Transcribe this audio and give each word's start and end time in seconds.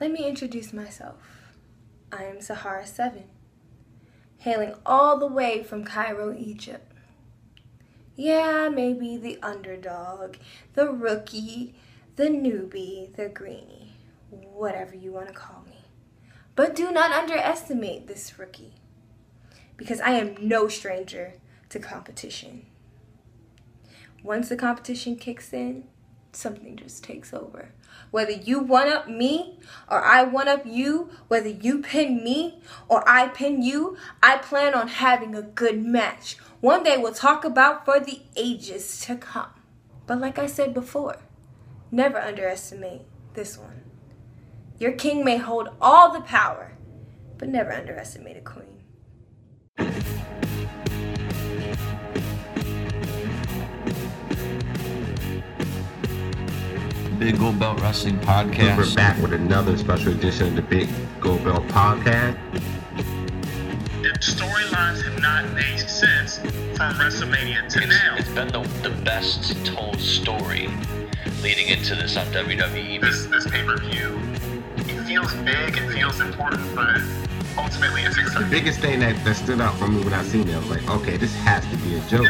Let 0.00 0.12
me 0.12 0.28
introduce 0.28 0.72
myself. 0.72 1.16
I 2.12 2.22
am 2.22 2.40
Sahara 2.40 2.86
7, 2.86 3.24
hailing 4.38 4.74
all 4.86 5.18
the 5.18 5.26
way 5.26 5.64
from 5.64 5.84
Cairo, 5.84 6.32
Egypt. 6.38 6.92
Yeah, 8.14 8.66
I 8.66 8.68
may 8.68 8.92
be 8.92 9.16
the 9.16 9.40
underdog, 9.42 10.36
the 10.74 10.88
rookie, 10.92 11.74
the 12.14 12.28
newbie, 12.28 13.12
the 13.16 13.28
greenie, 13.28 13.96
whatever 14.30 14.94
you 14.94 15.10
want 15.10 15.26
to 15.26 15.34
call 15.34 15.64
me. 15.66 15.80
But 16.54 16.76
do 16.76 16.92
not 16.92 17.10
underestimate 17.10 18.06
this 18.06 18.38
rookie, 18.38 18.74
because 19.76 20.00
I 20.00 20.10
am 20.10 20.36
no 20.40 20.68
stranger 20.68 21.34
to 21.70 21.80
competition. 21.80 22.66
Once 24.22 24.48
the 24.48 24.56
competition 24.56 25.16
kicks 25.16 25.52
in, 25.52 25.88
something 26.32 26.76
just 26.76 27.04
takes 27.04 27.32
over. 27.32 27.70
Whether 28.10 28.32
you 28.32 28.60
one 28.60 28.88
up 28.88 29.08
me 29.08 29.58
or 29.90 30.02
I 30.02 30.22
one 30.22 30.48
up 30.48 30.64
you, 30.64 31.10
whether 31.28 31.48
you 31.48 31.80
pin 31.82 32.22
me 32.24 32.60
or 32.88 33.06
I 33.08 33.28
pin 33.28 33.62
you, 33.62 33.96
I 34.22 34.38
plan 34.38 34.74
on 34.74 34.88
having 34.88 35.34
a 35.34 35.42
good 35.42 35.84
match. 35.84 36.36
One 36.60 36.82
day 36.82 36.96
we'll 36.96 37.12
talk 37.12 37.44
about 37.44 37.84
for 37.84 38.00
the 38.00 38.20
ages 38.36 39.00
to 39.02 39.16
come. 39.16 39.50
But 40.06 40.20
like 40.20 40.38
I 40.38 40.46
said 40.46 40.72
before, 40.72 41.18
never 41.90 42.18
underestimate 42.18 43.02
this 43.34 43.58
one. 43.58 43.82
Your 44.78 44.92
king 44.92 45.24
may 45.24 45.36
hold 45.36 45.68
all 45.80 46.12
the 46.12 46.20
power, 46.20 46.72
but 47.36 47.48
never 47.48 47.72
underestimate 47.72 48.36
a 48.36 48.40
queen. 48.40 48.77
Big 57.18 57.36
Gold 57.36 57.58
Belt 57.58 57.80
Wrestling 57.80 58.18
Podcast. 58.20 58.76
We're 58.76 58.94
back 58.94 59.20
with 59.20 59.32
another 59.32 59.76
special 59.76 60.12
edition 60.12 60.48
of 60.48 60.56
the 60.56 60.62
Big 60.62 60.88
Gold 61.20 61.42
Belt 61.42 61.66
Podcast. 61.66 62.38
The 64.02 64.10
storylines 64.20 65.02
have 65.02 65.20
not 65.20 65.52
made 65.52 65.80
sense 65.80 66.38
from 66.38 66.94
WrestleMania 66.94 67.68
to 67.70 67.78
It's, 67.82 67.88
now. 67.88 68.14
it's 68.16 68.28
been 68.28 68.48
the, 68.48 68.60
the 68.88 68.94
best 69.02 69.66
told 69.66 69.98
story 69.98 70.68
leading 71.42 71.66
into 71.66 71.96
this 71.96 72.16
on 72.16 72.26
WWE. 72.26 73.00
This 73.00 73.26
this 73.26 73.50
pay 73.50 73.64
per 73.64 73.78
view, 73.78 74.20
it 74.76 75.04
feels 75.04 75.34
big, 75.34 75.76
it 75.76 75.90
feels 75.92 76.20
important, 76.20 76.72
but 76.76 77.00
ultimately 77.56 78.02
it's 78.02 78.14
The 78.14 78.46
biggest 78.48 78.78
thing 78.78 79.00
that, 79.00 79.24
that 79.24 79.34
stood 79.34 79.60
out 79.60 79.76
for 79.76 79.88
me 79.88 80.04
when 80.04 80.12
I 80.14 80.22
seen 80.22 80.48
it, 80.48 80.54
I 80.54 80.58
was 80.58 80.70
like, 80.70 80.88
okay, 80.88 81.16
this 81.16 81.34
has 81.38 81.64
to 81.68 81.76
be 81.78 81.96
a 81.96 82.00
joke. 82.02 82.28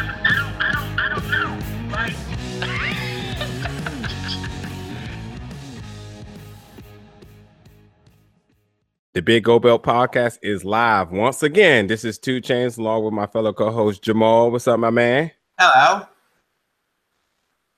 The 9.19 9.23
Big 9.23 9.43
Gold 9.43 9.63
Belt 9.63 9.83
podcast 9.83 10.39
is 10.41 10.63
live 10.63 11.11
once 11.11 11.43
again. 11.43 11.87
This 11.87 12.05
is 12.05 12.17
Two 12.17 12.39
Chains 12.39 12.77
along 12.77 13.03
with 13.03 13.13
my 13.13 13.27
fellow 13.27 13.51
co-host 13.51 14.01
Jamal. 14.01 14.49
What's 14.49 14.65
up, 14.65 14.79
my 14.79 14.91
man? 14.91 15.29
Hello. 15.59 16.07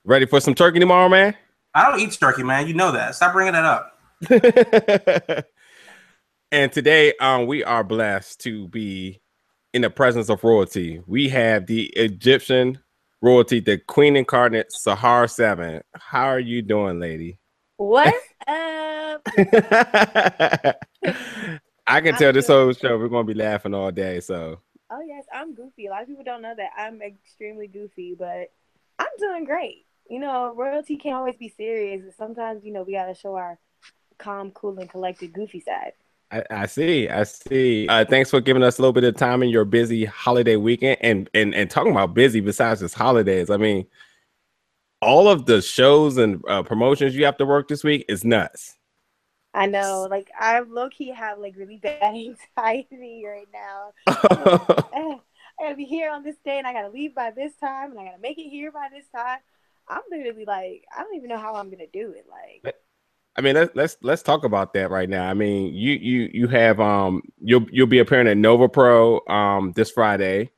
Ready 0.04 0.24
for 0.26 0.38
some 0.38 0.54
turkey 0.54 0.78
tomorrow, 0.78 1.08
man? 1.08 1.36
I 1.74 1.90
don't 1.90 1.98
eat 1.98 2.12
turkey, 2.12 2.44
man. 2.44 2.68
You 2.68 2.74
know 2.74 2.92
that. 2.92 3.16
Stop 3.16 3.32
bringing 3.32 3.54
that 3.54 3.64
up. 3.64 3.98
and 6.52 6.70
today, 6.70 7.12
um, 7.20 7.48
we 7.48 7.64
are 7.64 7.82
blessed 7.82 8.40
to 8.42 8.68
be 8.68 9.20
in 9.74 9.82
the 9.82 9.90
presence 9.90 10.28
of 10.28 10.44
royalty. 10.44 11.02
We 11.08 11.28
have 11.30 11.66
the 11.66 11.86
Egyptian 11.96 12.78
royalty, 13.20 13.58
the 13.58 13.78
Queen 13.78 14.14
Incarnate 14.14 14.70
Sahar 14.70 15.28
Seven. 15.28 15.82
How 15.96 16.26
are 16.26 16.38
you 16.38 16.62
doing, 16.62 17.00
lady? 17.00 17.40
What's 17.78 18.16
up? 18.46 19.26
I 21.86 22.00
can 22.00 22.14
tell 22.14 22.32
this 22.32 22.46
whole 22.46 22.72
show 22.72 22.98
we're 22.98 23.08
gonna 23.08 23.24
be 23.24 23.34
laughing 23.34 23.74
all 23.74 23.90
day. 23.90 24.20
So 24.20 24.60
Oh 24.94 25.00
yes, 25.00 25.24
I'm 25.32 25.54
goofy. 25.54 25.86
A 25.86 25.90
lot 25.90 26.02
of 26.02 26.08
people 26.08 26.24
don't 26.24 26.42
know 26.42 26.54
that 26.54 26.70
I'm 26.76 27.00
extremely 27.00 27.66
goofy, 27.66 28.14
but 28.18 28.52
I'm 28.98 29.06
doing 29.18 29.44
great. 29.44 29.86
You 30.10 30.20
know, 30.20 30.52
royalty 30.54 30.96
can't 30.96 31.16
always 31.16 31.36
be 31.36 31.48
serious. 31.56 32.14
Sometimes, 32.18 32.62
you 32.62 32.72
know, 32.74 32.82
we 32.82 32.92
gotta 32.92 33.14
show 33.14 33.34
our 33.36 33.58
calm, 34.18 34.50
cool, 34.50 34.78
and 34.78 34.90
collected 34.90 35.32
goofy 35.32 35.60
side. 35.60 35.92
I, 36.30 36.42
I 36.50 36.66
see, 36.66 37.08
I 37.08 37.24
see. 37.24 37.88
Uh, 37.88 38.04
thanks 38.04 38.28
for 38.28 38.42
giving 38.42 38.62
us 38.62 38.78
a 38.78 38.82
little 38.82 38.92
bit 38.92 39.04
of 39.04 39.16
time 39.16 39.42
in 39.42 39.48
your 39.48 39.64
busy 39.64 40.04
holiday 40.04 40.56
weekend, 40.56 40.98
and 41.00 41.30
and 41.32 41.54
and 41.54 41.70
talking 41.70 41.92
about 41.92 42.12
busy 42.12 42.40
besides 42.40 42.80
just 42.80 42.94
holidays. 42.94 43.48
I 43.48 43.56
mean, 43.56 43.86
all 45.00 45.26
of 45.26 45.46
the 45.46 45.62
shows 45.62 46.18
and 46.18 46.42
uh, 46.48 46.62
promotions 46.62 47.16
you 47.16 47.24
have 47.24 47.38
to 47.38 47.46
work 47.46 47.68
this 47.68 47.82
week 47.82 48.04
is 48.10 48.26
nuts. 48.26 48.76
I 49.54 49.66
know, 49.66 50.06
like 50.10 50.30
I 50.38 50.60
low 50.60 50.88
key 50.88 51.08
have 51.10 51.38
like 51.38 51.56
really 51.56 51.76
bad 51.76 52.02
anxiety 52.02 53.24
right 53.26 53.48
now. 53.52 53.92
I 55.60 55.64
gotta 55.66 55.76
be 55.76 55.84
here 55.84 56.10
on 56.10 56.22
this 56.24 56.36
day 56.44 56.58
and 56.58 56.66
I 56.66 56.72
gotta 56.72 56.88
leave 56.88 57.14
by 57.14 57.30
this 57.30 57.54
time 57.56 57.90
and 57.90 58.00
I 58.00 58.04
gotta 58.04 58.20
make 58.20 58.38
it 58.38 58.48
here 58.48 58.72
by 58.72 58.88
this 58.92 59.06
time. 59.14 59.38
I'm 59.88 60.00
literally 60.10 60.44
like, 60.44 60.84
I 60.96 61.02
don't 61.02 61.14
even 61.16 61.28
know 61.28 61.38
how 61.38 61.54
I'm 61.56 61.70
gonna 61.70 61.86
do 61.92 62.12
it. 62.16 62.26
Like 62.30 62.74
I 63.36 63.40
mean, 63.40 63.54
let's 63.54 63.74
let's 63.74 63.96
let's 64.02 64.22
talk 64.22 64.44
about 64.44 64.74
that 64.74 64.90
right 64.90 65.08
now. 65.08 65.28
I 65.28 65.34
mean, 65.34 65.72
you 65.74 65.92
you 65.92 66.30
you 66.32 66.48
have 66.48 66.80
um 66.80 67.22
you'll 67.40 67.66
you'll 67.70 67.86
be 67.86 68.00
appearing 68.00 68.28
at 68.28 68.36
Nova 68.36 68.68
Pro 68.68 69.20
um 69.26 69.72
this 69.72 69.90
Friday, 69.90 70.50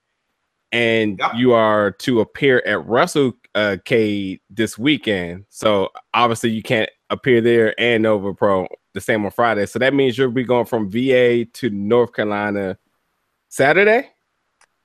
and 0.73 1.19
Yep. 1.19 1.33
you 1.37 1.53
are 1.53 1.93
to 1.93 2.21
appear 2.21 2.63
at 2.67 2.85
Wrestle 2.85 3.35
uh, 3.55 3.77
Cade 3.85 4.41
this 4.51 4.77
weekend. 4.77 5.45
So 5.51 5.91
obviously 6.13 6.51
you 6.51 6.63
can't 6.63 6.91
appear 7.15 7.41
there 7.41 7.79
and 7.81 8.03
Nova 8.03 8.35
Pro 8.35 8.67
the 8.93 9.01
same 9.01 9.25
on 9.25 9.31
Friday. 9.31 9.67
So 9.67 9.79
that 9.81 9.95
means 9.95 10.17
you'll 10.17 10.31
be 10.31 10.45
going 10.45 10.67
from 10.67 10.91
VA 10.91 11.45
to 11.45 11.71
North 11.71 12.13
Carolina 12.13 12.79
Saturday. 13.49 14.11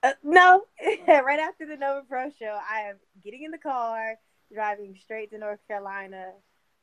Uh, 0.01 0.13
no, 0.23 0.63
right 1.07 1.39
after 1.39 1.65
the 1.65 1.77
Nova 1.77 2.05
Pro 2.07 2.31
show, 2.39 2.57
I 2.69 2.81
am 2.89 2.95
getting 3.23 3.43
in 3.43 3.51
the 3.51 3.57
car, 3.57 4.15
driving 4.53 4.97
straight 5.01 5.31
to 5.31 5.37
North 5.37 5.59
Carolina. 5.67 6.31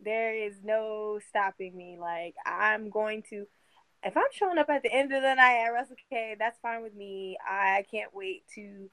There 0.01 0.35
is 0.35 0.56
no 0.62 1.19
stopping 1.29 1.77
me. 1.77 1.97
Like 1.99 2.35
I'm 2.45 2.91
going 2.91 3.23
to, 3.31 3.47
if 4.03 4.17
I'm 4.17 4.25
showing 4.33 4.59
up 4.59 4.69
at 4.69 4.83
the 4.83 4.93
end 4.93 5.12
of 5.12 5.23
the 5.23 5.35
night 5.35 5.65
at 5.65 5.73
Russell 5.73 5.97
K, 6.11 6.37
that's 6.39 6.59
fine 6.61 6.83
with 6.83 6.95
me. 6.95 7.39
I 7.49 7.85
can't 7.91 8.15
wait 8.15 8.45
to 8.55 8.89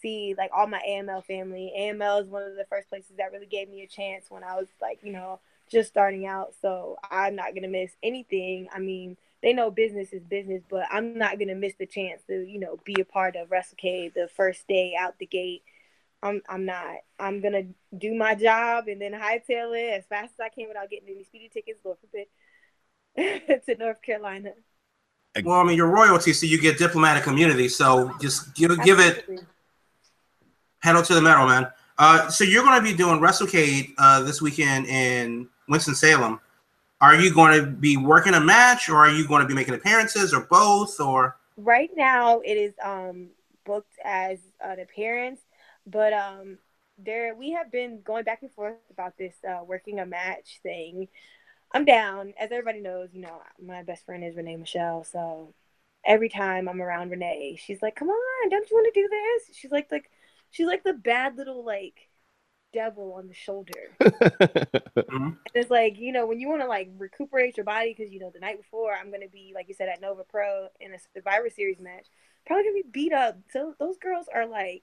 see 0.00 0.34
like 0.36 0.50
all 0.54 0.66
my 0.66 0.82
AML 0.88 1.24
family. 1.24 1.72
AML 1.76 2.22
is 2.22 2.28
one 2.28 2.42
of 2.42 2.56
the 2.56 2.66
first 2.68 2.88
places 2.88 3.16
that 3.16 3.32
really 3.32 3.46
gave 3.46 3.68
me 3.68 3.82
a 3.82 3.88
chance 3.88 4.26
when 4.28 4.44
I 4.44 4.56
was 4.56 4.68
like, 4.80 5.00
you 5.02 5.12
know, 5.12 5.40
just 5.70 5.88
starting 5.88 6.26
out. 6.26 6.54
So 6.60 6.96
I'm 7.10 7.36
not 7.36 7.54
gonna 7.54 7.68
miss 7.68 7.92
anything. 8.02 8.68
I 8.72 8.78
mean, 8.78 9.16
they 9.42 9.52
know 9.52 9.70
business 9.70 10.12
is 10.12 10.22
business, 10.24 10.62
but 10.68 10.86
I'm 10.90 11.18
not 11.18 11.38
gonna 11.38 11.54
miss 11.54 11.74
the 11.78 11.86
chance 11.86 12.22
to, 12.28 12.44
you 12.44 12.58
know, 12.58 12.78
be 12.84 13.00
a 13.00 13.04
part 13.04 13.36
of 13.36 13.48
WrestleCade 13.48 14.14
the 14.14 14.28
first 14.36 14.66
day 14.68 14.94
out 14.98 15.18
the 15.18 15.26
gate. 15.26 15.62
I'm 16.22 16.42
I'm 16.48 16.64
not. 16.64 16.96
I'm 17.18 17.40
gonna 17.40 17.64
do 17.96 18.14
my 18.14 18.34
job 18.34 18.88
and 18.88 19.00
then 19.00 19.12
hightail 19.12 19.76
it 19.76 19.98
as 19.98 20.06
fast 20.06 20.34
as 20.34 20.40
I 20.40 20.48
can 20.48 20.68
without 20.68 20.90
getting 20.90 21.08
any 21.08 21.24
speedy 21.24 21.48
tickets, 21.48 21.80
Lord 21.84 21.98
forbid, 22.00 23.62
to 23.66 23.76
North 23.76 24.02
Carolina. 24.02 24.52
Well, 25.44 25.60
I 25.60 25.64
mean, 25.64 25.76
you're 25.76 25.88
royalty, 25.90 26.32
so 26.32 26.46
you 26.46 26.60
get 26.60 26.78
diplomatic 26.78 27.26
immunity. 27.26 27.68
So 27.68 28.12
just 28.20 28.54
give 28.54 28.70
give 28.82 28.98
it 28.98 29.28
pedal 30.82 31.02
to 31.02 31.14
the 31.14 31.20
metal, 31.20 31.46
man. 31.46 31.70
Uh, 31.98 32.28
so 32.28 32.44
you're 32.44 32.64
going 32.64 32.78
to 32.78 32.84
be 32.84 32.96
doing 32.96 33.20
WrestleCade 33.20 33.94
uh, 33.98 34.22
this 34.22 34.42
weekend 34.42 34.86
in 34.86 35.48
Winston 35.68 35.94
Salem. 35.94 36.40
Are 37.00 37.14
you 37.14 37.32
going 37.32 37.58
to 37.58 37.66
be 37.66 37.96
working 37.96 38.34
a 38.34 38.40
match, 38.40 38.88
or 38.88 38.96
are 38.96 39.10
you 39.10 39.26
going 39.26 39.42
to 39.42 39.48
be 39.48 39.54
making 39.54 39.74
appearances, 39.74 40.32
or 40.32 40.46
both, 40.50 40.98
or? 41.00 41.36
Right 41.56 41.90
now 41.96 42.40
it 42.40 42.54
is 42.54 42.74
um 42.84 43.28
booked 43.64 43.98
as 44.04 44.38
an 44.60 44.78
appearance 44.78 45.40
but 45.86 46.12
um 46.12 46.58
there 46.98 47.34
we 47.34 47.50
have 47.52 47.72
been 47.72 48.00
going 48.02 48.22
back 48.24 48.42
and 48.42 48.52
forth 48.52 48.76
about 48.90 49.16
this 49.18 49.34
uh 49.48 49.64
working 49.64 49.98
a 50.00 50.06
match 50.06 50.60
thing. 50.62 51.08
I'm 51.72 51.84
down. 51.84 52.34
As 52.38 52.52
everybody 52.52 52.80
knows 52.80 53.08
you 53.12 53.22
know 53.22 53.40
my 53.60 53.82
best 53.82 54.04
friend 54.04 54.22
is 54.24 54.36
renee 54.36 54.56
michelle 54.56 55.04
so 55.04 55.54
every 56.04 56.28
time 56.28 56.68
i'm 56.68 56.80
around 56.80 57.10
renee 57.10 57.58
she's 57.60 57.82
like 57.82 57.96
come 57.96 58.08
on 58.08 58.50
don't 58.50 58.70
you 58.70 58.76
want 58.76 58.92
to 58.92 59.00
do 59.00 59.08
this? 59.08 59.56
She's 59.56 59.70
like 59.72 59.90
like 59.90 60.10
she's 60.56 60.66
like 60.66 60.82
the 60.84 60.92
bad 60.94 61.36
little 61.36 61.64
like 61.64 62.08
devil 62.72 63.14
on 63.14 63.28
the 63.28 63.34
shoulder 63.34 63.96
And 65.54 65.62
it's 65.62 65.70
like, 65.70 65.98
you 65.98 66.12
know, 66.12 66.26
when 66.26 66.38
you 66.40 66.48
want 66.48 66.62
to 66.62 66.68
like 66.68 66.90
recuperate 66.98 67.56
your 67.56 67.64
body, 67.64 67.94
because 67.96 68.12
you 68.12 68.20
know 68.20 68.30
the 68.30 68.40
night 68.40 68.58
before 68.58 68.92
I'm 68.94 69.10
gonna 69.10 69.28
be, 69.28 69.52
like 69.54 69.68
you 69.68 69.74
said, 69.74 69.88
at 69.88 70.00
Nova 70.00 70.24
Pro 70.24 70.68
in 70.80 70.92
a 70.92 70.98
Survivor 71.14 71.48
Series 71.48 71.80
match, 71.80 72.06
probably 72.46 72.64
gonna 72.64 72.74
be 72.74 72.90
beat 72.90 73.12
up. 73.12 73.38
So 73.50 73.74
those 73.78 73.96
girls 73.98 74.26
are 74.34 74.46
like, 74.46 74.82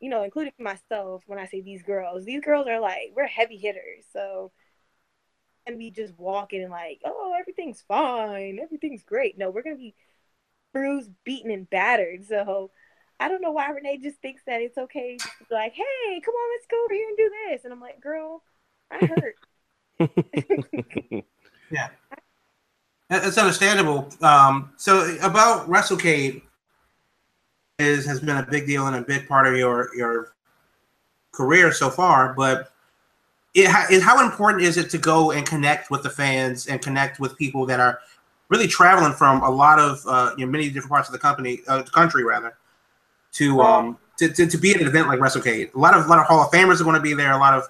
you 0.00 0.08
know, 0.10 0.22
including 0.22 0.52
myself. 0.58 1.22
When 1.26 1.38
I 1.38 1.46
say 1.46 1.60
these 1.60 1.82
girls, 1.82 2.24
these 2.24 2.40
girls 2.42 2.66
are 2.66 2.80
like 2.80 3.12
we're 3.14 3.26
heavy 3.26 3.58
hitters. 3.58 4.04
So 4.12 4.50
and 5.66 5.78
be 5.78 5.90
just 5.90 6.18
walking 6.18 6.62
and 6.62 6.70
like, 6.70 7.00
oh, 7.04 7.34
everything's 7.38 7.82
fine, 7.86 8.58
everything's 8.60 9.04
great. 9.04 9.38
No, 9.38 9.50
we're 9.50 9.62
gonna 9.62 9.76
be 9.76 9.94
bruised, 10.72 11.10
beaten, 11.24 11.50
and 11.50 11.68
battered. 11.68 12.26
So 12.26 12.70
I 13.20 13.28
don't 13.28 13.42
know 13.42 13.52
why 13.52 13.68
Renee 13.70 13.98
just 13.98 14.20
thinks 14.20 14.42
that 14.46 14.62
it's 14.62 14.78
okay 14.78 15.16
just 15.18 15.50
like, 15.50 15.74
hey, 15.74 16.20
come 16.24 16.34
on, 16.34 16.50
let's 16.56 16.66
go 16.66 16.84
over 16.84 16.94
here 16.94 17.06
and 17.08 17.16
do 17.16 17.30
this. 17.48 17.64
And 17.64 17.72
I'm 17.72 17.80
like, 17.80 18.00
girl, 18.00 18.42
I 18.90 19.06
hurt. 19.06 19.36
Yeah. 21.70 21.88
I 22.10 22.16
That's 23.08 23.38
understandable. 23.38 24.08
Um, 24.22 24.72
so 24.76 25.16
about 25.22 25.68
WrestleCade 25.68 26.42
is 27.78 28.04
has 28.06 28.20
been 28.20 28.36
a 28.36 28.46
big 28.48 28.66
deal 28.66 28.86
and 28.86 28.96
a 28.96 29.02
big 29.02 29.28
part 29.28 29.46
of 29.46 29.56
your 29.56 29.94
your 29.96 30.34
career 31.32 31.72
so 31.72 31.90
far, 31.90 32.34
but 32.34 32.72
it, 33.54 33.70
it, 33.90 34.02
how 34.02 34.24
important 34.24 34.64
is 34.64 34.76
it 34.76 34.90
to 34.90 34.98
go 34.98 35.30
and 35.30 35.46
connect 35.46 35.90
with 35.90 36.02
the 36.02 36.10
fans 36.10 36.66
and 36.66 36.82
connect 36.82 37.20
with 37.20 37.36
people 37.36 37.66
that 37.66 37.80
are 37.80 38.00
really 38.48 38.66
traveling 38.66 39.12
from 39.12 39.42
a 39.42 39.50
lot 39.50 39.78
of 39.78 40.04
uh, 40.06 40.34
you 40.36 40.44
know 40.44 40.50
many 40.50 40.68
different 40.68 40.90
parts 40.90 41.08
of 41.08 41.12
the 41.12 41.18
company 41.18 41.60
uh, 41.68 41.82
the 41.82 41.90
country 41.90 42.24
rather 42.24 42.56
to 43.32 43.60
um 43.60 43.98
to, 44.18 44.28
to, 44.28 44.46
to 44.46 44.58
be 44.58 44.74
at 44.74 44.80
an 44.80 44.86
event 44.86 45.08
like 45.08 45.18
WrestleCade. 45.18 45.74
A 45.74 45.78
lot 45.78 45.94
of 45.94 46.04
a 46.04 46.08
lot 46.08 46.18
of 46.18 46.26
Hall 46.26 46.40
of 46.40 46.50
Famers 46.50 46.80
are 46.80 46.84
going 46.84 46.96
to 46.96 47.02
be 47.02 47.14
there. 47.14 47.32
A 47.32 47.38
lot 47.38 47.54
of 47.54 47.64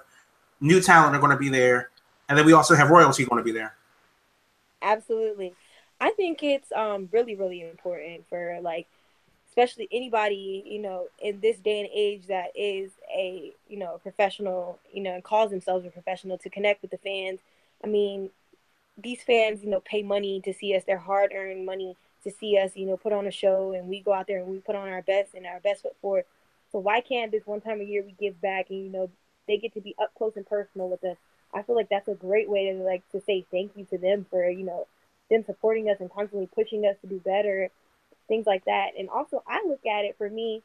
new 0.59 0.81
talent 0.81 1.15
are 1.15 1.19
going 1.19 1.31
to 1.31 1.37
be 1.37 1.49
there, 1.49 1.89
and 2.29 2.37
then 2.37 2.45
we 2.45 2.53
also 2.53 2.75
have 2.75 2.89
royalty 2.89 3.25
going 3.25 3.39
to 3.39 3.43
be 3.43 3.51
there. 3.51 3.75
Absolutely. 4.81 5.53
I 5.99 6.11
think 6.11 6.43
it's 6.43 6.71
um 6.71 7.09
really 7.11 7.35
really 7.35 7.61
important 7.61 8.27
for 8.29 8.59
like 8.61 8.87
especially 9.51 9.87
anybody, 9.91 10.63
you 10.65 10.79
know, 10.79 11.07
in 11.21 11.41
this 11.41 11.57
day 11.57 11.81
and 11.81 11.89
age 11.93 12.27
that 12.27 12.51
is 12.55 12.91
a, 13.13 13.51
you 13.67 13.77
know, 13.77 13.95
a 13.95 13.99
professional, 13.99 14.79
you 14.93 15.03
know, 15.03 15.13
and 15.13 15.25
calls 15.25 15.51
themselves 15.51 15.85
a 15.85 15.89
professional 15.89 16.37
to 16.37 16.49
connect 16.49 16.81
with 16.81 16.89
the 16.89 16.97
fans. 16.97 17.39
I 17.83 17.87
mean, 17.87 18.29
these 18.97 19.21
fans, 19.21 19.61
you 19.61 19.69
know, 19.69 19.81
pay 19.81 20.03
money 20.03 20.39
to 20.45 20.53
see 20.53 20.73
us, 20.73 20.85
their 20.85 20.97
hard-earned 20.97 21.65
money 21.65 21.97
to 22.23 22.31
see 22.31 22.57
us, 22.57 22.71
you 22.75 22.85
know, 22.85 22.97
put 22.97 23.13
on 23.13 23.27
a 23.27 23.31
show 23.31 23.73
and 23.73 23.87
we 23.87 24.01
go 24.01 24.13
out 24.13 24.27
there 24.27 24.39
and 24.39 24.47
we 24.47 24.59
put 24.59 24.75
on 24.75 24.87
our 24.87 25.01
best 25.01 25.33
and 25.33 25.45
our 25.45 25.59
best 25.59 25.83
foot 25.83 25.95
forward. 26.01 26.25
So 26.71 26.79
why 26.79 27.01
can't 27.01 27.31
this 27.31 27.45
one 27.45 27.61
time 27.61 27.81
a 27.81 27.85
year 27.85 28.03
we 28.03 28.15
give 28.19 28.39
back 28.41 28.69
and 28.69 28.83
you 28.83 28.91
know 28.91 29.09
they 29.47 29.57
get 29.57 29.73
to 29.73 29.81
be 29.81 29.95
up 30.01 30.13
close 30.15 30.33
and 30.35 30.45
personal 30.45 30.89
with 30.89 31.03
us? 31.03 31.17
I 31.53 31.63
feel 31.63 31.75
like 31.75 31.89
that's 31.89 32.07
a 32.07 32.13
great 32.13 32.49
way 32.49 32.71
to 32.71 32.79
like 32.83 33.03
to 33.11 33.21
say 33.21 33.45
thank 33.51 33.71
you 33.75 33.85
to 33.85 33.97
them 33.97 34.25
for 34.29 34.49
you 34.49 34.63
know 34.63 34.87
them 35.29 35.43
supporting 35.45 35.89
us 35.89 35.97
and 35.99 36.11
constantly 36.11 36.47
pushing 36.53 36.85
us 36.85 36.95
to 37.01 37.07
do 37.07 37.19
better, 37.19 37.69
things 38.27 38.45
like 38.45 38.65
that. 38.65 38.91
And 38.97 39.09
also, 39.09 39.43
I 39.47 39.63
look 39.67 39.85
at 39.85 40.05
it 40.05 40.15
for 40.17 40.29
me. 40.29 40.61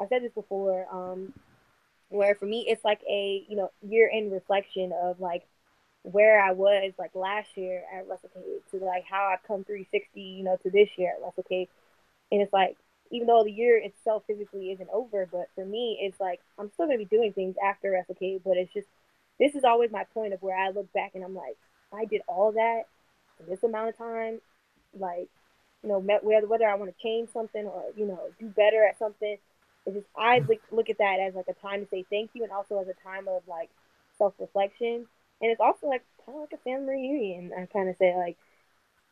I've 0.00 0.08
said 0.08 0.22
this 0.22 0.32
before, 0.32 0.86
um, 0.90 1.32
where 2.08 2.34
for 2.34 2.46
me 2.46 2.66
it's 2.68 2.84
like 2.84 3.00
a 3.08 3.44
you 3.48 3.56
know 3.56 3.70
year 3.82 4.10
end 4.12 4.32
reflection 4.32 4.92
of 4.92 5.20
like 5.20 5.46
where 6.02 6.40
I 6.40 6.52
was 6.52 6.92
like 6.98 7.14
last 7.14 7.48
year 7.56 7.82
at 7.94 8.08
WrestleCade 8.08 8.70
to 8.70 8.84
like 8.84 9.04
how 9.08 9.30
I've 9.32 9.46
come 9.46 9.64
360, 9.64 10.20
you 10.20 10.44
know, 10.44 10.56
to 10.62 10.70
this 10.70 10.88
year 10.96 11.12
at 11.12 11.22
WrestleCade. 11.22 11.68
And 12.32 12.40
it's 12.40 12.52
like, 12.52 12.76
even 13.10 13.26
though 13.26 13.42
the 13.44 13.50
year 13.50 13.76
itself 13.76 14.22
physically 14.26 14.70
isn't 14.70 14.88
over, 14.92 15.28
but 15.30 15.48
for 15.54 15.64
me, 15.64 15.98
it's 16.00 16.20
like 16.20 16.40
I'm 16.58 16.70
still 16.72 16.86
gonna 16.86 16.98
be 16.98 17.04
doing 17.04 17.32
things 17.32 17.56
after 17.62 17.90
WrestleCade, 17.90 18.42
but 18.44 18.56
it's 18.56 18.72
just 18.72 18.86
this 19.38 19.54
is 19.54 19.64
always 19.64 19.90
my 19.90 20.04
point 20.14 20.32
of 20.32 20.42
where 20.42 20.56
I 20.56 20.70
look 20.70 20.92
back 20.92 21.12
and 21.14 21.24
I'm 21.24 21.34
like, 21.34 21.56
I 21.92 22.04
did 22.04 22.22
all 22.26 22.52
that 22.52 22.82
in 23.40 23.46
this 23.48 23.62
amount 23.62 23.88
of 23.88 23.98
time, 23.98 24.40
like, 24.98 25.28
you 25.82 25.88
know, 25.88 26.00
met 26.00 26.24
whether 26.24 26.46
whether 26.46 26.68
I 26.68 26.76
want 26.76 26.94
to 26.94 27.02
change 27.02 27.30
something 27.32 27.64
or 27.64 27.84
you 27.96 28.06
know 28.06 28.20
do 28.38 28.46
better 28.46 28.84
at 28.84 28.98
something. 28.98 29.36
It's 29.86 29.96
just 29.96 30.06
I 30.16 30.38
look 30.38 30.60
look 30.70 30.88
at 30.88 30.98
that 30.98 31.18
as 31.20 31.34
like 31.34 31.48
a 31.48 31.54
time 31.54 31.80
to 31.80 31.88
say 31.90 32.06
thank 32.08 32.30
you 32.34 32.44
and 32.44 32.52
also 32.52 32.78
as 32.78 32.88
a 32.88 32.94
time 33.02 33.28
of 33.28 33.42
like 33.46 33.68
self 34.16 34.34
reflection 34.38 35.06
and 35.40 35.50
it's 35.50 35.60
also 35.60 35.86
like 35.86 36.04
kind 36.24 36.36
of 36.36 36.42
like 36.42 36.52
a 36.52 36.62
family 36.62 36.94
reunion. 36.94 37.52
I 37.56 37.66
kind 37.66 37.88
of 37.88 37.96
say 37.98 38.16
like 38.16 38.36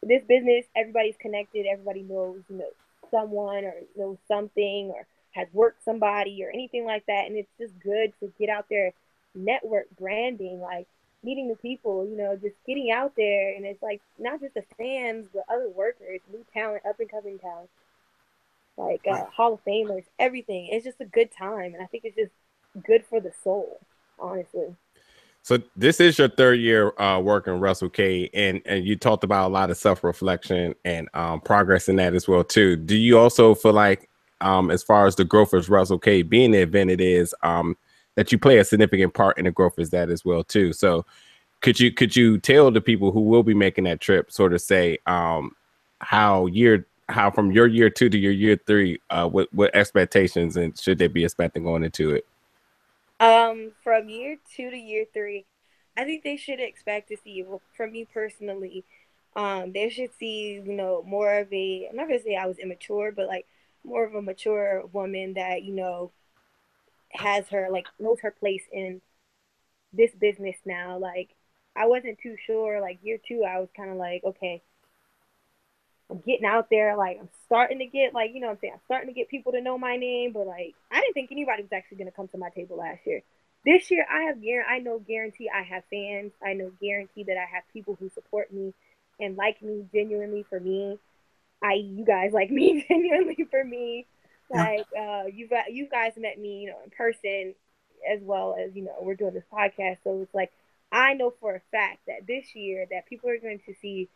this 0.02 0.22
business, 0.28 0.66
everybody's 0.76 1.16
connected. 1.18 1.66
Everybody 1.66 2.02
knows 2.02 2.42
you 2.48 2.58
know 2.58 2.70
someone 3.10 3.64
or 3.64 3.74
knows 3.96 4.18
something 4.28 4.90
or 4.94 5.06
has 5.32 5.48
worked 5.52 5.84
somebody 5.84 6.42
or 6.44 6.50
anything 6.50 6.84
like 6.84 7.06
that. 7.06 7.26
And 7.26 7.36
it's 7.36 7.50
just 7.58 7.78
good 7.80 8.12
to 8.20 8.32
get 8.38 8.48
out 8.48 8.66
there, 8.70 8.92
network 9.34 9.86
branding, 9.98 10.60
like 10.60 10.86
meeting 11.22 11.48
new 11.48 11.56
people. 11.56 12.06
You 12.08 12.16
know, 12.16 12.36
just 12.36 12.56
getting 12.66 12.90
out 12.90 13.14
there, 13.16 13.54
and 13.54 13.64
it's 13.64 13.82
like 13.82 14.00
not 14.18 14.40
just 14.40 14.54
the 14.54 14.64
fans, 14.76 15.26
but 15.32 15.44
other 15.48 15.68
workers, 15.68 16.20
new 16.30 16.44
talent, 16.52 16.82
up 16.88 17.00
and 17.00 17.10
coming 17.10 17.38
talent, 17.38 17.70
like 18.76 19.02
uh, 19.10 19.24
Hall 19.26 19.54
of 19.54 19.64
Famers, 19.64 20.04
everything. 20.18 20.68
It's 20.70 20.84
just 20.84 21.00
a 21.00 21.06
good 21.06 21.30
time, 21.36 21.74
and 21.74 21.82
I 21.82 21.86
think 21.86 22.04
it's 22.04 22.16
just 22.16 22.32
good 22.84 23.04
for 23.08 23.20
the 23.20 23.32
soul, 23.42 23.80
honestly. 24.18 24.76
So 25.48 25.58
this 25.76 25.98
is 25.98 26.18
your 26.18 26.28
third 26.28 26.60
year 26.60 26.92
uh, 27.00 27.20
working 27.20 27.54
WrestleCade, 27.54 28.28
and 28.34 28.60
and 28.66 28.84
you 28.84 28.96
talked 28.96 29.24
about 29.24 29.46
a 29.46 29.50
lot 29.50 29.70
of 29.70 29.78
self 29.78 30.04
reflection 30.04 30.74
and 30.84 31.08
um, 31.14 31.40
progress 31.40 31.88
in 31.88 31.96
that 31.96 32.14
as 32.14 32.28
well 32.28 32.44
too. 32.44 32.76
Do 32.76 32.94
you 32.94 33.18
also 33.18 33.54
feel 33.54 33.72
like, 33.72 34.10
um, 34.42 34.70
as 34.70 34.82
far 34.82 35.06
as 35.06 35.16
the 35.16 35.24
growth 35.24 35.54
of 35.54 35.64
WrestleCade 35.68 36.28
being 36.28 36.50
the 36.50 36.58
event 36.58 36.90
it 36.90 37.00
is, 37.00 37.34
um, 37.42 37.78
that 38.16 38.30
you 38.30 38.36
play 38.36 38.58
a 38.58 38.64
significant 38.64 39.14
part 39.14 39.38
in 39.38 39.46
the 39.46 39.50
growth 39.50 39.78
as 39.78 39.88
that 39.88 40.10
as 40.10 40.22
well 40.22 40.44
too? 40.44 40.74
So 40.74 41.06
could 41.62 41.80
you 41.80 41.92
could 41.92 42.14
you 42.14 42.36
tell 42.36 42.70
the 42.70 42.82
people 42.82 43.10
who 43.10 43.22
will 43.22 43.42
be 43.42 43.54
making 43.54 43.84
that 43.84 44.02
trip 44.02 44.30
sort 44.30 44.52
of 44.52 44.60
say 44.60 44.98
um, 45.06 45.52
how 46.00 46.44
year 46.44 46.86
how 47.08 47.30
from 47.30 47.52
your 47.52 47.66
year 47.66 47.88
two 47.88 48.10
to 48.10 48.18
your 48.18 48.32
year 48.32 48.60
three, 48.66 49.00
uh, 49.08 49.26
what 49.26 49.48
what 49.54 49.74
expectations 49.74 50.58
and 50.58 50.78
should 50.78 50.98
they 50.98 51.08
be 51.08 51.24
expecting 51.24 51.62
going 51.62 51.84
into 51.84 52.10
it? 52.10 52.26
Um, 53.20 53.72
from 53.82 54.08
year 54.08 54.36
two 54.54 54.70
to 54.70 54.76
year 54.76 55.04
three, 55.12 55.46
I 55.96 56.04
think 56.04 56.22
they 56.22 56.36
should 56.36 56.60
expect 56.60 57.08
to 57.08 57.16
see. 57.16 57.44
from 57.76 57.92
me 57.92 58.04
personally, 58.12 58.84
um, 59.36 59.72
they 59.72 59.88
should 59.90 60.10
see 60.18 60.52
you 60.64 60.72
know 60.72 61.02
more 61.06 61.38
of 61.40 61.52
a. 61.52 61.88
I'm 61.90 61.96
not 61.96 62.08
gonna 62.08 62.22
say 62.22 62.36
I 62.36 62.46
was 62.46 62.58
immature, 62.58 63.12
but 63.12 63.26
like 63.26 63.46
more 63.84 64.04
of 64.04 64.14
a 64.14 64.22
mature 64.22 64.84
woman 64.92 65.34
that 65.34 65.62
you 65.64 65.74
know 65.74 66.12
has 67.12 67.48
her 67.48 67.68
like 67.70 67.86
knows 67.98 68.20
her 68.20 68.30
place 68.30 68.62
in 68.72 69.00
this 69.92 70.12
business 70.14 70.56
now. 70.66 70.98
Like 70.98 71.30
I 71.76 71.86
wasn't 71.86 72.18
too 72.22 72.36
sure. 72.46 72.80
Like 72.80 73.00
year 73.02 73.18
two, 73.26 73.44
I 73.48 73.60
was 73.60 73.68
kind 73.76 73.90
of 73.90 73.96
like, 73.96 74.22
okay, 74.24 74.62
I'm 76.10 76.18
getting 76.18 76.46
out 76.46 76.68
there. 76.70 76.96
Like 76.96 77.18
I'm 77.20 77.28
starting 77.46 77.78
to 77.78 77.86
get 77.86 78.14
like 78.14 78.30
you 78.34 78.40
know 78.40 78.48
what 78.48 78.54
I'm 78.54 78.58
saying 78.60 78.72
I'm 78.74 78.80
starting 78.86 79.08
to 79.08 79.14
get 79.14 79.28
people 79.28 79.52
to 79.52 79.60
know 79.60 79.78
my 79.78 79.96
name, 79.96 80.32
but 80.32 80.46
like 80.46 80.74
I 80.90 81.00
didn't 81.00 81.14
think 81.14 81.32
anybody 81.32 81.62
was 81.62 81.72
actually 81.72 81.98
gonna 81.98 82.10
come 82.10 82.28
to 82.28 82.38
my 82.38 82.50
table 82.50 82.76
last 82.78 83.00
year. 83.06 83.22
This 83.64 83.90
year 83.90 84.06
I 84.10 84.22
have 84.22 84.38
I 84.68 84.78
know 84.78 84.98
guarantee 84.98 85.50
I 85.54 85.62
have 85.62 85.84
fans. 85.90 86.32
I 86.42 86.54
know 86.54 86.72
guarantee 86.80 87.24
that 87.24 87.36
I 87.36 87.46
have 87.54 87.64
people 87.72 87.96
who 87.98 88.08
support 88.10 88.52
me 88.52 88.72
and 89.20 89.36
like 89.36 89.60
me 89.62 89.84
genuinely 89.92 90.44
for 90.48 90.60
me. 90.60 90.98
I 91.62 91.74
you 91.74 92.04
guys 92.04 92.32
like 92.32 92.50
me 92.50 92.84
genuinely 92.88 93.46
for 93.50 93.62
me. 93.62 94.06
Like 94.50 94.86
uh 94.98 95.24
you 95.32 95.48
got 95.48 95.72
you 95.72 95.88
guys 95.90 96.12
met 96.16 96.38
me, 96.38 96.60
you 96.60 96.70
know, 96.70 96.78
in 96.84 96.90
person 96.90 97.54
as 98.10 98.20
well 98.22 98.56
as, 98.58 98.74
you 98.74 98.84
know, 98.84 98.94
we're 99.02 99.16
doing 99.16 99.34
this 99.34 99.44
podcast. 99.52 99.98
So 100.04 100.22
it's 100.22 100.34
like 100.34 100.52
I 100.90 101.14
know 101.14 101.34
for 101.40 101.54
a 101.54 101.60
fact 101.70 101.98
that 102.06 102.26
this 102.26 102.54
year 102.54 102.86
that 102.90 103.06
people 103.06 103.28
are 103.28 103.38
going 103.38 103.60
to 103.66 103.74
see 103.82 104.08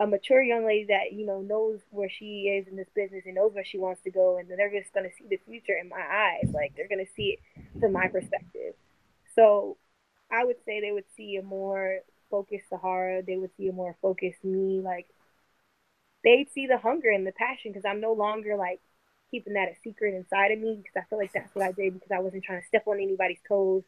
a 0.00 0.06
mature 0.06 0.42
young 0.42 0.66
lady 0.66 0.86
that 0.86 1.12
you 1.12 1.24
know 1.24 1.40
knows 1.40 1.80
where 1.90 2.08
she 2.10 2.48
is 2.48 2.66
in 2.68 2.76
this 2.76 2.88
business 2.94 3.22
and 3.26 3.36
knows 3.36 3.52
where 3.54 3.64
she 3.64 3.78
wants 3.78 4.02
to 4.02 4.10
go 4.10 4.38
and 4.38 4.48
they're 4.50 4.70
just 4.70 4.92
going 4.92 5.08
to 5.08 5.16
see 5.16 5.26
the 5.28 5.40
future 5.46 5.76
in 5.80 5.88
my 5.88 6.00
eyes. 6.00 6.50
Like 6.52 6.74
they're 6.76 6.88
going 6.88 7.04
to 7.04 7.12
see 7.14 7.38
it 7.38 7.80
from 7.80 7.92
my 7.92 8.08
perspective. 8.08 8.74
So 9.34 9.76
i 10.32 10.44
would 10.44 10.56
say 10.64 10.80
they 10.80 10.90
would 10.92 11.04
see 11.16 11.36
a 11.36 11.42
more 11.42 12.00
focused 12.30 12.68
sahara. 12.70 13.22
They 13.22 13.36
would 13.36 13.50
see 13.56 13.68
a 13.68 13.72
more 13.72 13.96
focused 14.02 14.42
me. 14.44 14.80
Like 14.82 15.06
they'd 16.24 16.50
see 16.52 16.66
the 16.66 16.78
hunger 16.78 17.10
and 17.10 17.26
the 17.26 17.32
passion 17.32 17.70
because 17.70 17.84
i'm 17.88 18.00
no 18.00 18.12
longer 18.12 18.56
like 18.56 18.80
keeping 19.30 19.54
that 19.54 19.68
a 19.68 19.74
secret 19.82 20.14
inside 20.14 20.52
of 20.52 20.58
me 20.58 20.76
because 20.76 20.96
i 20.96 21.08
feel 21.08 21.18
like 21.18 21.32
that's 21.32 21.54
what 21.54 21.64
i 21.64 21.72
did 21.72 21.94
because 21.94 22.10
i 22.10 22.18
wasn't 22.18 22.42
trying 22.42 22.60
to 22.60 22.66
step 22.66 22.84
on 22.86 22.98
anybody's 23.00 23.38
toes 23.48 23.82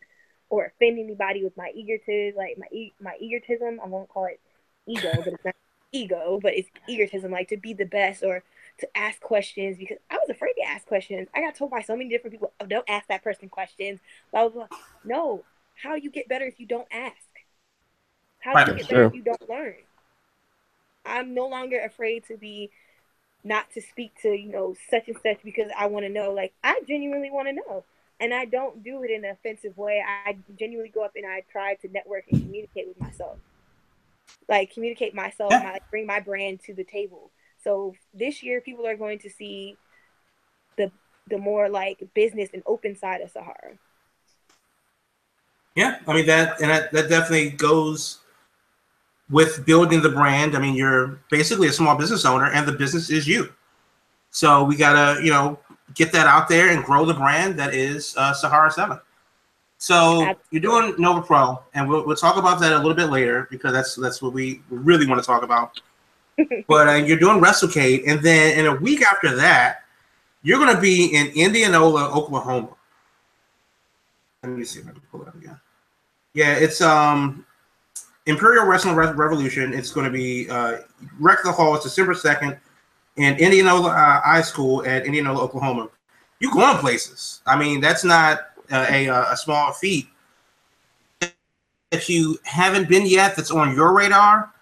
or 0.49 0.67
offend 0.67 0.99
anybody 0.99 1.43
with 1.43 1.57
my 1.57 1.71
egotism 1.75 2.37
like 2.37 2.57
my 2.59 2.67
e- 2.73 2.95
my 3.01 3.17
egotism. 3.21 3.81
I 3.83 3.87
won't 3.89 4.09
call 4.09 4.27
it 4.27 4.41
ego 4.87 5.11
but 5.25 5.33
it's 5.33 5.45
not 5.45 5.55
ego, 5.97 6.39
but 6.43 6.55
it's 6.55 6.69
egotism, 6.89 7.31
like 7.31 7.49
to 7.49 7.57
be 7.57 7.73
the 7.73 7.85
best 7.85 8.23
or 8.23 8.43
to 8.79 8.97
ask 8.97 9.21
questions 9.21 9.79
because 9.79 9.99
I 10.11 10.17
was 10.17 10.29
afraid 10.29 10.53
to 10.55 10.69
ask 10.69 10.87
questions. 10.87 11.29
I 11.35 11.41
got 11.41 11.55
told 11.55 11.71
by 11.71 11.81
so 11.81 11.97
many 11.97 12.11
different 12.11 12.33
people, 12.33 12.53
oh, 12.61 12.67
don't 12.67 12.89
ask 12.89 13.09
that 13.09 13.25
person 13.25 13.49
questions. 13.49 14.01
Blah, 14.31 14.49
blah, 14.49 14.67
blah. 14.67 14.79
No, 15.05 15.45
how 15.75 15.95
you 15.95 16.11
get 16.11 16.29
better 16.29 16.45
if 16.45 16.61
you 16.61 16.67
don't 16.67 16.89
ask? 16.93 17.15
How 18.41 18.65
do 18.65 18.73
you 18.73 18.79
get 18.79 18.89
better 18.89 19.03
sure. 19.03 19.07
if 19.07 19.15
you 19.15 19.23
don't 19.23 19.49
learn? 19.49 19.77
I'm 21.05 21.35
no 21.35 21.47
longer 21.47 21.81
afraid 21.81 22.25
to 22.29 22.37
be 22.37 22.71
not 23.45 23.71
to 23.75 23.81
speak 23.81 24.13
to, 24.23 24.29
you 24.29 24.51
know, 24.51 24.75
such 24.91 25.09
and 25.09 25.17
such 25.23 25.39
because 25.45 25.71
I 25.79 25.87
want 25.87 26.05
to 26.05 26.11
know. 26.11 26.33
Like, 26.33 26.53
I 26.63 26.81
genuinely 26.87 27.31
want 27.31 27.49
to 27.49 27.55
know. 27.55 27.85
And 28.19 28.33
I 28.33 28.45
don't 28.47 28.83
do 28.83 29.03
it 29.03 29.11
in 29.11 29.25
an 29.25 29.31
offensive 29.31 29.77
way. 29.77 30.03
I 30.27 30.37
genuinely 30.59 30.91
go 30.91 31.05
up 31.05 31.13
and 31.17 31.27
I 31.27 31.43
try 31.53 31.75
to 31.77 31.89
network 31.89 32.25
and 32.31 32.41
communicate 32.43 32.89
with 32.89 33.01
myself 33.01 33.39
like 34.49 34.73
communicate 34.73 35.15
myself, 35.15 35.51
Yeah. 35.51 35.63
my, 35.63 35.73
like, 35.73 35.91
bring 35.91 36.07
my 36.07 36.21
brand 36.21 36.61
to 36.65 36.75
the 36.75 36.85
table. 36.85 37.31
So 37.63 37.95
this 38.15 38.43
year, 38.43 38.61
people 38.61 38.87
are 38.87 38.97
going 38.97 39.19
to 39.21 39.31
see 39.31 39.77
the 40.77 40.91
the 41.29 41.39
more 41.39 41.69
like 41.69 42.03
business 42.15 42.51
and 42.55 42.63
open 42.67 42.97
side 42.97 43.21
of 43.21 43.31
Sahara. 43.31 43.79
Yeah, 45.75 45.99
I 46.07 46.15
mean 46.15 46.27
that, 46.27 46.61
and 46.61 46.71
that, 46.71 46.91
that 46.93 47.09
definitely 47.11 47.51
goes 47.51 48.21
with 49.29 49.67
building 49.67 50.01
the 50.01 50.09
brand. 50.09 50.57
I 50.57 50.61
mean, 50.61 50.75
you're 50.75 51.21
basically 51.31 51.69
a 51.69 51.73
small 51.73 51.97
business 51.97 52.25
owner, 52.25 52.47
and 52.47 52.67
the 52.67 52.73
business 52.73 53.11
is 53.11 53.27
you. 53.27 53.53
So 54.31 54.65
we 54.65 54.77
gotta, 54.77 55.23
you 55.23 55.31
know, 55.31 55.59
get 55.95 56.13
that 56.13 56.27
out 56.27 56.49
there 56.49 56.71
and 56.71 56.85
grow 56.85 57.05
the 57.05 57.15
brand 57.15 57.59
that 57.59 57.75
is 57.75 58.15
uh, 58.17 58.33
Sahara 58.33 58.71
Seven. 58.71 58.99
So 59.79 60.35
you're 60.51 60.63
doing 60.63 60.95
Nova 60.99 61.21
Pro, 61.21 61.61
and 61.75 61.89
we'll, 61.89 62.07
we'll 62.07 62.17
talk 62.17 62.37
about 62.37 62.61
that 62.61 62.73
a 62.73 62.77
little 62.77 62.95
bit 62.95 63.11
later 63.11 63.47
because 63.51 63.73
that's 63.73 63.95
that's 63.95 64.23
what 64.23 64.33
we 64.33 64.63
really 64.71 65.07
want 65.07 65.21
to 65.23 65.27
talk 65.27 65.43
about. 65.43 65.81
but 66.69 66.89
uh, 66.89 66.93
you're 66.95 67.19
doing 67.19 67.41
WrestleCade, 67.41 68.05
and 68.07 68.21
then 68.21 68.59
in 68.59 68.67
a 68.67 68.75
week 68.75 69.03
after 69.03 69.35
that, 69.37 69.85
you're 70.43 70.59
going 70.59 70.75
to 70.75 70.81
be 70.81 71.15
in 71.15 71.29
Indianola, 71.29 72.11
Oklahoma. 72.11 72.71
Let 74.43 74.53
me 74.53 74.65
see 74.65 74.81
if 74.81 74.87
I 74.87 74.93
can 74.93 75.03
pull 75.11 75.23
it 75.23 75.29
up 75.29 75.35
again. 75.35 75.59
Yeah, 76.35 76.55
it's 76.55 76.81
um 76.81 77.45
Imperial 78.27 78.67
Wrestling 78.67 78.97
Re- 78.97 79.13
Revolution. 79.13 79.73
It's 79.73 79.91
going 79.91 80.05
to 80.05 80.13
be 80.13 80.49
uh, 80.51 80.79
Wreck 81.19 81.39
the 81.45 81.53
Hall. 81.53 81.75
It's 81.75 81.85
December 81.85 82.15
second 82.15 82.57
in 83.17 83.37
Indianola 83.37 83.91
uh, 83.91 84.21
High 84.21 84.43
School 84.43 84.87
at 84.87 85.07
Indianola, 85.07 85.43
Oklahoma. 85.43 85.89
You 86.41 86.53
going 86.53 86.77
places? 86.79 87.41
I 87.47 87.57
mean, 87.57 87.81
that's 87.81 88.05
not 88.05 88.51
a 88.71 89.07
a, 89.07 89.33
a 89.33 89.37
small 89.37 89.73
feat. 89.73 90.07
If 91.93 92.11
you 92.11 92.39
haven't 92.45 92.89
been 92.89 93.07
yet, 93.07 93.37
that's 93.37 93.51
on 93.51 93.75
your 93.75 93.95
radar. 93.95 94.53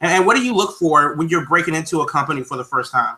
And, 0.00 0.12
and 0.12 0.26
what 0.26 0.36
do 0.36 0.42
you 0.42 0.54
look 0.54 0.78
for 0.78 1.14
when 1.14 1.28
you're 1.28 1.46
breaking 1.46 1.74
into 1.74 2.00
a 2.00 2.08
company 2.08 2.42
for 2.42 2.56
the 2.56 2.64
first 2.64 2.92
time? 2.92 3.16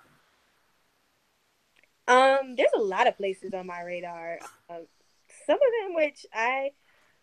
Um, 2.08 2.56
there's 2.56 2.72
a 2.74 2.80
lot 2.80 3.06
of 3.06 3.16
places 3.16 3.54
on 3.54 3.66
my 3.66 3.82
radar. 3.82 4.38
Um, 4.68 4.86
some 5.46 5.56
of 5.56 5.60
them 5.60 5.94
which 5.94 6.26
I 6.32 6.72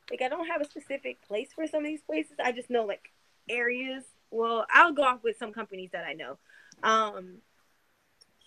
like. 0.10 0.22
I 0.22 0.30
don't 0.30 0.48
have 0.48 0.62
a 0.62 0.66
specific 0.66 1.22
place 1.28 1.50
for 1.54 1.68
some 1.68 1.82
of 1.82 1.86
these 1.86 2.02
places. 2.02 2.34
I 2.44 2.52
just 2.52 2.70
know 2.70 2.86
like 2.86 3.12
areas. 3.50 4.04
Well, 4.32 4.66
I'll 4.72 4.94
go 4.94 5.04
off 5.04 5.24
with 5.24 5.38
some 5.38 5.52
companies 5.52 5.90
that 5.92 6.06
I 6.06 6.14
know. 6.14 6.38
Um, 6.84 7.38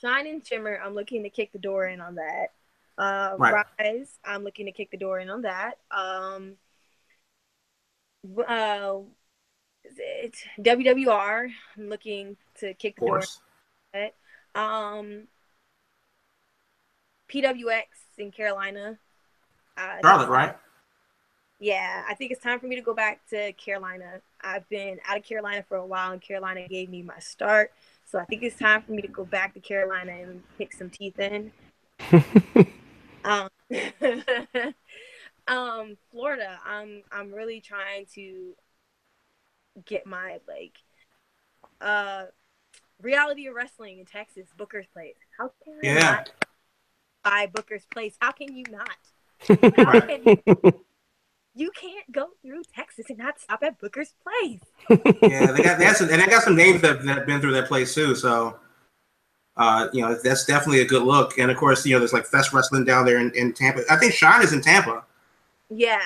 Shine 0.00 0.26
and 0.26 0.44
Shimmer. 0.44 0.80
I'm 0.82 0.94
looking 0.94 1.22
to 1.22 1.30
kick 1.30 1.52
the 1.52 1.58
door 1.58 1.86
in 1.86 2.00
on 2.00 2.16
that. 2.16 2.52
Uh, 2.98 3.34
Right. 3.38 3.64
Rise. 3.78 4.18
I'm 4.24 4.44
looking 4.44 4.66
to 4.66 4.72
kick 4.72 4.90
the 4.90 4.96
door 4.96 5.18
in 5.18 5.30
on 5.30 5.42
that. 5.42 5.78
Um, 5.90 6.56
uh, 8.46 8.98
is 9.84 9.94
it 9.98 10.36
WWR. 10.60 11.48
I'm 11.76 11.88
looking 11.88 12.36
to 12.60 12.74
kick 12.74 12.96
Of 12.98 13.04
the 13.04 13.06
door 13.06 13.18
course. 13.18 13.40
it. 13.94 14.14
Um, 14.54 15.28
PWX 17.28 17.84
in 18.18 18.30
Carolina. 18.30 18.98
Uh, 19.76 19.96
Charlotte, 20.04 20.28
right? 20.28 20.56
Yeah, 21.58 22.04
I 22.08 22.14
think 22.14 22.32
it's 22.32 22.42
time 22.42 22.58
for 22.58 22.66
me 22.66 22.76
to 22.76 22.82
go 22.82 22.92
back 22.92 23.20
to 23.30 23.52
Carolina. 23.52 24.20
I've 24.40 24.68
been 24.68 24.98
out 25.08 25.16
of 25.16 25.24
Carolina 25.24 25.64
for 25.68 25.76
a 25.76 25.86
while, 25.86 26.12
and 26.12 26.20
Carolina 26.20 26.66
gave 26.68 26.90
me 26.90 27.02
my 27.02 27.18
start. 27.20 27.72
So 28.04 28.18
I 28.18 28.24
think 28.24 28.42
it's 28.42 28.58
time 28.58 28.82
for 28.82 28.92
me 28.92 29.00
to 29.02 29.08
go 29.08 29.24
back 29.24 29.54
to 29.54 29.60
Carolina 29.60 30.12
and 30.12 30.42
pick 30.58 30.72
some 30.72 30.90
teeth 30.90 31.18
in. 31.18 31.52
um, 33.24 33.48
um, 35.48 35.96
Florida. 36.10 36.58
I'm 36.64 37.02
I'm 37.10 37.32
really 37.32 37.60
trying 37.60 38.06
to 38.14 38.54
get 39.86 40.06
my 40.06 40.38
like 40.46 40.74
uh 41.80 42.24
reality 43.02 43.46
of 43.48 43.54
wrestling 43.54 43.98
in 44.00 44.06
Texas, 44.06 44.48
Booker's 44.56 44.86
Place. 44.92 45.16
How 45.38 45.52
can 45.64 45.74
I 45.82 45.88
Yeah. 45.88 46.00
not 46.00 46.30
buy 47.24 47.46
Booker's 47.52 47.86
Place? 47.92 48.16
How 48.20 48.32
can 48.32 48.54
you 48.56 48.64
not? 48.70 48.98
How 49.84 49.98
can 49.98 50.32
you 51.54 51.70
can't 51.70 52.10
go 52.10 52.28
through 52.42 52.62
Texas 52.74 53.06
and 53.08 53.18
not 53.18 53.40
stop 53.40 53.62
at 53.62 53.78
Booker's 53.78 54.14
Place. 54.22 54.60
yeah, 55.20 55.52
they 55.52 55.62
got 55.62 55.78
they 55.78 55.84
got 55.84 55.96
some 55.96 56.08
and 56.10 56.20
they 56.20 56.26
got 56.26 56.42
some 56.42 56.56
names 56.56 56.80
that, 56.82 57.04
that 57.04 57.18
have 57.18 57.26
been 57.26 57.40
through 57.40 57.52
that 57.52 57.68
place 57.68 57.94
too. 57.94 58.14
So, 58.14 58.58
uh, 59.56 59.88
you 59.92 60.02
know, 60.02 60.14
that's 60.22 60.44
definitely 60.46 60.80
a 60.80 60.86
good 60.86 61.02
look. 61.02 61.38
And 61.38 61.50
of 61.50 61.56
course, 61.56 61.84
you 61.86 61.94
know, 61.94 61.98
there's 61.98 62.12
like 62.12 62.26
Fest 62.26 62.52
Wrestling 62.52 62.84
down 62.84 63.04
there 63.04 63.18
in, 63.18 63.30
in 63.34 63.52
Tampa. 63.52 63.82
I 63.90 63.96
think 63.96 64.14
Shine 64.14 64.42
is 64.42 64.52
in 64.52 64.62
Tampa. 64.62 65.04
Yeah. 65.70 66.02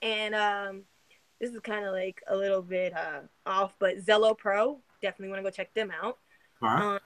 And 0.00 0.34
um 0.34 0.82
this 1.40 1.52
is 1.52 1.60
kind 1.60 1.84
of 1.84 1.92
like 1.92 2.22
a 2.28 2.36
little 2.36 2.62
bit 2.62 2.94
uh 2.96 3.20
off, 3.46 3.74
but 3.78 3.98
Zelo 4.04 4.36
Pro, 4.36 4.80
definitely 5.00 5.30
want 5.30 5.40
to 5.40 5.44
go 5.44 5.50
check 5.50 5.74
them 5.74 5.90
out. 5.90 6.18
All 6.62 6.68
right. 6.68 6.86
Um, 6.94 6.98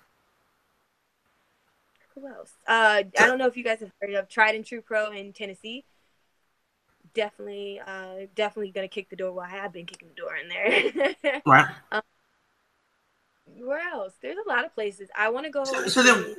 who 2.15 2.27
else? 2.27 2.53
Uh 2.67 3.03
I 3.19 3.27
don't 3.27 3.39
know 3.39 3.47
if 3.47 3.57
you 3.57 3.65
guys 3.65 3.81
have 3.81 3.93
heard 4.01 4.15
of 4.15 4.29
Tried 4.29 4.55
and 4.55 4.65
True 4.65 4.81
Pro 4.83 5.11
in 5.13 5.33
Tennessee. 5.33 5.85
Definitely 7.15 7.81
uh 7.81 8.27
definitely 8.35 8.73
gonna 8.73 8.89
kick 8.89 9.09
the 9.11 9.17
door. 9.17 9.33
Well, 9.33 9.47
I 9.47 9.51
have 9.51 9.73
been 9.73 9.87
kicking 9.87 10.09
the 10.09 10.15
door 10.15 10.37
in 10.37 10.49
there. 10.49 11.41
Right. 11.47 11.67
Where 13.61 13.81
else? 13.81 14.15
There's 14.21 14.37
a 14.45 14.49
lot 14.49 14.65
of 14.65 14.75
places. 14.75 15.09
I 15.17 15.29
want 15.31 15.47
to 15.47 15.51
go. 15.51 15.65
So- 15.65 15.87
so 15.89 16.03
then- 16.03 16.37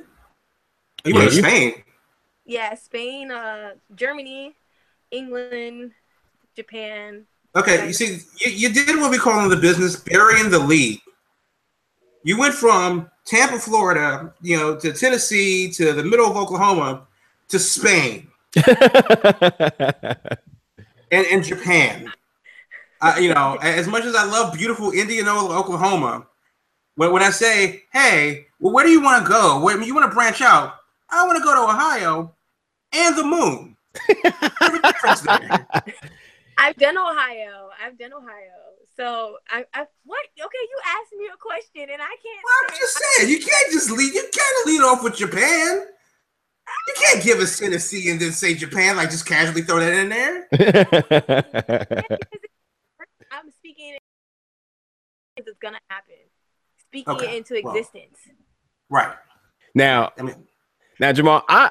You 1.04 1.14
went 1.14 1.30
to 1.30 1.36
Yeah, 1.36 1.42
Spain. 1.48 1.82
yeah, 2.44 2.74
Spain, 2.74 3.30
uh, 3.30 3.74
Germany, 3.94 4.54
England, 5.10 5.92
Japan. 6.56 7.24
Okay, 7.56 7.86
you 7.86 7.92
see, 7.92 8.18
you, 8.40 8.50
you 8.50 8.68
did 8.72 8.96
what 9.00 9.10
we 9.10 9.18
call 9.18 9.42
in 9.44 9.48
the 9.48 9.56
business 9.56 9.96
burying 9.96 10.50
the 10.50 10.58
lead. 10.58 11.00
You 12.24 12.38
went 12.38 12.54
from 12.54 13.10
Tampa, 13.24 13.58
Florida, 13.58 14.34
you 14.42 14.56
know, 14.56 14.76
to 14.76 14.92
Tennessee, 14.92 15.70
to 15.72 15.92
the 15.92 16.02
middle 16.02 16.28
of 16.30 16.36
Oklahoma, 16.36 17.06
to 17.48 17.58
Spain 17.58 18.28
and, 18.56 18.76
and 21.30 21.44
Japan. 21.44 22.12
Uh, 23.00 23.14
you 23.20 23.32
know, 23.32 23.56
as 23.62 23.86
much 23.86 24.04
as 24.04 24.14
I 24.14 24.24
love 24.24 24.52
beautiful 24.54 24.90
Indianola, 24.90 25.56
Oklahoma, 25.58 26.26
when, 26.98 27.12
when 27.12 27.22
I 27.22 27.30
say, 27.30 27.84
hey, 27.92 28.46
well, 28.58 28.74
where 28.74 28.84
do 28.84 28.90
you 28.90 29.00
want 29.00 29.24
to 29.24 29.28
go? 29.30 29.60
Where 29.60 29.80
you 29.80 29.94
want 29.94 30.10
to 30.10 30.14
branch 30.14 30.42
out? 30.42 30.74
I 31.08 31.24
want 31.24 31.38
to 31.38 31.44
go 31.44 31.54
to 31.54 31.60
Ohio 31.72 32.34
and 32.92 33.16
the 33.16 33.22
moon. 33.22 33.76
There's 34.08 34.74
a 34.74 34.82
difference 34.82 35.20
there. 35.20 35.64
I've 36.58 36.74
done 36.74 36.98
Ohio. 36.98 37.70
I've 37.80 37.96
done 37.96 38.12
Ohio. 38.12 38.74
So 38.96 39.36
I, 39.48 39.64
I 39.74 39.86
what? 40.04 40.26
Okay, 40.26 40.42
you 40.42 40.78
asked 40.86 41.12
me 41.16 41.26
a 41.32 41.36
question 41.36 41.82
and 41.88 42.02
I 42.02 42.16
can't. 42.20 42.42
Well, 42.42 42.54
I'm 42.64 42.70
say- 42.74 42.80
just 42.80 42.98
saying, 42.98 43.28
you 43.30 43.38
can't 43.38 43.70
just 43.72 43.92
lead. 43.92 44.12
You 44.12 44.24
can't 44.32 44.66
lead 44.66 44.80
off 44.80 45.04
with 45.04 45.14
Japan. 45.14 45.86
You 46.88 46.94
can't 46.96 47.22
give 47.22 47.38
us 47.38 47.56
Tennessee 47.60 48.10
and 48.10 48.18
then 48.18 48.32
say 48.32 48.54
Japan, 48.54 48.96
like 48.96 49.10
just 49.10 49.24
casually 49.24 49.62
throw 49.62 49.78
that 49.78 49.92
in 49.92 50.08
there. 50.08 50.48
I'm 53.30 53.52
speaking. 53.52 53.98
It's 55.36 55.48
gonna 55.62 55.78
happen. 55.88 56.16
Speaking 56.88 57.14
Okay, 57.14 57.34
it 57.34 57.38
into 57.38 57.60
well. 57.62 57.74
existence. 57.76 58.18
Right. 58.90 59.14
now, 59.74 60.10
I 60.18 60.22
mean, 60.22 60.46
now, 61.00 61.12
Jamal, 61.12 61.44
I, 61.48 61.70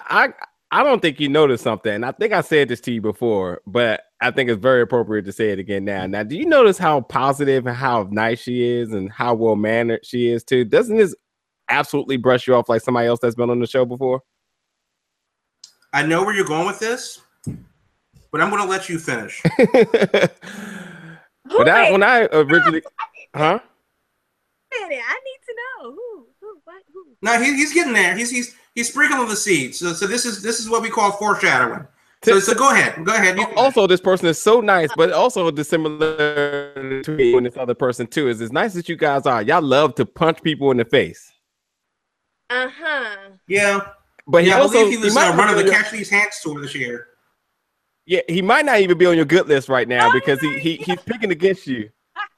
I, 0.72 0.80
I 0.80 0.84
don't 0.84 1.02
think 1.02 1.20
you 1.20 1.28
noticed 1.30 1.64
something. 1.64 1.92
and 1.94 2.06
I 2.06 2.12
think 2.12 2.34
I 2.34 2.42
said 2.42 2.70
this 2.70 2.80
to 2.82 2.92
you 2.92 3.02
before, 3.02 3.62
but 3.66 4.02
I 4.22 4.32
think 4.32 4.50
it's 4.50 4.62
very 4.62 4.82
appropriate 4.82 5.24
to 5.26 5.32
say 5.32 5.50
it 5.52 5.60
again 5.60 5.86
now. 5.86 6.06
Now, 6.06 6.24
do 6.24 6.36
you 6.38 6.46
notice 6.46 6.78
how 6.78 7.02
positive 7.02 7.66
and 7.68 7.76
how 7.76 8.08
nice 8.12 8.40
she 8.42 8.64
is, 8.64 8.94
and 8.94 9.12
how 9.12 9.34
well 9.34 9.56
mannered 9.56 10.06
she 10.06 10.30
is 10.30 10.44
too? 10.44 10.64
Doesn't 10.66 10.98
this 10.98 11.16
absolutely 11.70 12.18
brush 12.18 12.48
you 12.48 12.56
off 12.56 12.70
like 12.70 12.82
somebody 12.82 13.08
else 13.08 13.20
that's 13.20 13.36
been 13.36 13.50
on 13.50 13.60
the 13.60 13.68
show 13.68 13.86
before? 13.86 14.22
I 15.94 16.04
know 16.04 16.24
where 16.24 16.36
you're 16.36 16.46
going 16.46 16.68
with 16.68 16.80
this, 16.80 17.22
but 18.32 18.42
I'm 18.42 18.50
going 18.50 18.62
to 18.62 18.68
let 18.70 18.88
you 18.90 19.00
finish. 19.00 19.42
When 21.56 21.70
I 21.70 21.92
when 21.92 22.04
I 22.04 22.28
originally, 22.34 22.82
huh? 23.34 23.60
It? 24.72 25.02
I 25.08 25.20
need 25.24 25.40
to 25.46 25.56
know 25.58 25.92
who, 25.92 26.28
who, 26.42 26.60
what, 26.64 26.84
who. 26.94 27.06
No, 27.22 27.42
he, 27.42 27.56
he's 27.56 27.74
getting 27.74 27.94
there. 27.94 28.16
He's 28.16 28.30
he's 28.30 28.56
he's 28.76 28.90
sprinkling 28.90 29.28
the 29.28 29.36
seeds. 29.36 29.80
So, 29.80 29.94
so 29.94 30.08
this 30.08 30.26
is 30.26 30.42
this 30.44 30.60
is 30.60 30.70
what 30.70 30.82
we 30.82 30.90
call 30.90 31.12
foreshadowing. 31.12 31.88
So, 32.24 32.40
so 32.40 32.56
go 32.56 32.72
ahead, 32.72 33.06
go 33.06 33.14
ahead. 33.14 33.38
Also, 33.56 33.86
this 33.86 34.02
person 34.02 34.26
is 34.28 34.42
so 34.42 34.60
nice, 34.60 34.90
but 34.98 35.12
also 35.12 35.52
dissimilar 35.52 37.02
to 37.04 37.12
me 37.12 37.36
and 37.38 37.46
this 37.46 37.56
other 37.58 37.76
person 37.76 38.08
too. 38.08 38.28
Is 38.28 38.42
as 38.42 38.52
nice 38.52 38.76
as 38.76 38.90
you 38.90 38.96
guys 38.96 39.26
are, 39.28 39.42
y'all 39.44 39.62
love 39.62 39.94
to 39.96 40.06
punch 40.06 40.42
people 40.42 40.72
in 40.72 40.78
the 40.78 40.86
face. 40.86 41.32
Uh 42.50 42.70
huh. 42.76 43.16
yeah, 43.48 43.82
But 44.26 44.44
he 44.44 44.50
yeah. 44.50 44.58
I 44.58 44.62
also 44.62 44.80
believe 44.80 44.98
he 45.00 45.04
was 45.06 45.14
might 45.14 45.32
uh, 45.32 45.36
running 45.38 45.58
be 45.58 45.64
the 45.64 45.68
on 45.70 45.74
your- 45.74 45.84
Catch 45.84 45.92
These 45.92 46.10
Hands 46.10 46.40
tour 46.42 46.62
this 46.62 46.74
year. 46.74 47.08
Yeah, 48.06 48.22
he 48.30 48.42
might 48.42 48.64
not 48.66 48.80
even 48.80 48.98
be 48.98 49.06
on 49.06 49.18
your 49.18 49.26
good 49.26 49.48
list 49.50 49.68
right 49.68 49.86
now 49.88 50.08
Oh, 50.10 50.14
because 50.14 50.40
he, 50.40 50.58
he 50.60 50.76
he's 50.78 51.02
picking 51.02 51.30
against 51.32 51.68
you 51.68 51.90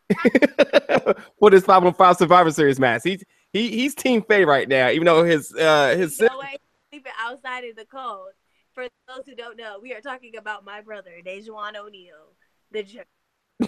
for 1.40 1.50
this 1.50 1.66
five 1.66 1.84
on 1.84 1.94
five 1.94 2.18
Survivor 2.18 2.52
Series 2.52 2.80
match. 2.80 3.02
He's 3.04 3.24
he 3.54 3.70
he's 3.70 3.96
Team 3.96 4.24
Faye 4.24 4.46
right 4.46 4.68
now, 4.68 4.90
even 4.90 5.06
though 5.06 5.24
his 5.24 5.54
uh 5.54 5.96
his 5.96 6.20
No 6.20 6.38
way. 6.40 6.58
Sleeping 6.92 7.12
outside 7.20 7.64
in 7.64 7.76
the 7.76 7.86
cold. 7.86 8.30
For 8.74 8.88
those 9.08 9.26
who 9.26 9.36
don't 9.36 9.58
know, 9.58 9.80
we 9.82 9.94
are 9.94 10.02
talking 10.02 10.38
about 10.38 10.66
my 10.66 10.82
brother, 10.82 11.12
Dejuan 11.26 11.76
O'Neal, 11.76 12.34
the 12.72 12.84
jerk. 12.84 13.08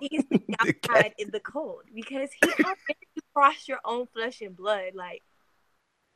He's 0.00 0.24
outside 0.58 1.14
in 1.18 1.30
the 1.30 1.40
cold 1.40 1.82
because 1.94 2.30
he 2.32 2.50
how 2.58 2.64
dare 2.64 2.96
you 3.14 3.22
cross 3.34 3.66
your 3.68 3.80
own 3.84 4.06
flesh 4.06 4.40
and 4.40 4.56
blood. 4.56 4.94
Like, 4.94 5.22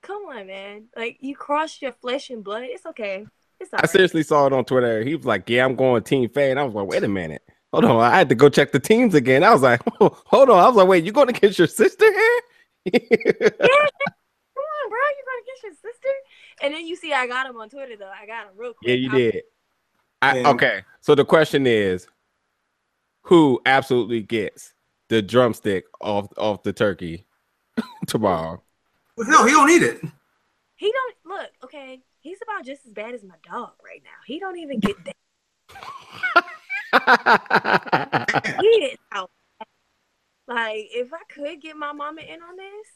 come 0.03 0.23
on, 0.27 0.47
man. 0.47 0.87
Like 0.97 1.19
you 1.21 1.35
crossed 1.35 1.83
your 1.83 1.93
flesh 1.93 2.31
and 2.31 2.45
blood. 2.45 2.65
It's 2.65 2.87
okay. 2.87 3.27
It's 3.61 3.73
all 3.73 3.79
I 3.79 3.83
right. 3.83 3.91
seriously 3.91 4.23
saw 4.23 4.47
it 4.47 4.53
on 4.53 4.65
Twitter. 4.65 5.03
He 5.05 5.15
was 5.17 5.27
like, 5.27 5.49
"Yeah, 5.49 5.65
I'm 5.65 5.77
going 5.77 6.03
Team 6.03 6.29
Faye," 6.29 6.51
and 6.51 6.61
I 6.61 6.65
was 6.65 6.75
like, 6.75 6.87
"Wait 6.87 7.05
a 7.05 7.09
minute, 7.09 7.43
hold 7.83 7.85
on." 7.85 8.01
I 8.01 8.17
had 8.17 8.29
to 8.29 8.35
go 8.35 8.49
check 8.49 8.73
the 8.73 8.81
teams 8.81 9.15
again. 9.15 9.43
I 9.45 9.53
was 9.53 9.63
like, 9.63 9.81
"Hold 9.99 10.51
on." 10.51 10.59
I 10.59 10.67
was 10.67 10.77
like, 10.77 10.89
"Wait, 10.89 11.05
you 11.05 11.13
going 11.13 11.29
against 11.29 11.59
your 11.59 11.69
sister 11.69 12.05
here?" 12.11 12.41
yeah, 12.87 12.99
Come 13.09 14.65
on, 14.71 14.91
bro. 14.91 14.99
You 14.99 15.25
gonna 15.25 15.45
get 15.47 15.63
your 15.63 15.73
sister? 15.73 16.09
And 16.63 16.75
then 16.75 16.87
you 16.87 16.97
see, 16.97 17.13
I 17.13 17.27
got 17.27 17.47
him 17.47 17.57
on 17.57 17.69
Twitter 17.69 17.97
though. 17.97 18.11
I 18.11 18.27
got 18.27 18.47
him 18.47 18.53
real 18.57 18.75
quick. 18.75 18.89
yeah, 18.89 18.95
you 18.95 19.11
did. 19.11 19.43
I, 20.23 20.39
Yeah. 20.39 20.49
okay, 20.51 20.83
so 21.01 21.15
the 21.15 21.25
question 21.25 21.67
is, 21.67 22.07
who 23.23 23.61
absolutely 23.67 24.23
gets 24.23 24.73
the 25.09 25.21
drumstick 25.23 25.85
off 26.01 26.29
off 26.37 26.63
the 26.63 26.73
turkey? 26.73 27.27
tomorrow. 28.07 28.63
No, 29.19 29.45
he 29.45 29.53
don't 29.53 29.67
need 29.67 29.83
it. 29.83 30.01
He 30.77 30.93
don't 30.93 31.15
look 31.27 31.51
okay. 31.65 32.01
He's 32.21 32.39
about 32.43 32.65
just 32.65 32.87
as 32.87 32.93
bad 32.93 33.15
as 33.15 33.23
my 33.23 33.35
dog 33.49 33.73
right 33.85 34.01
now. 34.03 34.11
He 34.27 34.39
don't 34.41 34.59
even 34.59 34.81
get 34.81 34.97
that. 35.05 35.17
He 38.61 38.97
out. 39.13 39.31
Like 40.47 40.89
if 40.91 41.13
I 41.13 41.23
could 41.33 41.61
get 41.61 41.77
my 41.77 41.93
mama 41.93 42.21
in 42.23 42.43
on 42.43 42.57
this, 42.57 42.89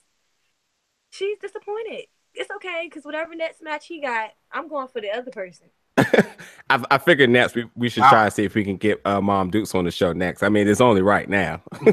she's 1.11 1.38
disappointed. 1.38 2.07
It's 2.35 2.50
okay 2.57 2.83
because 2.85 3.05
whatever 3.05 3.35
next 3.35 3.62
match 3.62 3.87
he 3.87 4.00
got, 4.00 4.31
I'm 4.52 4.69
going 4.69 4.88
for 4.88 5.00
the 5.00 5.11
other 5.11 5.31
person. 5.31 5.69
I, 5.99 6.85
I 6.90 6.99
figured 6.99 7.31
next 7.31 7.55
we, 7.55 7.64
we 7.75 7.88
should 7.88 8.05
try 8.05 8.25
and 8.25 8.33
see 8.33 8.45
if 8.45 8.55
we 8.55 8.64
can 8.64 8.76
get 8.76 9.00
uh, 9.05 9.21
Mom 9.21 9.50
Dukes 9.50 9.75
on 9.75 9.85
the 9.85 9.90
show 9.90 10.12
next. 10.12 10.43
I 10.43 10.49
mean, 10.49 10.69
it's 10.69 10.81
only 10.81 11.02
right 11.02 11.28
now. 11.28 11.62
I'm 11.81 11.93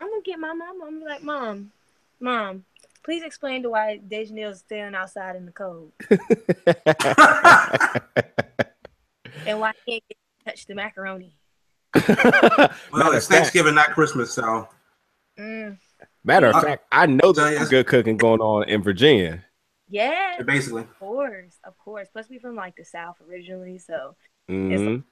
gonna 0.00 0.22
get 0.24 0.38
my 0.38 0.52
mom. 0.54 0.82
I'm 0.86 1.02
like, 1.02 1.22
Mom, 1.22 1.72
Mom, 2.20 2.64
please 3.02 3.22
explain 3.22 3.62
to 3.64 3.70
why 3.70 4.00
Dejanil's 4.08 4.60
standing 4.60 4.94
outside 4.94 5.36
in 5.36 5.46
the 5.46 5.52
cold 5.52 5.92
and 9.46 9.60
why 9.60 9.72
he 9.86 9.92
can't 9.92 10.04
get 10.08 10.16
touch 10.46 10.66
the 10.66 10.74
macaroni. 10.74 11.36
Well, 11.94 12.68
Matter 12.92 13.16
it's 13.16 13.28
Thanksgiving, 13.28 13.74
not 13.74 13.90
Christmas, 13.90 14.32
so 14.32 14.68
Mm. 15.38 15.78
Matter 16.22 16.46
of 16.48 16.54
Uh, 16.56 16.60
fact, 16.62 16.84
I 16.92 17.06
know 17.06 17.32
there's 17.32 17.58
yes. 17.58 17.68
good 17.68 17.86
cooking 17.88 18.16
going 18.16 18.40
on 18.40 18.68
in 18.68 18.82
Virginia. 18.82 19.44
Yeah, 19.88 20.40
basically. 20.42 20.82
of 20.82 20.98
course, 20.98 21.58
of 21.64 21.76
course. 21.78 22.08
Plus, 22.12 22.28
we 22.28 22.38
from 22.38 22.54
like 22.56 22.76
the 22.76 22.84
South 22.84 23.16
originally, 23.28 23.78
so 23.78 24.14
Mhm. 24.48 25.02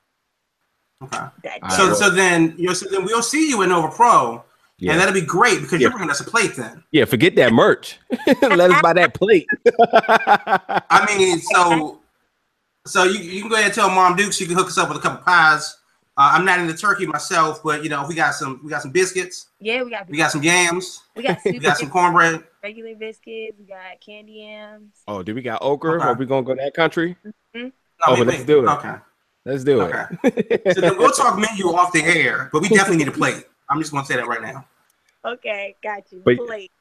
Okay. 1.02 1.18
that. 1.42 1.58
All 1.62 1.70
So 1.70 1.92
so 1.94 2.10
then 2.10 2.54
you 2.56 2.72
so 2.74 2.88
then 2.88 3.04
we'll 3.04 3.22
see 3.22 3.48
you 3.48 3.62
in 3.62 3.70
Nova 3.70 3.88
Pro, 3.88 4.44
Yeah. 4.78 4.92
and 4.92 5.00
that'll 5.00 5.12
be 5.14 5.20
great 5.26 5.60
because 5.60 5.72
Yeah. 5.80 5.86
you're 5.88 5.90
bringing 5.90 6.10
us 6.10 6.20
a 6.20 6.24
plate 6.24 6.54
then. 6.56 6.84
Yeah, 6.92 7.04
forget 7.04 7.34
that 7.36 7.52
merch. 7.52 7.98
Let 8.42 8.70
us 8.70 8.80
buy 8.82 8.92
that 8.94 9.14
plate. 9.14 9.46
I 9.80 11.04
mean, 11.16 11.40
so 11.40 12.00
so 12.86 13.04
you, 13.04 13.18
you 13.20 13.40
can 13.40 13.48
go 13.48 13.54
ahead 13.56 13.66
and 13.66 13.74
tell 13.74 13.88
Mom 13.90 14.16
Dukes 14.16 14.40
you 14.40 14.46
can 14.46 14.56
hook 14.56 14.66
us 14.68 14.78
up 14.78 14.88
with 14.88 14.98
a 14.98 15.00
couple 15.00 15.22
pies. 15.24 15.78
Uh, 16.16 16.30
I'm 16.34 16.44
not 16.44 16.58
into 16.58 16.74
turkey 16.76 17.06
myself, 17.06 17.62
but 17.62 17.82
you 17.82 17.88
know 17.88 18.04
we 18.06 18.14
got 18.14 18.34
some 18.34 18.60
we 18.62 18.68
got 18.70 18.82
some 18.82 18.90
biscuits, 18.90 19.46
yeah, 19.60 19.82
we 19.82 19.90
got 19.90 20.08
we 20.10 20.16
got 20.18 20.30
some 20.30 20.42
yams, 20.42 21.02
we 21.16 21.22
got 21.22 21.38
we 21.44 21.58
got 21.58 21.78
some 21.78 21.88
cornbread. 21.88 22.42
regular 22.62 22.94
biscuits, 22.94 23.56
we 23.58 23.64
got 23.64 23.98
candy 24.04 24.32
yams. 24.44 24.92
oh, 25.08 25.22
do 25.22 25.34
we 25.34 25.40
got 25.40 25.62
okra? 25.62 25.94
Okay. 25.96 26.04
Are 26.04 26.14
we 26.14 26.26
gonna 26.26 26.42
go 26.42 26.54
that 26.54 26.74
country? 26.74 27.16
No, 27.54 27.70
Oh, 28.06 28.12
we- 28.14 28.18
but 28.18 28.26
let's 28.26 28.38
we- 28.40 28.44
do 28.44 28.66
it. 28.66 28.68
Okay. 28.72 28.94
Let's 29.44 29.64
do 29.64 29.80
Okay. 29.82 30.04
it. 30.24 30.62
So 30.74 30.80
then 30.82 30.98
we'll 30.98 31.10
talk 31.12 31.38
menu 31.38 31.66
off 31.72 31.92
the 31.92 32.02
air, 32.04 32.50
but 32.52 32.62
we 32.62 32.68
definitely 32.68 32.98
need 32.98 33.08
a 33.08 33.12
plate. 33.12 33.44
I'm 33.70 33.78
just 33.80 33.90
gonna 33.90 34.04
say 34.04 34.16
that 34.16 34.26
right 34.26 34.42
now. 34.42 34.66
Okay, 35.24 35.76
got 35.84 36.02
you. 36.10 36.20
But- 36.24 36.36
Plate. 36.38 36.72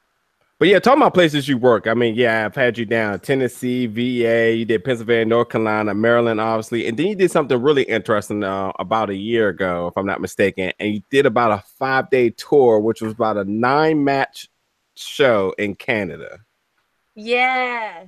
But 0.61 0.67
yeah, 0.67 0.77
talking 0.77 1.01
about 1.01 1.15
places 1.15 1.47
you 1.49 1.57
work. 1.57 1.87
I 1.87 1.95
mean, 1.95 2.13
yeah, 2.13 2.45
I've 2.45 2.53
had 2.53 2.77
you 2.77 2.85
down 2.85 3.19
Tennessee, 3.21 3.87
VA, 3.87 4.53
you 4.53 4.63
did 4.63 4.83
Pennsylvania, 4.83 5.25
North 5.25 5.49
Carolina, 5.49 5.95
Maryland, 5.95 6.39
obviously, 6.39 6.85
and 6.85 6.95
then 6.95 7.07
you 7.07 7.15
did 7.15 7.31
something 7.31 7.59
really 7.59 7.81
interesting 7.81 8.43
uh, 8.43 8.71
about 8.77 9.09
a 9.09 9.15
year 9.15 9.49
ago, 9.49 9.87
if 9.87 9.97
I'm 9.97 10.05
not 10.05 10.21
mistaken, 10.21 10.71
and 10.79 10.93
you 10.93 11.01
did 11.09 11.25
about 11.25 11.49
a 11.49 11.63
five 11.79 12.11
day 12.11 12.29
tour, 12.29 12.79
which 12.79 13.01
was 13.01 13.13
about 13.13 13.37
a 13.37 13.43
nine 13.43 14.03
match 14.03 14.49
show 14.95 15.51
in 15.57 15.73
Canada. 15.73 16.37
Yeah. 17.15 18.03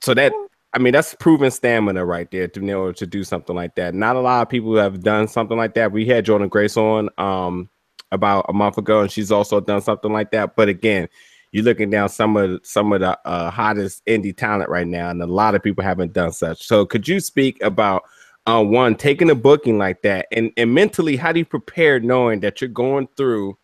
So 0.00 0.14
that 0.14 0.32
I 0.72 0.78
mean, 0.78 0.94
that's 0.94 1.14
proven 1.20 1.50
stamina 1.50 2.06
right 2.06 2.30
there 2.30 2.48
to 2.48 2.60
be 2.60 2.70
able 2.70 2.94
to 2.94 3.06
do 3.06 3.22
something 3.22 3.54
like 3.54 3.74
that. 3.74 3.94
Not 3.94 4.16
a 4.16 4.20
lot 4.20 4.40
of 4.40 4.48
people 4.48 4.74
have 4.78 5.02
done 5.02 5.28
something 5.28 5.58
like 5.58 5.74
that. 5.74 5.92
We 5.92 6.06
had 6.06 6.24
Jordynne 6.24 6.48
Grace 6.48 6.78
on 6.78 7.10
um 7.18 7.68
about 8.12 8.46
a 8.48 8.54
month 8.54 8.78
ago, 8.78 9.02
and 9.02 9.12
she's 9.12 9.30
also 9.30 9.60
done 9.60 9.82
something 9.82 10.10
like 10.10 10.30
that. 10.30 10.56
But 10.56 10.70
again, 10.70 11.10
you're 11.56 11.64
looking 11.64 11.88
down 11.88 12.06
some 12.10 12.36
of 12.36 12.60
some 12.64 12.92
of 12.92 13.00
the 13.00 13.18
uh, 13.24 13.50
hottest 13.50 14.04
indie 14.04 14.36
talent 14.36 14.68
right 14.68 14.86
now, 14.86 15.08
and 15.08 15.22
a 15.22 15.26
lot 15.26 15.54
of 15.54 15.62
people 15.62 15.82
haven't 15.82 16.12
done 16.12 16.30
such. 16.30 16.66
So, 16.66 16.84
could 16.84 17.08
you 17.08 17.18
speak 17.18 17.62
about 17.62 18.02
uh, 18.44 18.62
one 18.62 18.94
taking 18.94 19.30
a 19.30 19.34
booking 19.34 19.78
like 19.78 20.02
that, 20.02 20.26
and 20.30 20.52
and 20.58 20.74
mentally, 20.74 21.16
how 21.16 21.32
do 21.32 21.38
you 21.38 21.46
prepare 21.46 21.98
knowing 21.98 22.40
that 22.40 22.60
you're 22.60 22.68
going 22.68 23.08
through 23.16 23.56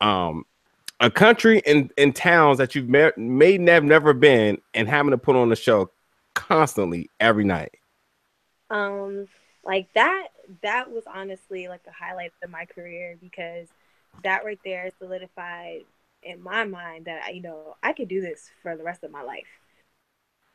um 0.00 0.44
a 1.00 1.10
country 1.10 1.60
and 1.66 1.92
in 1.96 2.12
towns 2.12 2.58
that 2.58 2.76
you've 2.76 2.88
may, 2.88 3.10
may 3.16 3.58
have 3.72 3.82
never 3.82 4.12
been, 4.12 4.58
and 4.72 4.88
having 4.88 5.10
to 5.10 5.18
put 5.18 5.34
on 5.34 5.50
a 5.50 5.56
show 5.56 5.90
constantly 6.34 7.10
every 7.18 7.42
night? 7.42 7.72
um 8.70 9.26
like 9.64 9.92
that 9.94 10.28
that 10.62 10.92
was 10.92 11.02
honestly 11.12 11.66
like 11.66 11.84
the 11.84 11.90
highlight 11.90 12.32
of 12.44 12.50
my 12.50 12.64
career 12.66 13.16
because 13.20 13.66
that 14.22 14.44
right 14.44 14.60
there 14.64 14.90
solidified 15.00 15.84
in 16.26 16.42
my 16.42 16.64
mind 16.64 17.06
that 17.06 17.34
you 17.34 17.42
know 17.42 17.76
I 17.82 17.92
could 17.92 18.08
do 18.08 18.20
this 18.20 18.50
for 18.62 18.76
the 18.76 18.84
rest 18.84 19.04
of 19.04 19.10
my 19.10 19.22
life. 19.22 19.46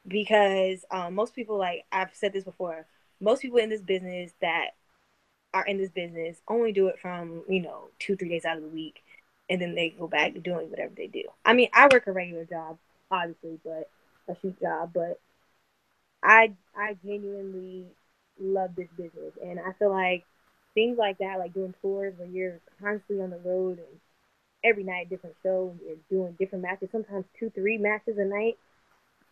Because 0.08 0.84
um, 0.92 1.16
most 1.16 1.36
people 1.36 1.58
like 1.58 1.86
I've 1.92 2.14
said 2.14 2.34
this 2.34 2.44
before 2.44 2.86
most 3.20 3.42
people 3.42 3.60
in 3.60 3.70
this 3.70 3.82
business 3.82 4.32
that 4.42 4.72
are 5.54 5.66
in 5.66 5.78
this 5.78 5.92
business 5.92 6.42
only 6.48 6.72
do 6.72 6.88
it 6.88 7.00
from 7.00 7.44
you 7.48 7.62
know 7.62 7.90
two 8.00 8.16
three 8.16 8.30
days 8.30 8.46
out 8.46 8.58
of 8.58 8.64
the 8.64 8.70
week 8.70 9.04
and 9.50 9.62
then 9.62 9.76
they 9.76 9.90
go 9.90 10.08
back 10.08 10.34
to 10.34 10.40
doing 10.40 10.70
whatever 10.70 10.94
they 10.96 11.08
do. 11.08 11.24
I 11.46 11.54
mean 11.54 11.70
I 11.74 11.88
work 11.92 12.08
a 12.08 12.12
regular 12.12 12.46
job 12.46 12.78
obviously 13.12 13.60
but 13.64 13.90
a 14.28 14.36
shoot 14.42 14.60
job 14.60 14.92
but 14.94 15.20
I 16.24 16.54
I 16.76 16.98
genuinely 17.06 17.86
love 18.40 18.76
this 18.76 18.90
business. 18.98 19.34
And 19.44 19.60
I 19.60 19.74
feel 19.74 19.92
like 19.92 20.26
things 20.74 20.98
like 20.98 21.18
that, 21.20 21.40
like 21.40 21.54
doing 21.54 21.74
tours 21.82 22.14
where 22.18 22.28
you're 22.28 22.60
constantly 22.82 23.24
on 23.24 23.30
the 23.32 23.38
road 23.38 23.80
and 23.80 24.00
every 24.64 24.84
night 24.84 25.10
different 25.10 25.36
show 25.44 25.76
you're 25.86 25.98
doing 26.10 26.36
different 26.40 26.64
matches, 26.64 26.90
sometimes 26.92 27.26
two, 27.40 27.50
three 27.52 27.78
matches 27.78 28.18
a 28.18 28.26
night, 28.26 28.58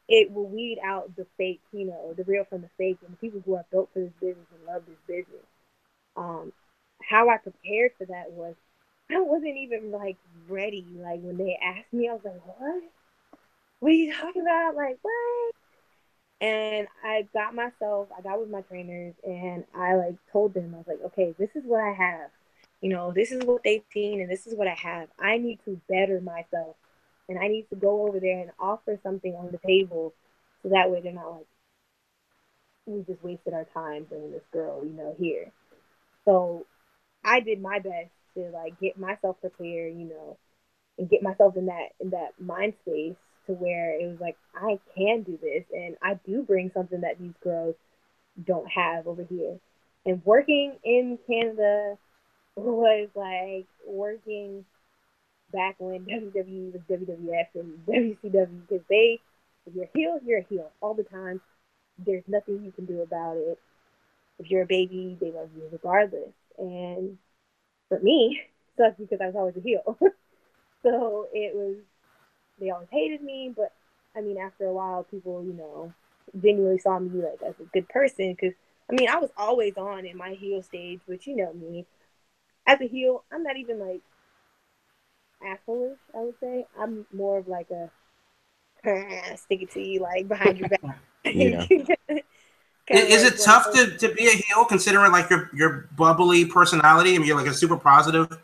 it 0.07 0.31
will 0.31 0.47
weed 0.47 0.79
out 0.83 1.15
the 1.15 1.25
fake, 1.37 1.61
you 1.71 1.85
know, 1.85 2.13
the 2.17 2.23
real 2.23 2.45
from 2.45 2.61
the 2.61 2.69
fake 2.77 2.97
and 3.05 3.13
the 3.13 3.17
people 3.17 3.41
who 3.45 3.55
are 3.55 3.65
built 3.71 3.89
for 3.93 3.99
this 3.99 4.13
business 4.19 4.47
and 4.55 4.65
love 4.67 4.83
this 4.87 4.97
business. 5.07 5.45
Um, 6.17 6.51
how 7.01 7.29
I 7.29 7.37
prepared 7.37 7.91
for 7.97 8.05
that 8.05 8.31
was 8.31 8.55
I 9.11 9.21
wasn't 9.21 9.57
even 9.57 9.91
like 9.91 10.17
ready. 10.47 10.85
Like 10.95 11.21
when 11.21 11.37
they 11.37 11.57
asked 11.63 11.93
me, 11.93 12.09
I 12.09 12.13
was 12.13 12.21
like, 12.25 12.41
What? 12.45 12.83
What 13.79 13.89
are 13.89 13.93
you 13.93 14.13
talking 14.13 14.41
about? 14.41 14.75
Like, 14.75 14.99
what? 15.01 15.53
and 16.41 16.87
I 17.03 17.27
got 17.33 17.53
myself, 17.53 18.07
I 18.17 18.21
got 18.21 18.39
with 18.39 18.49
my 18.49 18.61
trainers 18.61 19.13
and 19.25 19.65
I 19.75 19.95
like 19.95 20.15
told 20.31 20.53
them, 20.53 20.73
I 20.73 20.77
was 20.77 20.87
like, 20.87 21.03
okay, 21.07 21.35
this 21.37 21.49
is 21.55 21.63
what 21.65 21.81
I 21.81 21.91
have. 21.93 22.29
You 22.81 22.89
know, 22.89 23.11
this 23.11 23.31
is 23.31 23.43
what 23.43 23.63
they've 23.63 23.83
seen 23.91 24.21
and 24.21 24.29
this 24.29 24.47
is 24.47 24.55
what 24.55 24.67
I 24.67 24.75
have. 24.75 25.09
I 25.19 25.37
need 25.37 25.59
to 25.65 25.79
better 25.89 26.21
myself 26.21 26.75
and 27.27 27.37
I 27.37 27.47
need 27.47 27.67
to 27.69 27.75
go 27.75 28.07
over 28.07 28.19
there 28.19 28.39
and 28.39 28.51
offer 28.59 28.97
something 29.03 29.35
on 29.35 29.51
the 29.51 29.59
table 29.65 30.13
so 30.63 30.69
that 30.69 30.89
way 30.89 31.01
they're 31.01 31.13
not 31.13 31.31
like, 31.31 31.45
we 32.85 33.03
just 33.03 33.23
wasted 33.23 33.53
our 33.53 33.65
time 33.73 34.05
bringing 34.09 34.31
this 34.31 34.41
girl, 34.51 34.83
you 34.83 34.93
know, 34.93 35.15
here. 35.19 35.51
So 36.25 36.65
I 37.23 37.39
did 37.39 37.61
my 37.61 37.79
best 37.79 38.09
to 38.35 38.49
like 38.51 38.79
get 38.79 38.97
myself 38.97 39.37
prepared, 39.41 39.93
you 39.93 40.05
know, 40.05 40.37
and 40.97 41.09
get 41.09 41.21
myself 41.21 41.55
in 41.55 41.67
that 41.67 41.89
in 41.99 42.09
that 42.11 42.39
mind 42.39 42.73
space 42.81 43.15
to 43.45 43.53
where 43.53 43.99
it 43.99 44.05
was 44.07 44.19
like 44.19 44.37
I 44.55 44.79
can 44.95 45.23
do 45.23 45.37
this 45.41 45.63
and 45.73 45.95
I 46.01 46.19
do 46.25 46.43
bring 46.43 46.71
something 46.73 47.01
that 47.01 47.19
these 47.19 47.33
girls 47.43 47.75
don't 48.43 48.69
have 48.69 49.07
over 49.07 49.23
here. 49.23 49.59
And 50.05 50.23
working 50.25 50.73
in 50.83 51.19
Canada 51.27 51.97
was 52.59 53.09
like 53.15 53.67
working 53.87 54.65
back 55.51 55.75
when 55.79 56.05
WWE 56.05 56.73
was 56.73 56.81
WWF 56.89 57.47
and 57.55 57.85
WCW 57.87 58.61
because 58.67 58.85
they, 58.89 59.19
if 59.65 59.75
you're 59.75 59.85
a 59.85 59.89
heel, 59.93 60.19
you're 60.25 60.39
a 60.39 60.45
heel 60.49 60.71
all 60.81 60.93
the 60.93 61.03
time. 61.03 61.41
There's 61.97 62.23
nothing 62.27 62.63
you 62.63 62.71
can 62.71 62.85
do 62.85 63.01
about 63.01 63.37
it. 63.37 63.59
If 64.39 64.49
you're 64.49 64.63
a 64.63 64.67
baby, 64.67 65.17
they 65.19 65.31
love 65.31 65.49
you 65.55 65.63
regardless. 65.71 66.31
And 66.57 67.17
for 67.89 67.99
me, 67.99 68.41
sucks 68.77 68.97
because 68.97 69.19
I 69.21 69.27
was 69.27 69.35
always 69.35 69.57
a 69.57 69.61
heel. 69.61 69.97
so 70.83 71.27
it 71.33 71.55
was 71.55 71.75
they 72.59 72.69
always 72.69 72.89
hated 72.91 73.21
me, 73.21 73.53
but 73.55 73.73
I 74.15 74.21
mean, 74.21 74.37
after 74.37 74.65
a 74.65 74.73
while, 74.73 75.03
people, 75.03 75.43
you 75.43 75.53
know, 75.53 75.93
genuinely 76.41 76.79
saw 76.79 76.99
me 76.99 77.21
like 77.21 77.41
as 77.45 77.55
a 77.59 77.63
good 77.73 77.87
person. 77.89 78.33
Because 78.33 78.53
I 78.89 78.93
mean, 78.93 79.09
I 79.09 79.17
was 79.17 79.29
always 79.37 79.77
on 79.77 80.05
in 80.05 80.17
my 80.17 80.31
heel 80.31 80.61
stage, 80.61 81.01
but 81.07 81.25
you 81.27 81.35
know 81.35 81.53
me, 81.53 81.85
as 82.69 82.79
a 82.81 82.87
heel, 82.87 83.23
I'm 83.31 83.43
not 83.43 83.57
even 83.57 83.79
like 83.79 84.01
assholeish. 85.43 85.97
I 86.15 86.19
would 86.19 86.35
say 86.39 86.65
I'm 86.79 87.05
more 87.11 87.39
of 87.39 87.47
like 87.47 87.69
a 87.71 87.89
stick 89.35 89.63
it 89.63 89.71
to 89.71 89.81
you, 89.81 90.01
like 90.01 90.27
behind 90.27 90.59
your 90.59 90.69
back. 90.69 90.81
Yeah. 91.25 91.65
Is, 92.91 93.21
is 93.21 93.23
it 93.23 93.43
tough 93.43 93.71
to, 93.73 93.95
to 93.97 94.13
be 94.15 94.27
a 94.27 94.31
heel 94.31 94.65
considering 94.65 95.11
like 95.11 95.29
your 95.29 95.51
your 95.53 95.89
bubbly 95.95 96.45
personality? 96.45 97.13
I 97.13 97.19
mean, 97.19 97.27
you're 97.27 97.37
like 97.37 97.45
a 97.45 97.53
super 97.53 97.77
positive, 97.77 98.35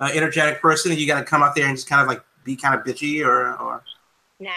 uh, 0.00 0.10
energetic 0.12 0.60
person, 0.60 0.90
and 0.90 1.00
you 1.00 1.06
got 1.06 1.20
to 1.20 1.24
come 1.24 1.42
out 1.42 1.54
there 1.54 1.66
and 1.66 1.74
just 1.74 1.88
kind 1.88 2.02
of 2.02 2.08
like 2.08 2.22
be 2.44 2.56
kind 2.56 2.74
of 2.74 2.84
bitchy 2.84 3.24
or 3.24 3.54
or. 3.54 3.84
Nah, 4.38 4.50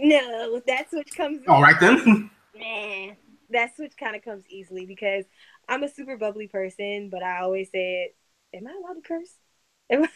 no, 0.00 0.60
that 0.66 0.90
switch 0.90 1.14
comes. 1.16 1.42
All 1.46 1.62
right 1.62 1.78
then. 1.78 2.28
Nah, 2.56 3.14
that 3.50 3.76
switch 3.76 3.96
kind 3.96 4.16
of 4.16 4.24
comes 4.24 4.44
easily 4.48 4.84
because 4.84 5.24
I'm 5.68 5.82
a 5.82 5.88
super 5.88 6.16
bubbly 6.16 6.48
person, 6.48 7.10
but 7.10 7.22
I 7.22 7.40
always 7.40 7.70
said, 7.70 8.08
"Am 8.54 8.66
I 8.66 8.72
allowed 8.72 8.94
to 8.94 9.00
curse?" 9.06 9.34
Am 9.90 10.04
I- 10.04 10.08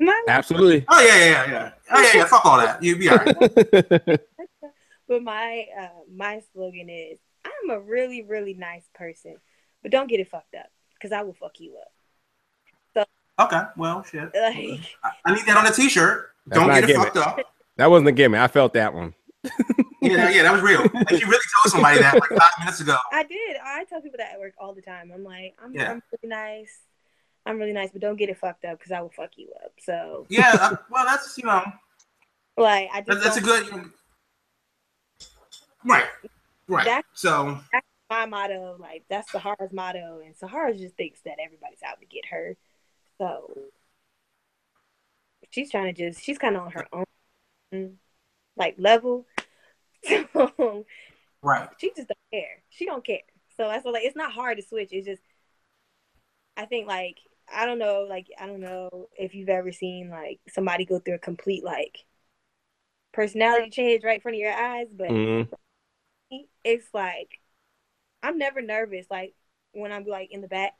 My 0.00 0.22
Absolutely. 0.28 0.84
Oh 0.88 1.00
yeah, 1.00 1.16
yeah, 1.16 1.30
yeah, 1.30 1.50
yeah. 1.52 1.70
Oh 1.90 2.02
yeah, 2.02 2.10
yeah. 2.14 2.24
Fuck 2.26 2.44
all 2.44 2.58
that. 2.58 2.82
You 2.82 2.96
be 2.96 3.08
alright. 3.08 3.36
but 5.08 5.22
my 5.22 5.66
uh 5.78 5.88
my 6.12 6.40
slogan 6.52 6.88
is 6.90 7.18
I'm 7.44 7.70
a 7.70 7.80
really 7.80 8.22
really 8.22 8.54
nice 8.54 8.88
person, 8.94 9.36
but 9.82 9.92
don't 9.92 10.08
get 10.08 10.18
it 10.20 10.28
fucked 10.28 10.54
up 10.56 10.66
because 10.94 11.12
I 11.12 11.22
will 11.22 11.34
fuck 11.34 11.60
you 11.60 11.76
up. 11.80 11.92
Okay, 13.40 13.62
well, 13.76 14.02
shit. 14.04 14.30
Like 14.34 14.80
I, 15.02 15.10
I 15.24 15.34
need 15.34 15.46
that 15.46 15.56
on 15.56 15.66
a 15.66 15.72
t-shirt. 15.72 16.30
Don't 16.50 16.68
not 16.68 16.74
get 16.74 16.84
it 16.84 16.86
gimmick. 16.92 17.14
fucked 17.14 17.38
up. 17.38 17.46
that 17.76 17.90
wasn't 17.90 18.08
a 18.08 18.12
gimmick. 18.12 18.40
I 18.40 18.46
felt 18.48 18.74
that 18.74 18.94
one. 18.94 19.14
Yeah, 20.04 20.28
yeah, 20.30 20.42
that 20.42 20.52
was 20.52 20.62
real. 20.62 20.80
Like 20.82 21.10
you 21.12 21.26
really 21.26 21.40
told 21.62 21.72
somebody 21.72 21.98
that 22.00 22.14
like 22.14 22.30
five 22.30 22.52
minutes 22.60 22.80
ago. 22.80 22.96
I 23.12 23.22
did. 23.24 23.56
I 23.64 23.84
tell 23.84 24.00
people 24.00 24.18
that 24.18 24.32
at 24.32 24.38
work 24.38 24.54
all 24.58 24.74
the 24.74 24.82
time. 24.82 25.10
I'm 25.14 25.24
like, 25.24 25.54
I'm, 25.62 25.72
Yeah. 25.74 25.92
I'm 25.92 26.02
really 26.22 26.28
nice. 26.34 26.78
I'm 27.46 27.58
really 27.58 27.72
nice, 27.72 27.90
but 27.92 28.00
don't 28.00 28.16
get 28.16 28.28
it 28.30 28.38
fucked 28.38 28.64
up 28.64 28.78
because 28.78 28.92
I 28.92 29.00
will 29.00 29.10
fuck 29.10 29.30
you 29.36 29.48
up. 29.64 29.72
So 29.80 30.26
Yeah, 30.28 30.50
uh, 30.60 30.76
well, 30.90 31.04
that's 31.04 31.36
you 31.38 31.44
know, 31.44 31.62
like 32.56 32.88
I 32.92 33.00
just 33.02 33.22
that's 33.22 33.36
a 33.36 33.40
good. 33.40 33.90
Right, 35.84 36.04
right. 36.68 36.84
That- 36.86 37.02
So 37.14 37.60
my 38.10 38.26
motto. 38.26 38.76
Like 38.78 39.04
that's 39.08 39.30
Sahara's 39.32 39.72
motto, 39.72 40.20
and 40.24 40.36
Sahara 40.36 40.74
just 40.76 40.96
thinks 40.96 41.20
that 41.22 41.36
everybody's 41.44 41.82
out 41.86 42.00
to 42.00 42.06
get 42.06 42.26
her. 42.30 42.56
So 43.18 43.58
she's 45.50 45.70
trying 45.70 45.92
to 45.94 46.10
just 46.10 46.22
she's 46.24 46.38
kind 46.38 46.56
of 46.56 46.62
on 46.62 46.72
her 46.72 46.86
own 46.92 47.98
like 48.56 48.76
level. 48.78 49.26
So 50.34 50.86
right. 51.42 51.68
she 51.78 51.92
just 51.94 52.08
don't 52.08 52.18
care. 52.32 52.62
She 52.70 52.86
don't 52.86 53.04
care. 53.04 53.20
So 53.56 53.68
that's 53.68 53.84
why, 53.84 53.92
like 53.92 54.04
it's 54.04 54.16
not 54.16 54.32
hard 54.32 54.58
to 54.58 54.62
switch. 54.62 54.90
It's 54.92 55.06
just 55.06 55.22
I 56.56 56.66
think 56.66 56.86
like 56.86 57.18
I 57.52 57.66
don't 57.66 57.78
know 57.78 58.06
like 58.08 58.28
I 58.40 58.46
don't 58.46 58.60
know 58.60 59.08
if 59.18 59.34
you've 59.34 59.48
ever 59.48 59.72
seen 59.72 60.10
like 60.10 60.40
somebody 60.48 60.84
go 60.84 60.98
through 60.98 61.16
a 61.16 61.18
complete 61.18 61.64
like 61.64 62.04
personality 63.12 63.70
change 63.70 64.04
right 64.04 64.16
in 64.16 64.20
front 64.20 64.36
of 64.36 64.40
your 64.40 64.52
eyes, 64.52 64.88
but 64.92 65.08
Mhm. 65.10 65.48
it's 66.64 66.88
like 66.92 67.40
I'm 68.22 68.38
never 68.38 68.62
nervous. 68.62 69.06
Like 69.10 69.34
when 69.72 69.92
I'm 69.92 70.04
like 70.06 70.32
in 70.32 70.40
the 70.40 70.48
back 70.48 70.72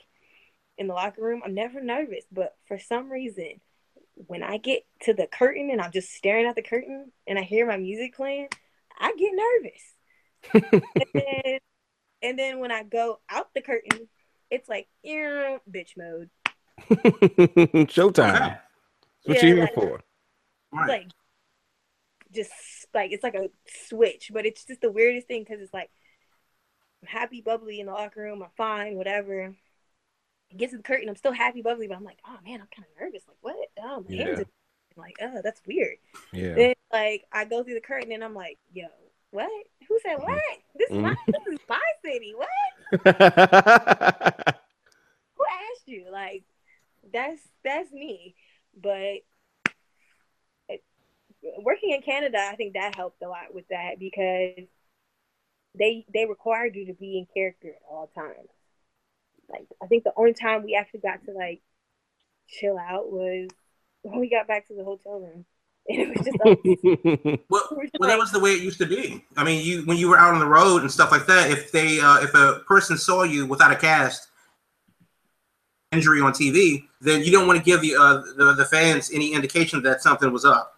in 0.79 0.87
the 0.89 0.95
locker 0.95 1.23
room, 1.23 1.43
I'm 1.45 1.55
never 1.55 1.83
nervous. 1.83 2.25
But 2.33 2.57
for 2.67 2.79
some 2.79 3.11
reason, 3.11 3.61
when 4.15 4.43
I 4.43 4.59
get 4.59 4.85
to 5.03 5.15
the 5.15 5.27
curtain 5.27 5.71
and 5.71 5.81
I'm 5.81 5.93
just 5.93 6.13
staring 6.13 6.47
at 6.47 6.57
the 6.57 6.63
curtain 6.63 7.13
and 7.27 7.39
I 7.39 7.43
hear 7.43 7.67
my 7.67 7.77
music 7.77 8.17
playing, 8.17 8.49
I 8.99 9.15
get 9.17 9.33
nervous. 9.35 10.83
and, 10.95 11.05
then, 11.15 11.59
and 12.23 12.39
then 12.39 12.59
when 12.61 12.71
I 12.73 12.83
go 12.83 13.21
out 13.31 13.49
the 13.55 13.63
curtain, 13.63 14.09
it's 14.51 14.69
like 14.69 14.89
"Ew, 15.03 15.61
bitch 15.71 15.97
mode. 15.97 16.31
Showtime. 17.89 18.35
Okay. 18.37 18.57
That's 19.27 19.27
what 19.27 19.37
Yeah, 19.43 19.47
you 19.47 19.55
here 19.57 19.65
like- 19.65 19.75
for. 19.75 20.01
Right. 20.73 20.89
Like 20.89 21.07
just 22.33 22.53
like 22.93 23.13
it's 23.13 23.23
like 23.23 23.37
a 23.37 23.49
switch, 23.89 24.31
but 24.33 24.45
it's 24.45 24.65
just 24.65 24.81
the 24.81 24.91
weirdest 24.91 25.29
thing 25.29 25.45
because 25.49 25.63
it's 25.63 25.73
like 25.73 25.89
I'm 27.03 27.09
happy, 27.09 27.41
bubbly 27.41 27.79
in 27.81 27.87
the 27.87 27.93
locker 27.93 28.23
room. 28.23 28.43
I'm 28.43 28.49
fine, 28.57 28.97
whatever. 28.97 29.55
It 30.51 30.57
gets 30.57 30.73
to 30.73 30.79
the 30.79 30.83
curtain. 30.83 31.09
I'm 31.09 31.17
still 31.17 31.33
happy, 31.33 31.63
bubbly, 31.63 31.87
but 31.87 31.97
I'm 31.97 32.03
like, 32.05 32.19
oh 32.27 32.37
man, 32.45 32.61
I'm 32.61 32.67
kind 32.75 32.87
of 32.93 33.01
nervous. 33.01 33.23
Like 33.29 33.37
what? 33.41 33.57
Oh, 33.81 34.05
my 34.09 34.17
hands 34.17 34.39
Yeah. 34.41 34.45
Are 34.97 35.03
like, 35.03 35.17
oh, 35.23 35.41
that's 35.43 35.61
weird. 35.67 35.97
Yeah. 36.33 36.55
Then 36.55 36.75
like 36.93 37.25
I 37.33 37.45
go 37.45 37.63
through 37.63 37.75
the 37.75 37.81
curtain 37.81 38.13
and 38.13 38.25
I'm 38.25 38.35
like, 38.35 38.59
yo, 38.73 38.87
what? 39.31 39.51
Who 39.89 39.99
said 40.03 40.19
mm-hmm. 40.19 40.31
what? 40.31 40.43
This 40.77 40.91
is 40.91 40.97
my 40.97 41.11
mm-hmm. 41.11 41.33
this 41.33 41.55
is 41.55 41.61
my 41.69 41.81
city. 42.05 42.35
What? 42.37 42.49
Who 45.37 45.45
asked 45.73 45.87
you? 45.87 46.07
Like 46.13 46.45
that's 47.13 47.41
that's 47.65 47.93
me. 47.93 48.35
But 48.81 49.23
it, 50.69 50.83
working 51.63 51.91
in 51.91 52.03
Canada, 52.03 52.39
I 52.51 52.57
think 52.57 52.75
that 52.75 52.97
helped 52.97 53.23
a 53.23 53.29
lot 53.29 53.53
with 53.53 53.69
that 53.69 53.99
because 53.99 54.69
they 55.77 56.07
they 56.13 56.27
required 56.27 56.77
you 56.77 56.87
to 56.87 56.95
be 56.95 57.19
in 57.19 57.27
character 57.35 57.69
at 57.69 57.83
all 57.89 58.11
times. 58.15 58.51
Like 59.49 59.67
I 59.83 59.87
think 59.87 60.05
the 60.05 60.13
only 60.17 60.35
time 60.35 60.63
we 60.63 60.75
actually 60.75 61.01
got 61.01 61.25
to 61.27 61.33
like 61.33 61.61
chill 62.49 62.79
out 62.79 63.11
was 63.11 63.49
when 64.05 64.21
we 64.21 64.31
got 64.31 64.47
back 64.47 64.67
to 64.69 64.75
the 64.75 64.85
hotel 64.85 65.21
room. 65.21 65.45
And 65.87 66.01
it 66.01 66.09
was 66.09 66.25
just. 66.25 67.41
Well, 67.51 67.69
We 67.73 67.77
were 67.77 67.83
just 67.85 67.97
well, 68.01 68.09
that 68.09 68.19
was 68.19 68.33
the 68.33 68.41
way 68.41 68.53
it 68.53 68.63
used 68.63 68.79
to 68.79 68.87
be. 68.87 69.23
I 69.37 69.45
mean, 69.45 69.63
you 69.63 69.85
when 69.85 69.99
you 69.99 70.09
were 70.09 70.19
out 70.19 70.33
on 70.33 70.41
the 70.41 70.47
road 70.47 70.81
and 70.81 70.91
stuff 70.91 71.11
like 71.11 71.27
that. 71.27 71.51
If 71.51 71.73
they, 71.73 72.01
uh, 72.01 72.23
if 72.23 72.35
a 72.35 72.63
person 72.67 72.97
saw 72.97 73.25
you 73.25 73.45
without 73.45 73.71
a 73.71 73.77
cast 73.77 74.29
injury 75.93 76.23
on 76.23 76.33
TV, 76.33 76.85
then 77.03 77.23
you 77.23 77.31
don't 77.31 77.47
want 77.47 77.59
to 77.59 77.65
give 77.65 77.83
the, 77.83 77.97
uh, 77.97 78.23
the 78.37 78.55
the 78.55 78.65
fans 78.65 79.11
any 79.13 79.35
indication 79.35 79.83
that 79.83 80.01
something 80.01 80.33
was 80.33 80.47
up. 80.47 80.75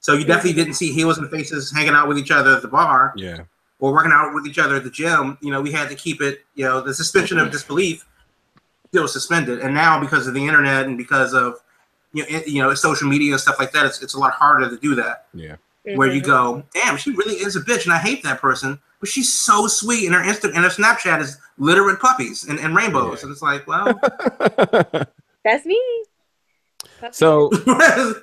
So 0.00 0.14
you 0.14 0.24
definitely 0.24 0.54
didn't 0.54 0.74
see 0.74 0.92
heels 0.92 1.18
and 1.18 1.30
faces 1.30 1.72
hanging 1.72 1.94
out 1.94 2.08
with 2.08 2.18
each 2.18 2.32
other 2.32 2.56
at 2.56 2.62
the 2.62 2.68
bar 2.68 3.12
yeah. 3.16 3.42
or 3.78 3.92
working 3.92 4.12
out 4.12 4.34
with 4.34 4.46
each 4.46 4.58
other 4.58 4.76
at 4.76 4.84
the 4.84 4.90
gym. 4.90 5.38
You 5.40 5.52
know, 5.52 5.60
we 5.60 5.70
had 5.70 5.88
to 5.90 5.94
keep 5.94 6.20
it. 6.20 6.40
You 6.56 6.64
know, 6.64 6.80
the 6.80 6.94
suspension 6.94 7.38
of 7.38 7.52
disbelief 7.52 8.04
still 8.88 9.06
suspended, 9.06 9.60
and 9.60 9.74
now 9.74 10.00
because 10.00 10.26
of 10.26 10.34
the 10.34 10.44
internet 10.44 10.86
and 10.86 10.98
because 10.98 11.34
of 11.34 11.60
you 12.24 12.32
know, 12.32 12.42
you 12.46 12.62
know 12.62 12.74
social 12.74 13.08
media 13.08 13.32
and 13.32 13.40
stuff 13.40 13.58
like 13.58 13.72
that, 13.72 13.86
it's, 13.86 14.02
it's 14.02 14.14
a 14.14 14.18
lot 14.18 14.32
harder 14.32 14.68
to 14.68 14.76
do 14.76 14.94
that 14.96 15.26
Yeah. 15.34 15.56
where 15.94 16.12
you 16.12 16.20
Mhm. 16.20 16.26
go, 16.26 16.62
damn, 16.74 16.96
she 16.96 17.10
really 17.12 17.36
is 17.36 17.56
a 17.56 17.60
bitch, 17.60 17.84
and 17.84 17.92
I 17.92 17.98
hate 17.98 18.22
that 18.24 18.40
person, 18.40 18.78
but 19.00 19.08
she's 19.08 19.32
so 19.32 19.66
sweet, 19.66 20.06
and 20.06 20.14
her 20.14 20.22
Insta 20.22 20.46
and 20.54 20.64
her 20.64 20.70
Snapchat 20.70 21.20
is 21.20 21.38
littered 21.58 21.86
with 21.86 22.00
puppies 22.00 22.44
and, 22.44 22.58
and 22.58 22.74
rainbows, 22.76 23.18
Yeah. 23.20 23.26
and 23.26 23.32
it's 23.32 23.42
like, 23.42 23.66
well, 23.66 23.98
That's 25.44 25.64
me. 25.64 25.80
so 27.12 27.50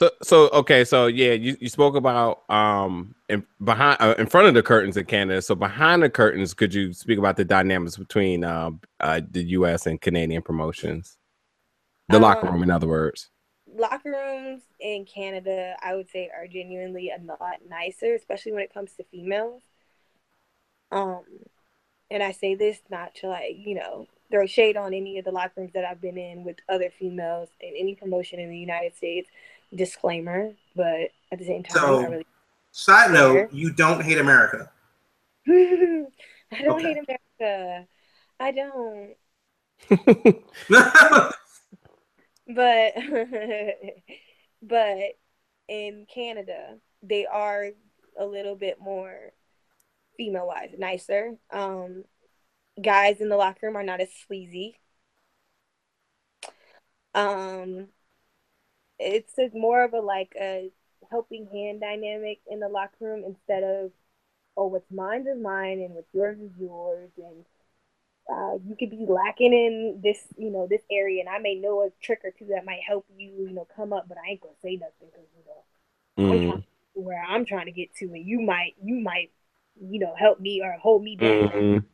So, 0.00 0.10
so 0.24 0.48
okay, 0.48 0.84
so 0.84 1.06
yeah, 1.06 1.32
you, 1.34 1.56
you 1.60 1.68
spoke 1.68 1.94
about 1.94 2.42
um 2.50 3.14
in 3.28 3.46
behind 3.62 3.96
uh, 4.00 4.16
in 4.18 4.26
front 4.26 4.48
of 4.48 4.54
the 4.54 4.62
curtains 4.62 4.96
in 4.96 5.04
Canada. 5.04 5.40
So 5.40 5.54
behind 5.54 6.02
the 6.02 6.10
curtains, 6.10 6.52
could 6.52 6.74
you 6.74 6.92
speak 6.92 7.16
about 7.16 7.36
the 7.36 7.44
dynamics 7.44 7.96
between 7.96 8.42
uh, 8.42 8.70
uh 8.98 9.20
the 9.30 9.44
U.S. 9.50 9.86
and 9.86 10.00
Canadian 10.00 10.42
promotions, 10.42 11.16
the 12.08 12.18
locker 12.18 12.48
Um, 12.48 12.54
room, 12.54 12.62
in 12.62 12.70
other 12.70 12.86
words? 12.88 13.30
locker 13.66 14.10
rooms 14.10 14.62
in 14.80 15.04
Canada, 15.06 15.76
I 15.82 15.94
would 15.94 16.08
say, 16.10 16.30
are 16.34 16.46
genuinely 16.46 17.10
a 17.10 17.20
lot 17.22 17.60
nicer, 17.68 18.14
especially 18.14 18.52
when 18.52 18.62
it 18.62 18.72
comes 18.74 18.92
to 18.94 19.04
females. 19.04 19.62
Um, 20.92 21.24
and 22.10 22.22
I 22.22 22.32
say 22.32 22.54
this 22.54 22.80
not 22.90 23.14
to 23.16 23.28
like 23.28 23.56
you 23.56 23.74
know 23.74 24.06
throw 24.30 24.46
shade 24.46 24.76
on 24.76 24.94
any 24.94 25.18
of 25.18 25.24
the 25.24 25.32
locker 25.32 25.52
rooms 25.60 25.72
that 25.74 25.84
I've 25.84 26.00
been 26.00 26.18
in 26.18 26.44
with 26.44 26.56
other 26.68 26.90
females 26.98 27.48
in 27.60 27.74
any 27.76 27.94
promotion 27.94 28.38
in 28.40 28.50
the 28.50 28.58
United 28.58 28.94
States. 28.96 29.28
Disclaimer, 29.74 30.52
but 30.76 31.10
at 31.32 31.38
the 31.38 31.44
same 31.46 31.62
time, 31.64 31.76
So- 31.82 32.00
I 32.00 32.06
really 32.06 32.26
side 32.70 33.10
note, 33.12 33.52
you 33.52 33.72
don't 33.72 34.02
hate 34.02 34.18
America. 34.18 34.70
I 35.48 36.06
don't 36.62 36.78
Okay. 36.78 36.94
hate 36.94 36.98
America. 37.40 37.88
I 38.40 38.50
don't. 38.52 39.16
but 42.54 42.94
but 44.62 44.98
in 45.68 46.06
Canada, 46.12 46.78
they 47.02 47.26
are 47.26 47.70
a 48.18 48.24
little 48.24 48.56
bit 48.56 48.80
more 48.80 49.32
female 50.16 50.46
wise, 50.46 50.70
nicer. 50.78 51.34
Um, 51.50 52.04
guys 52.80 53.20
in 53.20 53.28
the 53.28 53.36
locker 53.36 53.66
room 53.66 53.76
are 53.76 53.82
not 53.82 54.00
as 54.00 54.10
sleazy. 54.26 54.76
Um, 57.14 57.88
it's 58.98 59.38
a, 59.38 59.50
more 59.52 59.84
of 59.84 59.92
a 59.92 60.00
like 60.00 60.34
a 60.40 60.70
helping 61.10 61.46
hand 61.52 61.80
dynamic 61.80 62.40
in 62.50 62.60
the 62.60 62.68
locker 62.68 62.96
room 63.00 63.24
instead 63.24 63.62
of 63.62 63.92
oh 64.56 64.66
what's 64.66 64.90
mine 64.90 65.26
is 65.26 65.40
mine 65.40 65.80
and 65.80 65.94
what's 65.94 66.12
yours 66.12 66.38
is 66.38 66.50
yours 66.58 67.10
and 67.18 67.44
uh, 68.32 68.54
you 68.64 68.76
could 68.76 68.90
be 68.90 69.04
lacking 69.08 69.52
in 69.52 70.00
this, 70.02 70.18
you 70.36 70.50
know, 70.50 70.66
this 70.68 70.82
area, 70.90 71.20
and 71.20 71.28
I 71.28 71.38
may 71.38 71.54
know 71.54 71.82
a 71.82 71.90
trick 72.02 72.20
or 72.24 72.30
two 72.30 72.46
that 72.46 72.64
might 72.64 72.80
help 72.86 73.06
you, 73.18 73.30
you 73.48 73.52
know, 73.52 73.66
come 73.76 73.92
up, 73.92 74.08
but 74.08 74.18
I 74.18 74.30
ain't 74.30 74.40
gonna 74.40 74.54
say 74.62 74.76
nothing 74.76 75.08
because 75.12 75.28
you 75.36 75.44
know 75.46 76.30
I'm 76.30 76.40
trying 76.40 76.62
to 76.62 77.00
where 77.00 77.22
I'm 77.22 77.44
trying 77.44 77.66
to 77.66 77.72
get 77.72 77.94
to, 77.96 78.06
and 78.06 78.26
you 78.26 78.40
might, 78.40 78.74
you 78.82 78.96
might, 78.96 79.30
you 79.80 79.98
know, 79.98 80.14
help 80.16 80.40
me 80.40 80.62
or 80.62 80.72
hold 80.80 81.02
me 81.02 81.16
down. 81.16 81.50
Mhm. 81.50 81.84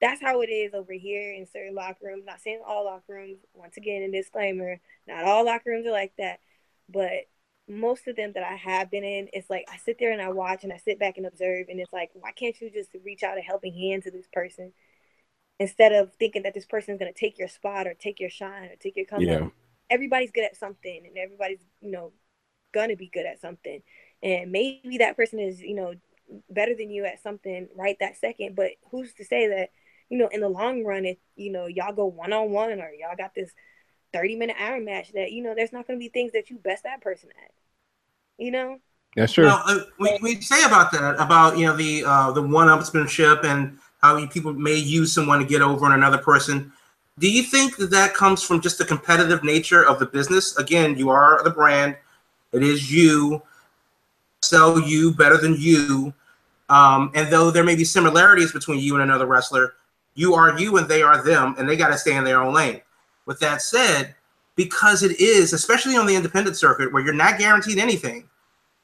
That's 0.00 0.20
how 0.20 0.40
it 0.42 0.48
is 0.50 0.74
over 0.74 0.92
here 0.92 1.32
in 1.32 1.46
certain 1.46 1.74
locker 1.74 2.06
rooms. 2.06 2.24
Not 2.26 2.40
saying 2.40 2.60
all 2.66 2.84
locker 2.84 3.14
rooms. 3.14 3.38
Once 3.54 3.76
again, 3.76 4.02
a 4.02 4.10
disclaimer: 4.10 4.80
not 5.06 5.24
all 5.24 5.44
locker 5.44 5.70
rooms 5.70 5.86
are 5.86 5.92
like 5.92 6.14
that, 6.18 6.40
but 6.88 7.28
most 7.68 8.08
of 8.08 8.16
them 8.16 8.32
that 8.32 8.42
I 8.42 8.56
have 8.56 8.90
been 8.90 9.04
in, 9.04 9.28
it's 9.32 9.48
like 9.48 9.64
I 9.72 9.76
sit 9.78 9.98
there 9.98 10.12
and 10.12 10.20
I 10.20 10.30
watch 10.30 10.64
and 10.64 10.72
I 10.72 10.76
sit 10.78 10.98
back 10.98 11.16
and 11.16 11.26
observe, 11.26 11.68
and 11.68 11.80
it's 11.80 11.92
like, 11.92 12.10
why 12.14 12.32
can't 12.32 12.60
you 12.60 12.70
just 12.70 12.90
reach 13.04 13.22
out 13.22 13.38
a 13.38 13.40
helping 13.40 13.72
hand 13.74 14.02
to 14.02 14.10
this 14.10 14.26
person 14.32 14.72
instead 15.58 15.92
of 15.92 16.12
thinking 16.14 16.42
that 16.42 16.54
this 16.54 16.66
person 16.66 16.94
is 16.94 16.98
going 16.98 17.12
to 17.12 17.18
take 17.18 17.38
your 17.38 17.48
spot 17.48 17.86
or 17.86 17.94
take 17.94 18.20
your 18.20 18.30
shine 18.30 18.70
or 18.70 18.76
take 18.76 18.96
your 18.96 19.06
come 19.06 19.22
Yeah. 19.22 19.48
everybody's 19.90 20.32
good 20.32 20.44
at 20.44 20.56
something 20.56 21.06
and 21.06 21.16
everybody's 21.18 21.60
you 21.80 21.90
know 21.90 22.12
gonna 22.72 22.96
be 22.96 23.08
good 23.08 23.26
at 23.26 23.40
something 23.40 23.82
and 24.22 24.50
maybe 24.50 24.98
that 24.98 25.16
person 25.16 25.38
is 25.38 25.60
you 25.60 25.74
know 25.74 25.94
better 26.48 26.74
than 26.74 26.90
you 26.90 27.04
at 27.04 27.22
something 27.22 27.68
right 27.76 27.96
that 28.00 28.16
second 28.16 28.56
but 28.56 28.70
who's 28.90 29.12
to 29.12 29.24
say 29.24 29.48
that 29.48 29.68
you 30.08 30.16
know 30.16 30.28
in 30.28 30.40
the 30.40 30.48
long 30.48 30.82
run 30.84 31.04
if 31.04 31.18
you 31.36 31.52
know 31.52 31.66
y'all 31.66 31.92
go 31.92 32.06
one-on-one 32.06 32.80
or 32.80 32.90
y'all 32.98 33.16
got 33.16 33.34
this 33.34 33.52
30 34.14 34.36
minute 34.36 34.56
iron 34.58 34.84
match 34.84 35.12
that 35.12 35.32
you 35.32 35.42
know 35.42 35.54
there's 35.54 35.72
not 35.72 35.86
going 35.86 35.98
to 35.98 36.02
be 36.02 36.08
things 36.08 36.32
that 36.32 36.48
you 36.48 36.56
best 36.58 36.84
that 36.84 37.02
person 37.02 37.28
at 37.44 37.50
you 38.38 38.50
know 38.50 38.78
That's 39.16 39.32
true. 39.32 39.44
Well, 39.44 39.62
uh, 39.66 39.80
we, 39.98 40.18
we 40.22 40.40
say 40.40 40.62
about 40.64 40.90
that 40.92 41.16
about 41.18 41.58
you 41.58 41.66
know 41.66 41.76
the 41.76 42.04
uh, 42.06 42.32
the 42.32 42.42
one-upsmanship 42.42 43.44
and 43.44 43.78
how 44.02 44.26
people 44.26 44.52
may 44.52 44.74
use 44.74 45.12
someone 45.12 45.38
to 45.38 45.44
get 45.44 45.62
over 45.62 45.86
on 45.86 45.92
another 45.92 46.18
person. 46.18 46.72
Do 47.18 47.30
you 47.30 47.42
think 47.42 47.76
that 47.76 47.90
that 47.90 48.14
comes 48.14 48.42
from 48.42 48.60
just 48.60 48.78
the 48.78 48.84
competitive 48.84 49.44
nature 49.44 49.86
of 49.86 49.98
the 49.98 50.06
business? 50.06 50.56
Again, 50.56 50.96
you 50.96 51.10
are 51.10 51.42
the 51.44 51.50
brand. 51.50 51.96
It 52.52 52.62
is 52.62 52.92
you. 52.92 53.42
Sell 54.42 54.80
you 54.80 55.12
better 55.12 55.36
than 55.36 55.54
you. 55.56 56.12
Um, 56.68 57.12
and 57.14 57.30
though 57.30 57.50
there 57.50 57.64
may 57.64 57.76
be 57.76 57.84
similarities 57.84 58.50
between 58.50 58.80
you 58.80 58.94
and 58.94 59.02
another 59.02 59.26
wrestler, 59.26 59.74
you 60.14 60.34
are 60.34 60.58
you 60.58 60.78
and 60.78 60.88
they 60.88 61.02
are 61.02 61.22
them, 61.22 61.54
and 61.58 61.68
they 61.68 61.76
got 61.76 61.88
to 61.88 61.98
stay 61.98 62.16
in 62.16 62.24
their 62.24 62.42
own 62.42 62.52
lane. 62.54 62.80
With 63.26 63.38
that 63.40 63.62
said, 63.62 64.14
because 64.56 65.02
it 65.02 65.20
is, 65.20 65.52
especially 65.52 65.96
on 65.96 66.06
the 66.06 66.14
independent 66.14 66.56
circuit 66.56 66.92
where 66.92 67.02
you're 67.02 67.14
not 67.14 67.38
guaranteed 67.38 67.78
anything, 67.78 68.28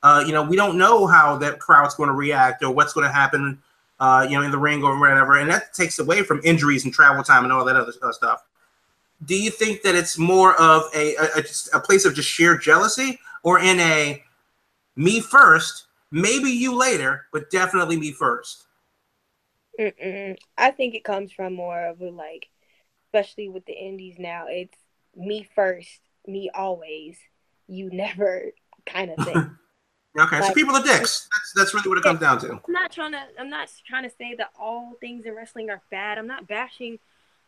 uh, 0.03 0.23
you 0.27 0.33
know, 0.33 0.43
we 0.43 0.57
don't 0.57 0.79
know 0.79 1.07
how 1.07 1.37
that 1.39 1.59
crowd's 1.59 1.95
going 1.95 2.09
to 2.09 2.15
react 2.15 2.63
or 2.63 2.71
what's 2.71 2.93
going 2.93 3.07
to 3.07 3.13
happen, 3.13 3.61
uh, 4.01 4.27
you 4.29 4.39
know, 4.39 4.45
in 4.45 4.51
the 4.51 4.59
ring 4.59 4.83
or 4.83 4.99
whatever, 4.99 5.39
and 5.39 5.51
that 5.51 5.75
takes 5.75 5.99
away 5.99 6.23
from 6.23 6.41
injuries 6.45 6.85
and 6.85 6.93
travel 6.93 7.23
time 7.23 7.45
and 7.45 7.53
all 7.53 7.65
that 7.65 7.77
other 7.77 7.93
stuff. 8.13 8.45
Do 9.25 9.35
you 9.35 9.51
think 9.51 9.83
that 9.83 9.95
it's 9.95 10.17
more 10.17 10.55
of 10.61 10.85
a 10.95 11.17
a, 11.17 11.29
a, 11.37 11.43
just 11.43 11.75
a 11.75 11.81
place 11.81 12.05
of 12.05 12.15
just 12.15 12.29
sheer 12.29 12.57
jealousy, 12.57 13.19
or 13.43 13.59
in 13.59 13.81
a 13.81 14.23
me 14.97 15.21
first, 15.21 15.87
maybe 16.11 16.51
you 16.51 16.77
later, 16.77 17.27
but 17.33 17.51
definitely 17.51 17.99
me 17.99 18.13
first? 18.13 18.67
Mm-mm. 19.79 20.37
I 20.57 20.71
think 20.73 20.95
it 20.95 21.05
comes 21.05 21.33
from 21.33 21.55
more 21.55 21.87
of 21.87 22.01
a 22.01 22.11
like, 22.11 22.49
especially 23.07 23.49
with 23.49 23.65
the 23.67 23.73
indies 23.73 24.17
now, 24.19 24.47
it's 24.49 24.77
me 25.15 25.49
first, 25.55 26.01
me 26.27 26.51
always, 26.53 27.17
you 27.69 27.91
never 27.91 28.53
kind 28.87 29.13
of 29.17 29.25
thing. 29.25 29.57
Okay, 30.19 30.41
so 30.43 30.53
people 30.53 30.75
are 30.75 30.83
dicks. 30.83 31.29
That's 31.33 31.53
that's 31.55 31.75
really 31.75 31.89
what 31.89 31.99
it 31.99 32.05
comes 32.05 32.21
down 32.21 32.39
to. 32.41 32.53
I'm 32.53 32.73
not 32.73 32.91
trying 32.91 33.13
to. 33.13 33.23
I'm 33.39 33.51
not 33.51 33.71
trying 33.87 34.03
to 34.03 34.11
say 34.17 34.35
that 34.39 34.51
all 34.59 34.95
things 35.01 35.27
in 35.27 35.35
wrestling 35.35 35.71
are 35.71 35.81
bad. 35.91 36.19
I'm 36.19 36.27
not 36.27 36.49
bashing 36.49 36.99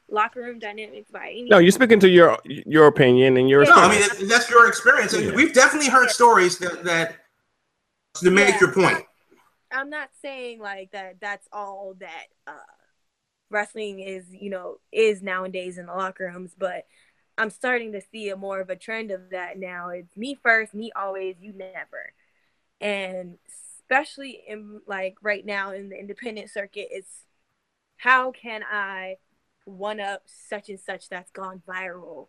locker 0.08 0.40
room 0.40 0.58
dynamics 0.58 1.10
by 1.10 1.30
any. 1.30 1.44
No, 1.44 1.58
you're 1.58 1.72
speaking 1.72 2.00
to 2.00 2.08
your 2.08 2.38
your 2.44 2.86
opinion 2.86 3.36
and 3.36 3.48
your. 3.48 3.64
No, 3.64 3.72
I 3.72 3.88
mean 3.90 4.00
that- 4.00 4.28
that's 4.28 4.48
your 4.50 4.68
experience. 4.68 5.12
and 5.14 5.26
Yeah. 5.26 5.34
We've 5.34 5.52
definitely 5.52 5.90
heard 5.90 6.10
stories 6.10 6.58
that 6.58 6.84
that 6.84 7.16
to 8.16 8.30
make 8.30 8.48
Yeah. 8.54 8.60
your 8.60 8.72
point. 8.72 9.04
I'm 9.72 9.90
not 9.90 10.10
saying 10.20 10.60
like 10.60 10.90
that. 10.92 11.16
That's 11.20 11.48
all 11.52 11.94
that 12.00 12.26
uh, 12.46 12.52
wrestling 13.50 14.00
is. 14.00 14.24
You 14.30 14.50
know, 14.50 14.76
is 14.92 15.22
nowadays 15.22 15.78
in 15.78 15.86
the 15.86 15.94
locker 15.94 16.30
rooms, 16.32 16.54
but. 16.56 16.86
I'm 17.38 17.48
starting 17.48 17.92
to 17.92 18.02
see 18.12 18.28
a 18.28 18.36
more 18.36 18.60
of 18.60 18.68
a 18.68 18.76
trend 18.76 19.10
of 19.10 19.30
that 19.30 19.58
now. 19.58 19.88
It's 19.88 20.14
me 20.14 20.34
first, 20.42 20.74
me 20.74 20.92
always, 20.94 21.36
you 21.40 21.54
never. 21.54 22.12
And 22.80 23.38
especially 23.48 24.42
in 24.46 24.80
like 24.86 25.16
right 25.22 25.44
now 25.44 25.72
in 25.72 25.88
the 25.88 25.98
independent 25.98 26.50
circuit, 26.50 26.88
it's 26.90 27.24
how 27.96 28.30
can 28.30 28.62
I 28.62 29.16
one 29.64 30.00
up 30.00 30.22
such 30.26 30.68
and 30.68 30.80
such 30.80 31.08
that's 31.08 31.30
gone 31.30 31.62
viral 31.68 32.28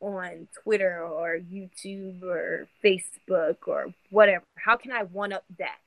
on 0.00 0.48
Twitter 0.62 1.02
or 1.02 1.38
YouTube 1.38 2.22
or 2.22 2.68
Facebook 2.84 3.56
or 3.66 3.94
whatever? 4.10 4.44
How 4.56 4.76
can 4.76 4.92
I 4.92 5.04
one 5.04 5.32
up 5.32 5.44
that? 5.58 5.78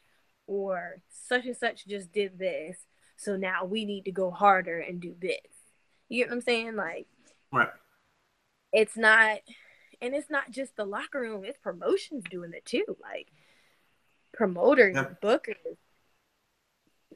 Or 0.47 0.97
such 1.09 1.45
and 1.45 1.55
such 1.55 1.87
just 1.87 2.11
did 2.11 2.37
this, 2.37 2.77
so 3.15 3.37
now 3.37 3.63
we 3.63 3.85
need 3.85 4.05
to 4.05 4.11
go 4.11 4.31
harder 4.31 4.79
and 4.79 4.99
do 4.99 5.15
this. 5.21 5.37
You 6.09 6.23
get 6.23 6.29
what 6.29 6.35
I'm 6.35 6.41
saying? 6.41 6.75
Like, 6.75 7.07
Right. 7.53 7.69
it's 8.73 8.97
not, 8.97 9.39
and 10.01 10.13
it's 10.13 10.29
not 10.29 10.51
just 10.51 10.75
the 10.75 10.83
locker 10.83 11.21
room, 11.21 11.45
it's 11.45 11.57
promotions 11.59 12.23
doing 12.29 12.51
it 12.53 12.65
too. 12.65 12.97
Like, 13.01 13.27
promoters, 14.33 14.95
bookers, 15.21 15.55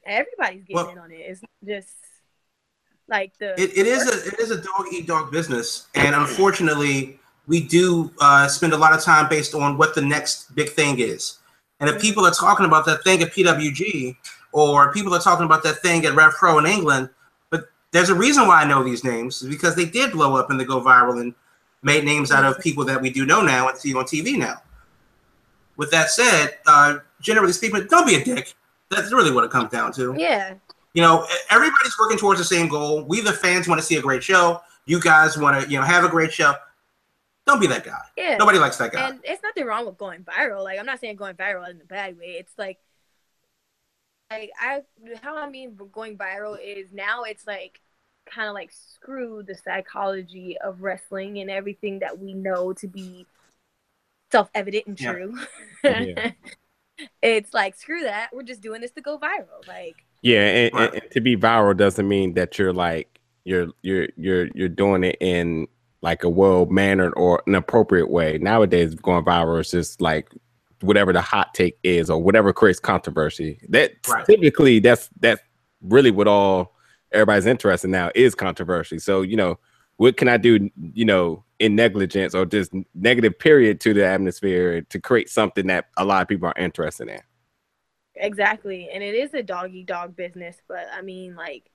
everybody's 0.04 0.62
getting 0.62 0.76
Well- 0.76 0.90
in 0.90 0.98
on 0.98 1.12
it. 1.12 1.16
It's 1.16 1.40
just 1.64 1.94
like 3.08 3.32
the. 3.38 3.60
It, 3.60 3.76
it 3.76 3.86
is 3.86 4.06
a 4.06 4.28
it 4.28 4.40
is 4.40 4.50
a 4.50 4.60
dog 4.60 4.86
eat 4.92 5.06
dog 5.06 5.30
business, 5.30 5.86
and 5.94 6.14
unfortunately, 6.14 7.18
we 7.46 7.60
do 7.60 8.10
uh, 8.20 8.48
spend 8.48 8.72
a 8.72 8.76
lot 8.76 8.92
of 8.92 9.02
time 9.02 9.28
based 9.28 9.54
on 9.54 9.78
what 9.78 9.94
the 9.94 10.02
next 10.02 10.54
big 10.54 10.70
thing 10.70 10.98
is. 10.98 11.38
And 11.80 11.90
if 11.90 12.00
people 12.00 12.24
are 12.26 12.32
talking 12.32 12.66
about 12.66 12.86
that 12.86 13.04
thing 13.04 13.22
at 13.22 13.32
PWG, 13.32 14.16
or 14.52 14.92
people 14.92 15.14
are 15.14 15.20
talking 15.20 15.44
about 15.44 15.62
that 15.62 15.82
thing 15.82 16.06
at 16.06 16.14
Rev 16.14 16.32
Pro 16.32 16.58
in 16.58 16.66
England, 16.66 17.10
but 17.50 17.68
there's 17.92 18.08
a 18.08 18.14
reason 18.14 18.46
why 18.46 18.62
I 18.62 18.66
know 18.66 18.82
these 18.82 19.04
names 19.04 19.42
because 19.42 19.76
they 19.76 19.84
did 19.84 20.12
blow 20.12 20.36
up 20.36 20.50
and 20.50 20.58
they 20.58 20.64
go 20.64 20.80
viral 20.80 21.20
and 21.20 21.34
made 21.82 22.04
names 22.04 22.32
out 22.32 22.44
of 22.44 22.58
people 22.60 22.84
that 22.86 23.00
we 23.00 23.10
do 23.10 23.26
know 23.26 23.42
now 23.42 23.68
and 23.68 23.76
see 23.76 23.94
on 23.94 24.04
TV 24.04 24.38
now. 24.38 24.62
With 25.76 25.90
that 25.90 26.10
said, 26.10 26.58
uh, 26.66 26.98
generally 27.20 27.52
speaking, 27.52 27.86
don't 27.88 28.06
be 28.06 28.14
a 28.14 28.24
dick. 28.24 28.54
That's 28.90 29.12
really 29.12 29.32
what 29.32 29.44
it 29.44 29.50
comes 29.50 29.70
down 29.70 29.92
to 29.94 30.14
yeah, 30.16 30.54
you 30.96 31.02
know, 31.02 31.26
everybody's 31.50 31.94
working 31.98 32.16
towards 32.16 32.40
the 32.40 32.44
same 32.44 32.68
goal. 32.68 33.04
We, 33.04 33.20
the 33.20 33.30
fans, 33.30 33.68
want 33.68 33.78
to 33.78 33.86
see 33.86 33.96
a 33.96 34.00
great 34.00 34.24
show. 34.24 34.62
You 34.86 34.98
guys 34.98 35.36
want 35.36 35.62
to, 35.62 35.70
you 35.70 35.78
know, 35.78 35.84
have 35.84 36.04
a 36.04 36.08
great 36.08 36.32
show. 36.32 36.54
Don't 37.46 37.60
be 37.60 37.66
that 37.66 37.84
guy. 37.84 38.00
yeah. 38.16 38.38
Nobody 38.38 38.58
likes 38.58 38.78
that 38.78 38.92
guy. 38.92 39.10
And 39.10 39.20
it's 39.22 39.42
nothing 39.42 39.66
wrong 39.66 39.84
with 39.84 39.98
going 39.98 40.24
viral. 40.24 40.64
Like 40.64 40.78
I'm 40.78 40.86
not 40.86 40.98
saying 40.98 41.16
going 41.16 41.34
viral 41.34 41.68
in 41.68 41.82
a 41.82 41.84
bad 41.84 42.18
way. 42.18 42.36
It's 42.38 42.54
like 42.56 42.78
like 44.30 44.50
I 44.58 44.84
how 45.22 45.36
I 45.36 45.50
mean 45.50 45.78
going 45.92 46.16
viral 46.16 46.56
is 46.60 46.92
now 46.92 47.24
it's 47.24 47.46
like 47.46 47.78
kind 48.24 48.48
of 48.48 48.54
like 48.54 48.72
screw 48.72 49.42
the 49.46 49.54
psychology 49.54 50.56
of 50.64 50.80
wrestling 50.80 51.38
and 51.38 51.50
everything 51.50 51.98
that 51.98 52.18
we 52.18 52.32
know 52.32 52.72
to 52.72 52.88
be 52.88 53.26
self-evident 54.32 54.86
and 54.86 54.98
true. 54.98 55.34
Yeah. 55.84 56.32
it's 57.22 57.54
like 57.54 57.74
screw 57.76 58.02
that. 58.02 58.30
We're 58.32 58.42
just 58.42 58.62
doing 58.62 58.80
this 58.80 58.92
to 58.92 59.00
go 59.00 59.18
viral. 59.18 59.66
Like 59.66 59.96
Yeah, 60.22 60.46
and, 60.46 60.74
and, 60.74 60.94
and 60.94 61.10
to 61.12 61.20
be 61.20 61.36
viral 61.36 61.76
doesn't 61.76 62.08
mean 62.08 62.34
that 62.34 62.58
you're 62.58 62.72
like 62.72 63.20
you're 63.44 63.68
you're 63.82 64.08
you're 64.16 64.48
you're 64.54 64.68
doing 64.68 65.04
it 65.04 65.16
in 65.20 65.68
like 66.02 66.24
a 66.24 66.28
well 66.28 66.66
mannered 66.66 67.12
or 67.16 67.42
an 67.46 67.54
appropriate 67.54 68.10
way. 68.10 68.38
Nowadays, 68.38 68.94
going 68.94 69.24
viral 69.24 69.60
is 69.60 69.70
just 69.70 70.00
like 70.00 70.30
whatever 70.80 71.12
the 71.12 71.20
hot 71.20 71.54
take 71.54 71.78
is 71.82 72.10
or 72.10 72.22
whatever 72.22 72.52
creates 72.52 72.80
controversy. 72.80 73.58
That 73.68 73.92
Right. 74.08 74.26
typically 74.26 74.78
that's 74.80 75.08
that's 75.20 75.40
really 75.80 76.10
what 76.10 76.28
all 76.28 76.74
everybody's 77.12 77.46
interested 77.46 77.86
in 77.86 77.92
now 77.92 78.10
is 78.14 78.34
controversy. 78.34 78.98
So 78.98 79.22
you 79.22 79.36
know, 79.36 79.58
what 79.96 80.16
can 80.16 80.28
I 80.28 80.36
do? 80.36 80.70
You 80.92 81.04
know, 81.04 81.44
in 81.58 81.74
negligence 81.74 82.34
or 82.34 82.46
just 82.46 82.72
negative 82.94 83.38
period 83.38 83.80
to 83.80 83.94
the 83.94 84.04
atmosphere 84.06 84.82
to 84.82 85.00
create 85.00 85.28
something 85.30 85.66
that 85.68 85.86
a 85.96 86.04
lot 86.04 86.22
of 86.22 86.28
people 86.28 86.48
are 86.48 86.54
interested 86.58 87.08
in. 87.08 87.20
exactly. 88.14 88.88
And 88.92 89.02
it 89.02 89.14
is 89.14 89.34
a 89.34 89.42
doggy 89.42 89.84
dog 89.84 90.16
business, 90.16 90.56
but 90.68 90.86
I 90.92 91.02
mean 91.02 91.34
like 91.36 91.70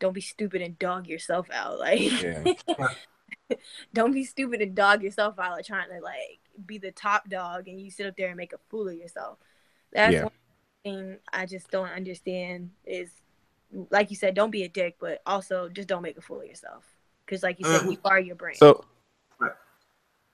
don't 0.00 0.12
be 0.14 0.20
stupid 0.20 0.62
and 0.62 0.78
dog 0.78 1.06
yourself 1.08 1.48
out. 1.52 1.78
Like 1.80 2.12
Yeah. 2.20 2.44
don't 3.92 4.12
be 4.12 4.24
stupid 4.24 4.60
and 4.60 4.74
dog 4.74 5.02
yourself 5.02 5.38
out 5.38 5.52
like 5.52 5.66
trying 5.66 5.88
to 5.90 6.00
like 6.00 6.40
be 6.66 6.78
the 6.78 6.92
top 6.92 7.28
dog 7.28 7.68
and 7.68 7.80
you 7.80 7.90
sit 7.90 8.06
up 8.06 8.16
there 8.16 8.28
and 8.28 8.36
make 8.36 8.52
a 8.52 8.58
fool 8.70 8.88
of 8.88 8.94
yourself. 8.94 9.38
That's 9.92 10.14
Yeah. 10.14 10.22
one 10.22 10.32
thing 10.84 11.18
I 11.32 11.46
just 11.46 11.70
don't 11.70 11.88
understand 11.90 12.70
is 12.86 13.10
like 13.90 14.10
you 14.10 14.16
said, 14.16 14.34
don't 14.34 14.50
be 14.52 14.64
a 14.64 14.68
dick, 14.68 14.96
but 15.00 15.22
also 15.26 15.68
just 15.68 15.88
don't 15.88 16.02
make 16.02 16.18
a 16.18 16.22
fool 16.22 16.40
of 16.40 16.46
yourself. 16.46 16.84
Because 17.26 17.42
like 17.42 17.58
you 17.58 17.64
said, 17.64 17.82
Uh, 17.82 17.90
you 17.90 17.98
are 18.04 18.20
your 18.20 18.36
brain. 18.36 18.56
So, 18.56 18.68
Right. 18.68 18.84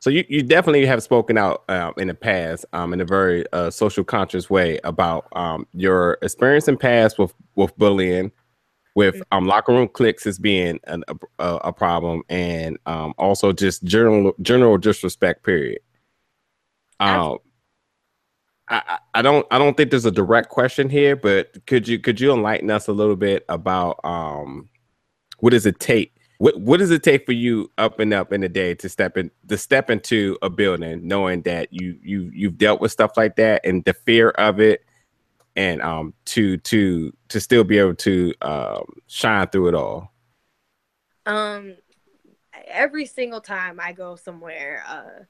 So 0.00 0.10
you, 0.10 0.24
you 0.28 0.42
definitely 0.42 0.86
have 0.86 1.02
spoken 1.02 1.38
out 1.38 1.64
um, 1.68 1.94
in 1.98 2.08
the 2.08 2.14
past, 2.14 2.64
um, 2.72 2.92
in 2.94 3.00
a 3.00 3.04
very 3.04 3.44
uh, 3.52 3.70
social 3.70 4.04
conscious 4.04 4.50
way 4.50 4.80
about 4.84 5.28
um, 5.36 5.66
your 5.74 6.18
experience 6.22 6.68
in 6.68 6.76
past 6.78 7.18
with 7.18 7.34
with 7.54 7.76
bullying, 7.78 8.32
with 8.94 9.22
um, 9.32 9.46
locker 9.46 9.72
room 9.72 9.88
cliques 9.88 10.26
as 10.26 10.38
being 10.38 10.80
an, 10.86 11.04
a, 11.38 11.56
a 11.64 11.72
problem, 11.72 12.22
and 12.30 12.78
um, 12.86 13.14
also 13.18 13.52
just 13.52 13.84
general 13.84 14.32
general 14.42 14.78
disrespect. 14.78 15.44
Period. 15.44 15.80
Um, 17.00 17.38
I, 18.68 18.82
I- 18.88 18.98
I 19.16 19.22
don't 19.22 19.46
I 19.50 19.58
don't 19.58 19.76
think 19.76 19.90
there's 19.90 20.06
a 20.06 20.10
direct 20.12 20.48
question 20.50 20.88
here, 20.88 21.16
but 21.16 21.66
could 21.66 21.88
you 21.88 21.98
could 21.98 22.20
you 22.20 22.32
enlighten 22.32 22.70
us 22.70 22.88
a 22.88 22.92
little 22.92 23.16
bit 23.16 23.44
about 23.48 24.00
um 24.04 24.68
what 25.40 25.50
does 25.50 25.66
it 25.66 25.80
take? 25.80 26.14
What 26.40 26.58
what 26.58 26.78
does 26.78 26.90
it 26.90 27.02
take 27.02 27.26
for 27.26 27.32
you 27.32 27.70
up 27.76 28.00
and 28.00 28.14
up 28.14 28.32
in 28.32 28.40
the 28.40 28.48
day 28.48 28.74
to 28.76 28.88
step 28.88 29.18
in 29.18 29.30
to 29.48 29.58
step 29.58 29.90
into 29.90 30.38
a 30.40 30.48
building 30.48 31.06
knowing 31.06 31.42
that 31.42 31.68
you 31.70 31.98
you 32.02 32.30
you've 32.32 32.56
dealt 32.56 32.80
with 32.80 32.90
stuff 32.90 33.14
like 33.18 33.36
that 33.36 33.60
and 33.62 33.84
the 33.84 33.92
fear 33.92 34.30
of 34.30 34.58
it 34.58 34.82
and 35.54 35.82
um 35.82 36.14
to 36.24 36.56
to 36.56 37.12
to 37.28 37.40
still 37.40 37.62
be 37.62 37.76
able 37.76 37.94
to 37.94 38.32
um 38.40 38.84
shine 39.06 39.48
through 39.48 39.68
it 39.68 39.74
all. 39.74 40.14
Um, 41.26 41.76
every 42.68 43.04
single 43.04 43.42
time 43.42 43.78
I 43.78 43.92
go 43.92 44.16
somewhere, 44.16 44.82
uh, 44.88 45.24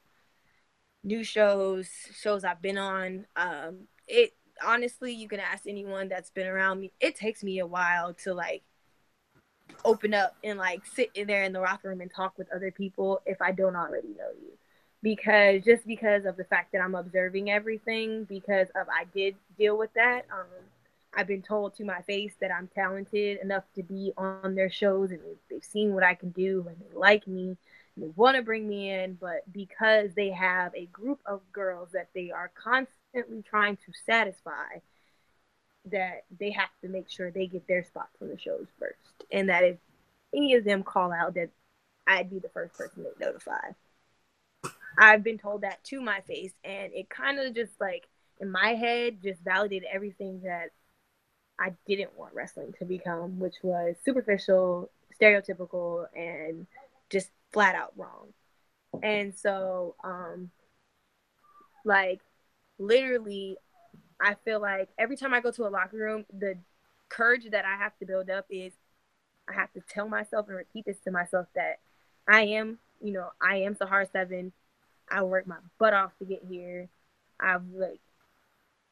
new 1.03 1.25
shows, 1.25 1.89
shows 2.17 2.45
I've 2.45 2.61
been 2.61 2.77
on, 2.77 3.25
um, 3.35 3.79
it 4.07 4.31
honestly, 4.63 5.13
you 5.13 5.27
can 5.27 5.41
ask 5.41 5.67
anyone 5.67 6.07
that's 6.07 6.29
been 6.29 6.47
around 6.47 6.79
me. 6.79 6.93
It 7.01 7.17
takes 7.17 7.43
me 7.43 7.59
a 7.59 7.67
while 7.67 8.13
to 8.23 8.33
like 8.33 8.63
open 9.85 10.13
up 10.13 10.35
and 10.43 10.57
like 10.57 10.85
sit 10.85 11.09
in 11.15 11.27
there 11.27 11.43
in 11.43 11.53
the 11.53 11.59
locker 11.59 11.89
room 11.89 12.01
and 12.01 12.11
talk 12.11 12.37
with 12.37 12.51
other 12.51 12.71
people 12.71 13.21
if 13.25 13.41
I 13.41 13.51
don't 13.51 13.75
already 13.75 14.09
know 14.09 14.29
you. 14.41 14.51
Because 15.03 15.63
just 15.63 15.85
because 15.87 16.25
of 16.25 16.37
the 16.37 16.43
fact 16.43 16.71
that 16.73 16.81
I'm 16.81 16.93
observing 16.93 17.49
everything, 17.49 18.25
because 18.25 18.67
of 18.75 18.87
I 18.89 19.05
did 19.15 19.35
deal 19.57 19.77
with 19.77 19.91
that. 19.93 20.25
Um, 20.31 20.45
I've 21.13 21.27
been 21.27 21.41
told 21.41 21.75
to 21.75 21.83
my 21.83 22.01
face 22.03 22.33
that 22.39 22.51
I'm 22.51 22.69
talented 22.73 23.39
enough 23.41 23.63
to 23.75 23.83
be 23.83 24.13
on 24.15 24.55
their 24.55 24.69
shows 24.69 25.11
and 25.11 25.19
they've 25.49 25.63
seen 25.63 25.93
what 25.93 26.03
I 26.03 26.13
can 26.13 26.29
do 26.29 26.65
and 26.69 26.77
they 26.79 26.97
like 26.97 27.27
me 27.27 27.57
and 27.95 28.05
they 28.05 28.11
want 28.15 28.37
to 28.37 28.43
bring 28.43 28.67
me 28.67 28.91
in, 28.91 29.15
but 29.19 29.51
because 29.51 30.11
they 30.15 30.29
have 30.29 30.73
a 30.73 30.85
group 30.85 31.19
of 31.25 31.41
girls 31.51 31.89
that 31.91 32.09
they 32.15 32.31
are 32.31 32.51
constantly 32.55 33.43
trying 33.43 33.75
to 33.77 33.91
satisfy, 34.05 34.79
that 35.85 36.25
they 36.39 36.51
have 36.51 36.69
to 36.81 36.89
make 36.89 37.09
sure 37.09 37.31
they 37.31 37.47
get 37.47 37.67
their 37.67 37.83
spots 37.83 38.15
on 38.21 38.29
the 38.29 38.37
shows 38.37 38.67
first. 38.79 39.25
And 39.31 39.49
that 39.49 39.63
if 39.63 39.77
any 40.35 40.53
of 40.55 40.63
them 40.63 40.83
call 40.83 41.11
out, 41.11 41.33
that 41.35 41.49
I'd 42.07 42.29
be 42.29 42.39
the 42.39 42.49
first 42.49 42.73
person 42.73 43.03
they 43.03 43.25
notify. 43.25 43.71
I've 44.97 45.23
been 45.23 45.37
told 45.37 45.61
that 45.61 45.83
to 45.85 46.01
my 46.01 46.21
face, 46.21 46.51
and 46.63 46.91
it 46.93 47.09
kind 47.09 47.39
of 47.39 47.55
just 47.55 47.71
like 47.79 48.07
in 48.39 48.51
my 48.51 48.75
head 48.75 49.21
just 49.23 49.41
validated 49.41 49.87
everything 49.91 50.41
that 50.43 50.69
I 51.59 51.73
didn't 51.87 52.17
want 52.17 52.33
wrestling 52.33 52.73
to 52.79 52.85
become, 52.85 53.39
which 53.39 53.55
was 53.63 53.95
superficial, 54.03 54.89
stereotypical, 55.19 56.05
and 56.15 56.67
just 57.09 57.29
flat 57.53 57.75
out 57.75 57.93
wrong. 57.95 58.33
And 59.01 59.33
so, 59.35 59.95
um, 60.03 60.51
like, 61.85 62.21
literally, 62.77 63.57
I 64.21 64.35
feel 64.45 64.61
like 64.61 64.89
every 64.97 65.17
time 65.17 65.33
I 65.33 65.41
go 65.41 65.51
to 65.51 65.67
a 65.67 65.69
locker 65.69 65.97
room, 65.97 66.25
the 66.31 66.57
courage 67.09 67.49
that 67.51 67.65
I 67.65 67.75
have 67.77 67.97
to 67.99 68.05
build 68.05 68.29
up 68.29 68.45
is 68.49 68.73
I 69.49 69.53
have 69.53 69.73
to 69.73 69.81
tell 69.81 70.07
myself 70.07 70.47
and 70.47 70.57
repeat 70.57 70.85
this 70.85 70.99
to 71.05 71.11
myself 71.11 71.47
that 71.55 71.79
I 72.27 72.41
am, 72.41 72.77
you 73.01 73.13
know, 73.13 73.29
I 73.41 73.57
am 73.57 73.75
Sahara 73.75 74.07
Seven. 74.11 74.53
I 75.09 75.23
worked 75.23 75.47
my 75.47 75.57
butt 75.77 75.93
off 75.93 76.11
to 76.19 76.25
get 76.25 76.43
here. 76.47 76.87
I've 77.39 77.63
like 77.73 77.99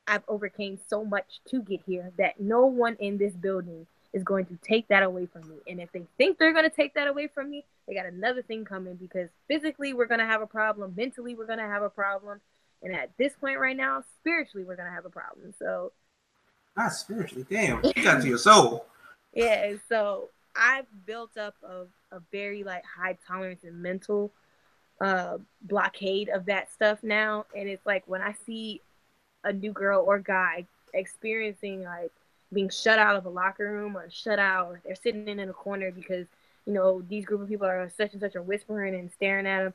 I've 0.08 0.24
overcame 0.28 0.80
so 0.88 1.06
much 1.06 1.40
to 1.50 1.62
get 1.62 1.82
here 1.86 2.12
that 2.18 2.40
no 2.40 2.66
one 2.66 2.98
in 3.00 3.20
this 3.20 3.34
building 3.34 3.86
is 4.12 4.24
going 4.24 4.46
to 4.48 4.58
take 4.64 4.88
that 4.88 5.04
away 5.04 5.28
from 5.28 5.48
me. 5.48 5.58
And 5.68 5.80
if 5.80 5.92
they 5.92 6.08
think 6.18 6.40
they're 6.40 6.52
going 6.54 6.68
to 6.68 6.76
take 6.76 6.96
that 6.96 7.08
away 7.08 7.28
from 7.28 7.52
me, 7.52 7.64
they 7.88 7.94
got 7.94 8.08
another 8.08 8.42
thing 8.42 8.66
coming 8.66 8.96
because 8.96 9.30
physically 9.48 9.94
we're 9.94 10.08
going 10.08 10.20
to 10.20 10.26
have 10.26 10.42
a 10.42 10.48
problem, 10.48 10.96
mentally 10.98 11.36
we're 11.36 11.46
going 11.46 11.60
to 11.60 11.66
have 11.66 11.84
a 11.84 11.90
problem, 11.90 12.42
and 12.82 12.96
at 12.96 13.12
this 13.18 13.34
point 13.34 13.60
right 13.60 13.76
now, 13.78 14.04
spiritually 14.20 14.66
we're 14.66 14.76
going 14.76 14.88
to 14.88 14.94
have 14.94 15.06
a 15.06 15.10
problem. 15.10 15.54
So 15.58 15.92
not 16.78 16.94
spiritually, 16.94 17.46
damn, 17.50 17.84
you 17.84 18.04
got 18.04 18.22
to 18.22 18.28
your 18.28 18.38
soul. 18.38 18.86
Yeah, 19.32 19.74
so 19.88 20.30
I've 20.56 20.88
built 21.06 21.38
up 21.38 21.54
a, 21.64 21.86
a 22.12 22.20
very 22.32 22.64
like 22.64 22.84
high 22.84 23.16
tolerance 23.28 23.64
and 23.64 23.82
mental 23.82 24.32
uh 25.00 25.38
blockade 25.62 26.30
of 26.30 26.46
that 26.48 26.72
stuff 26.74 27.00
now 27.04 27.46
and 27.56 27.70
it's 27.70 27.86
like 27.86 28.04
when 28.08 28.22
I 28.22 28.34
see 28.46 28.82
a 29.44 29.54
new 29.54 29.72
girl 29.72 30.04
or 30.06 30.20
guy 30.20 30.66
experiencing 30.94 31.84
like 31.84 32.12
being 32.52 32.70
shut 32.70 33.00
out 33.00 33.16
of 33.16 33.26
a 33.26 33.30
locker 33.30 33.72
room 33.72 33.96
or 33.96 34.10
shut 34.10 34.40
out 34.40 34.68
or 34.68 34.82
they're 34.84 34.96
sitting 34.96 35.28
in, 35.28 35.40
in 35.40 35.50
a 35.50 35.54
corner 35.54 35.92
because 35.92 36.28
you 36.66 36.74
know 36.74 37.02
these 37.08 37.26
group 37.26 37.42
of 37.42 37.48
people 37.48 37.68
are 37.68 37.90
such 37.96 38.12
and 38.12 38.22
such 38.22 38.36
are 38.36 38.42
whispering 38.42 38.96
and 38.96 39.12
staring 39.12 39.48
at 39.48 39.64
them 39.64 39.74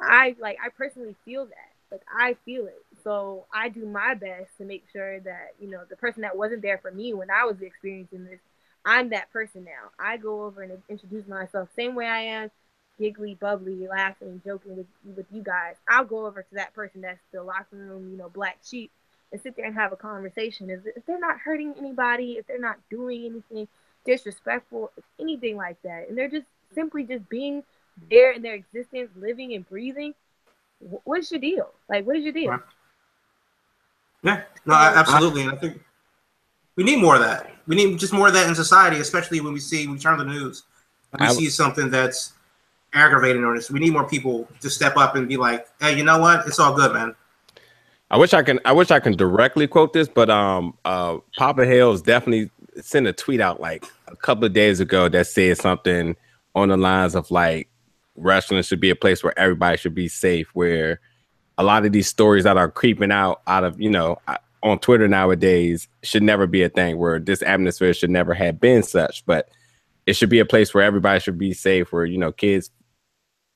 i 0.00 0.34
like 0.40 0.58
i 0.64 0.68
personally 0.70 1.14
feel 1.24 1.44
that 1.46 1.72
like 1.90 2.02
i 2.14 2.36
feel 2.44 2.66
it. 2.66 2.84
So 3.04 3.46
i 3.52 3.68
do 3.68 3.86
my 3.86 4.14
best 4.14 4.50
to 4.58 4.64
make 4.64 4.84
sure 4.92 5.20
that 5.20 5.54
you 5.60 5.68
know 5.70 5.82
the 5.88 5.96
person 5.96 6.22
that 6.22 6.36
wasn't 6.36 6.62
there 6.62 6.78
for 6.78 6.90
me 6.90 7.14
when 7.14 7.30
i 7.30 7.44
was 7.44 7.60
experiencing 7.62 8.24
this 8.24 8.40
i'm 8.84 9.10
that 9.10 9.32
person 9.32 9.64
now. 9.64 9.90
I 9.98 10.16
go 10.16 10.44
over 10.44 10.62
and 10.62 10.82
introduce 10.88 11.26
myself 11.26 11.68
same 11.76 11.94
way 11.94 12.06
i 12.06 12.20
am 12.20 12.50
giggly, 12.98 13.34
bubbly, 13.34 13.86
laughing, 13.88 14.40
joking 14.44 14.76
with 14.76 14.86
with 15.16 15.26
you 15.30 15.42
guys, 15.42 15.76
I'll 15.88 16.04
go 16.04 16.26
over 16.26 16.42
to 16.42 16.54
that 16.54 16.74
person 16.74 17.02
that's 17.02 17.20
the 17.32 17.42
locker 17.42 17.76
room, 17.76 18.10
you 18.10 18.16
know, 18.16 18.28
black 18.28 18.58
sheep, 18.64 18.90
and 19.32 19.40
sit 19.40 19.56
there 19.56 19.66
and 19.66 19.74
have 19.74 19.92
a 19.92 19.96
conversation. 19.96 20.70
If, 20.70 20.80
if 20.86 21.04
they're 21.06 21.20
not 21.20 21.38
hurting 21.38 21.74
anybody, 21.78 22.32
if 22.32 22.46
they're 22.46 22.58
not 22.58 22.78
doing 22.90 23.26
anything 23.26 23.68
disrespectful, 24.04 24.92
if 24.96 25.04
anything 25.20 25.56
like 25.56 25.80
that, 25.82 26.08
and 26.08 26.16
they're 26.16 26.30
just 26.30 26.46
simply 26.74 27.04
just 27.04 27.28
being 27.28 27.62
there 28.10 28.32
in 28.32 28.42
their 28.42 28.54
existence, 28.54 29.10
living 29.16 29.54
and 29.54 29.68
breathing, 29.68 30.14
what's 30.78 31.30
your 31.30 31.40
deal? 31.40 31.70
Like, 31.88 32.06
what 32.06 32.16
is 32.16 32.24
your 32.24 32.32
deal? 32.32 32.58
Yeah, 34.22 34.42
no, 34.64 34.74
absolutely, 34.74 35.42
and 35.42 35.52
I 35.52 35.56
think 35.56 35.80
we 36.74 36.84
need 36.84 37.00
more 37.00 37.14
of 37.14 37.22
that. 37.22 37.50
We 37.66 37.76
need 37.76 37.98
just 37.98 38.12
more 38.12 38.28
of 38.28 38.34
that 38.34 38.48
in 38.48 38.54
society, 38.54 38.98
especially 38.98 39.40
when 39.40 39.52
we 39.52 39.60
see 39.60 39.86
we 39.86 39.98
turn 39.98 40.18
on 40.18 40.26
the 40.26 40.32
news 40.32 40.64
and 41.12 41.20
we 41.20 41.26
I, 41.26 41.32
see 41.32 41.48
something 41.48 41.90
that's 41.90 42.32
aggravating 42.92 43.44
on 43.44 43.54
this. 43.54 43.70
We 43.70 43.80
need 43.80 43.92
more 43.92 44.08
people 44.08 44.48
to 44.60 44.70
step 44.70 44.96
up 44.96 45.16
and 45.16 45.28
be 45.28 45.36
like, 45.36 45.66
"Hey, 45.80 45.96
you 45.96 46.04
know 46.04 46.18
what? 46.18 46.46
It's 46.46 46.58
all 46.58 46.74
good, 46.74 46.92
man." 46.92 47.14
I 48.10 48.16
wish 48.18 48.34
I 48.34 48.42
can. 48.42 48.60
I 48.64 48.72
wish 48.72 48.90
I 48.90 49.00
can 49.00 49.16
directly 49.16 49.66
quote 49.66 49.92
this, 49.92 50.08
but 50.08 50.30
um, 50.30 50.76
uh, 50.84 51.18
Papa 51.36 51.66
Hales 51.66 52.02
definitely 52.02 52.50
sent 52.80 53.06
a 53.06 53.12
tweet 53.12 53.40
out 53.40 53.60
like 53.60 53.84
a 54.06 54.16
couple 54.16 54.44
of 54.44 54.52
days 54.52 54.80
ago 54.80 55.08
that 55.08 55.26
said 55.26 55.56
something 55.58 56.14
on 56.54 56.68
the 56.68 56.76
lines 56.76 57.14
of 57.14 57.30
like 57.30 57.68
wrestling 58.16 58.62
should 58.62 58.80
be 58.80 58.90
a 58.90 58.96
place 58.96 59.22
where 59.22 59.38
everybody 59.38 59.76
should 59.76 59.94
be 59.94 60.08
safe. 60.08 60.48
Where 60.54 61.00
a 61.58 61.62
lot 61.62 61.84
of 61.86 61.92
these 61.92 62.08
stories 62.08 62.44
that 62.44 62.56
are 62.56 62.70
creeping 62.70 63.12
out 63.12 63.42
out 63.46 63.64
of 63.64 63.80
you 63.80 63.90
know 63.90 64.18
on 64.62 64.78
Twitter 64.78 65.08
nowadays 65.08 65.88
should 66.02 66.22
never 66.22 66.46
be 66.46 66.62
a 66.62 66.68
thing. 66.68 66.98
Where 66.98 67.18
this 67.18 67.42
atmosphere 67.42 67.94
should 67.94 68.10
never 68.10 68.34
have 68.34 68.60
been 68.60 68.82
such, 68.82 69.24
but 69.26 69.48
it 70.06 70.14
should 70.14 70.30
be 70.30 70.38
a 70.38 70.46
place 70.46 70.72
where 70.72 70.84
everybody 70.84 71.20
should 71.20 71.38
be 71.38 71.52
safe. 71.52 71.92
Where 71.92 72.04
you 72.04 72.18
know 72.18 72.32
kids 72.32 72.70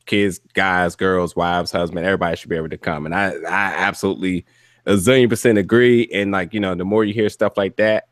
kids, 0.07 0.41
guys, 0.55 0.97
girls, 0.97 1.37
wives, 1.37 1.71
husband, 1.71 2.05
everybody 2.05 2.37
should 2.37 2.51
be 2.51 2.57
able 2.57 2.69
to 2.69 2.79
come. 2.79 3.07
And 3.07 3.15
I, 3.15 3.29
I 3.31 3.75
absolutely 3.77 4.45
a 4.87 4.95
zillion 4.95 5.29
percent 5.29 5.57
agree. 5.57 6.09
And 6.13 6.33
like, 6.33 6.53
you 6.53 6.61
know, 6.61 6.75
the 6.75 6.85
more 6.85 7.05
you 7.05 7.15
hear 7.15 7.29
stuff 7.29 7.57
like 7.57 7.77
that, 7.77 8.09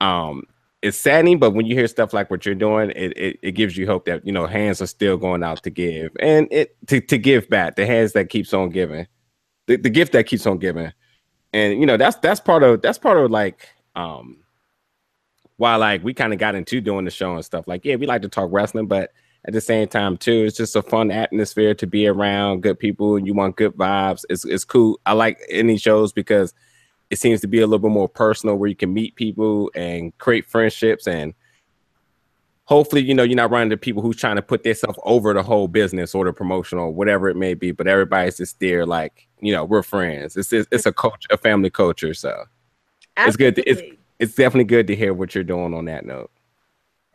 um, 0.00 0.42
it's 0.82 0.96
saddening, 0.96 1.38
but 1.38 1.52
when 1.52 1.66
you 1.66 1.74
hear 1.74 1.88
stuff 1.88 2.12
like 2.12 2.30
what 2.30 2.46
you're 2.46 2.54
doing, 2.54 2.90
it, 2.90 3.16
it, 3.16 3.38
it 3.42 3.52
gives 3.52 3.76
you 3.76 3.86
hope 3.86 4.04
that 4.06 4.24
you 4.26 4.32
know 4.32 4.46
hands 4.46 4.80
are 4.80 4.86
still 4.86 5.16
going 5.16 5.42
out 5.42 5.62
to 5.64 5.70
give 5.70 6.16
and 6.20 6.48
it 6.50 6.76
to, 6.86 7.00
to 7.00 7.18
give 7.18 7.48
back 7.48 7.76
the 7.76 7.86
hands 7.86 8.12
that 8.12 8.28
keeps 8.30 8.52
on 8.54 8.70
giving, 8.70 9.06
the, 9.66 9.76
the 9.76 9.90
gift 9.90 10.12
that 10.12 10.26
keeps 10.26 10.46
on 10.46 10.58
giving, 10.58 10.92
and 11.52 11.80
you 11.80 11.86
know 11.86 11.96
that's 11.96 12.16
that's 12.18 12.40
part 12.40 12.62
of 12.62 12.80
that's 12.82 12.98
part 12.98 13.18
of 13.18 13.30
like 13.30 13.68
um 13.96 14.38
why 15.56 15.74
like 15.76 16.04
we 16.04 16.14
kind 16.14 16.32
of 16.32 16.38
got 16.38 16.54
into 16.54 16.80
doing 16.80 17.04
the 17.04 17.10
show 17.10 17.34
and 17.34 17.44
stuff 17.44 17.66
like 17.66 17.84
yeah 17.84 17.96
we 17.96 18.06
like 18.06 18.22
to 18.22 18.28
talk 18.28 18.48
wrestling 18.52 18.86
but 18.86 19.10
at 19.44 19.54
the 19.54 19.60
same 19.60 19.88
time 19.88 20.16
too. 20.16 20.44
It's 20.44 20.56
just 20.56 20.76
a 20.76 20.82
fun 20.82 21.10
atmosphere 21.10 21.74
to 21.74 21.86
be 21.86 22.06
around 22.06 22.62
good 22.62 22.78
people 22.78 23.16
and 23.16 23.26
you 23.26 23.34
want 23.34 23.56
good 23.56 23.74
vibes. 23.74 24.24
It's 24.28 24.44
it's 24.44 24.64
cool. 24.64 25.00
I 25.06 25.12
like 25.12 25.40
any 25.48 25.78
shows 25.78 26.12
because 26.12 26.54
it 27.10 27.18
seems 27.18 27.40
to 27.40 27.46
be 27.46 27.60
a 27.60 27.66
little 27.66 27.78
bit 27.78 27.90
more 27.90 28.08
personal 28.08 28.56
where 28.56 28.68
you 28.68 28.76
can 28.76 28.92
meet 28.92 29.14
people 29.14 29.70
and 29.74 30.16
create 30.18 30.46
friendships 30.46 31.06
and 31.06 31.34
hopefully 32.64 33.02
you 33.02 33.14
know 33.14 33.22
you're 33.22 33.36
not 33.36 33.50
running 33.50 33.70
to 33.70 33.76
people 33.76 34.02
who's 34.02 34.16
trying 34.16 34.36
to 34.36 34.42
put 34.42 34.62
themselves 34.62 34.98
over 35.04 35.32
the 35.32 35.42
whole 35.42 35.68
business 35.68 36.14
or 36.14 36.24
the 36.24 36.32
promotional 36.32 36.92
whatever 36.92 37.28
it 37.28 37.36
may 37.36 37.54
be 37.54 37.70
but 37.70 37.86
everybody's 37.86 38.36
just 38.36 38.60
there 38.60 38.84
like 38.84 39.26
you 39.40 39.52
know 39.52 39.64
we're 39.64 39.82
friends 39.82 40.36
it's 40.36 40.52
it's, 40.52 40.68
it's 40.70 40.86
a 40.86 40.92
culture 40.92 41.28
a 41.30 41.36
family 41.36 41.70
culture 41.70 42.12
so 42.14 42.44
Absolutely. 43.16 43.28
it's 43.28 43.36
good 43.36 43.54
to, 43.56 43.70
it's 43.70 44.00
it's 44.18 44.34
definitely 44.34 44.64
good 44.64 44.86
to 44.86 44.96
hear 44.96 45.14
what 45.14 45.34
you're 45.34 45.44
doing 45.44 45.74
on 45.74 45.86
that 45.86 46.04
note 46.04 46.30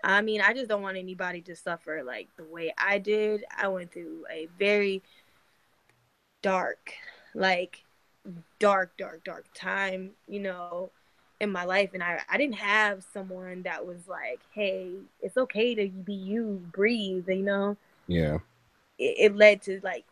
I 0.06 0.22
mean, 0.22 0.42
I 0.42 0.54
just 0.54 0.68
don't 0.68 0.82
want 0.82 0.98
anybody 0.98 1.40
to 1.44 1.56
suffer 1.56 2.04
like 2.04 2.28
the 2.36 2.44
way 2.44 2.74
I 2.78 2.98
did. 2.98 3.46
I 3.58 3.70
went 3.70 3.94
through 3.94 4.26
a 4.30 4.50
very 4.60 5.02
dark, 6.42 6.94
like 7.34 7.84
dark, 8.60 8.96
dark, 8.98 9.24
dark 9.24 9.46
time, 9.54 10.12
you 10.28 10.40
know, 10.40 10.90
in 11.40 11.52
my 11.52 11.66
life. 11.66 11.92
And 11.94 12.02
I, 12.02 12.22
I 12.30 12.38
didn't 12.38 12.56
have 12.56 13.04
someone 13.14 13.64
that 13.64 13.86
was 13.86 14.08
like, 14.08 14.40
hey, 14.54 14.92
it's 15.22 15.38
okay 15.38 15.76
to 15.76 15.90
be 15.90 16.14
you, 16.14 16.66
breathe, 16.72 17.28
you 17.28 17.44
know? 17.44 17.78
Yeah. 18.08 18.38
It, 18.98 19.32
it 19.32 19.36
led 19.36 19.62
to 19.64 19.80
like, 19.84 20.06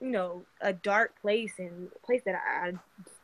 you 0.00 0.10
know, 0.10 0.42
a 0.60 0.72
dark 0.72 1.14
place 1.22 1.52
and 1.58 1.88
a 1.94 2.06
place 2.06 2.22
that 2.26 2.34
I, 2.34 2.68
I 2.68 2.72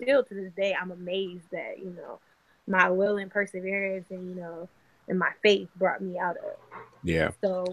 still 0.00 0.24
to 0.24 0.34
this 0.34 0.52
day, 0.56 0.74
I'm 0.80 0.90
amazed 0.90 1.50
that, 1.52 1.78
you 1.78 1.90
know, 1.90 2.18
my 2.66 2.88
will 2.88 3.18
and 3.18 3.30
perseverance 3.30 4.06
and, 4.10 4.28
you 4.28 4.36
know, 4.36 4.68
and 5.08 5.18
my 5.18 5.32
faith 5.42 5.68
brought 5.76 6.00
me 6.00 6.18
out 6.18 6.36
of. 6.36 6.56
Yeah. 7.02 7.32
So 7.42 7.66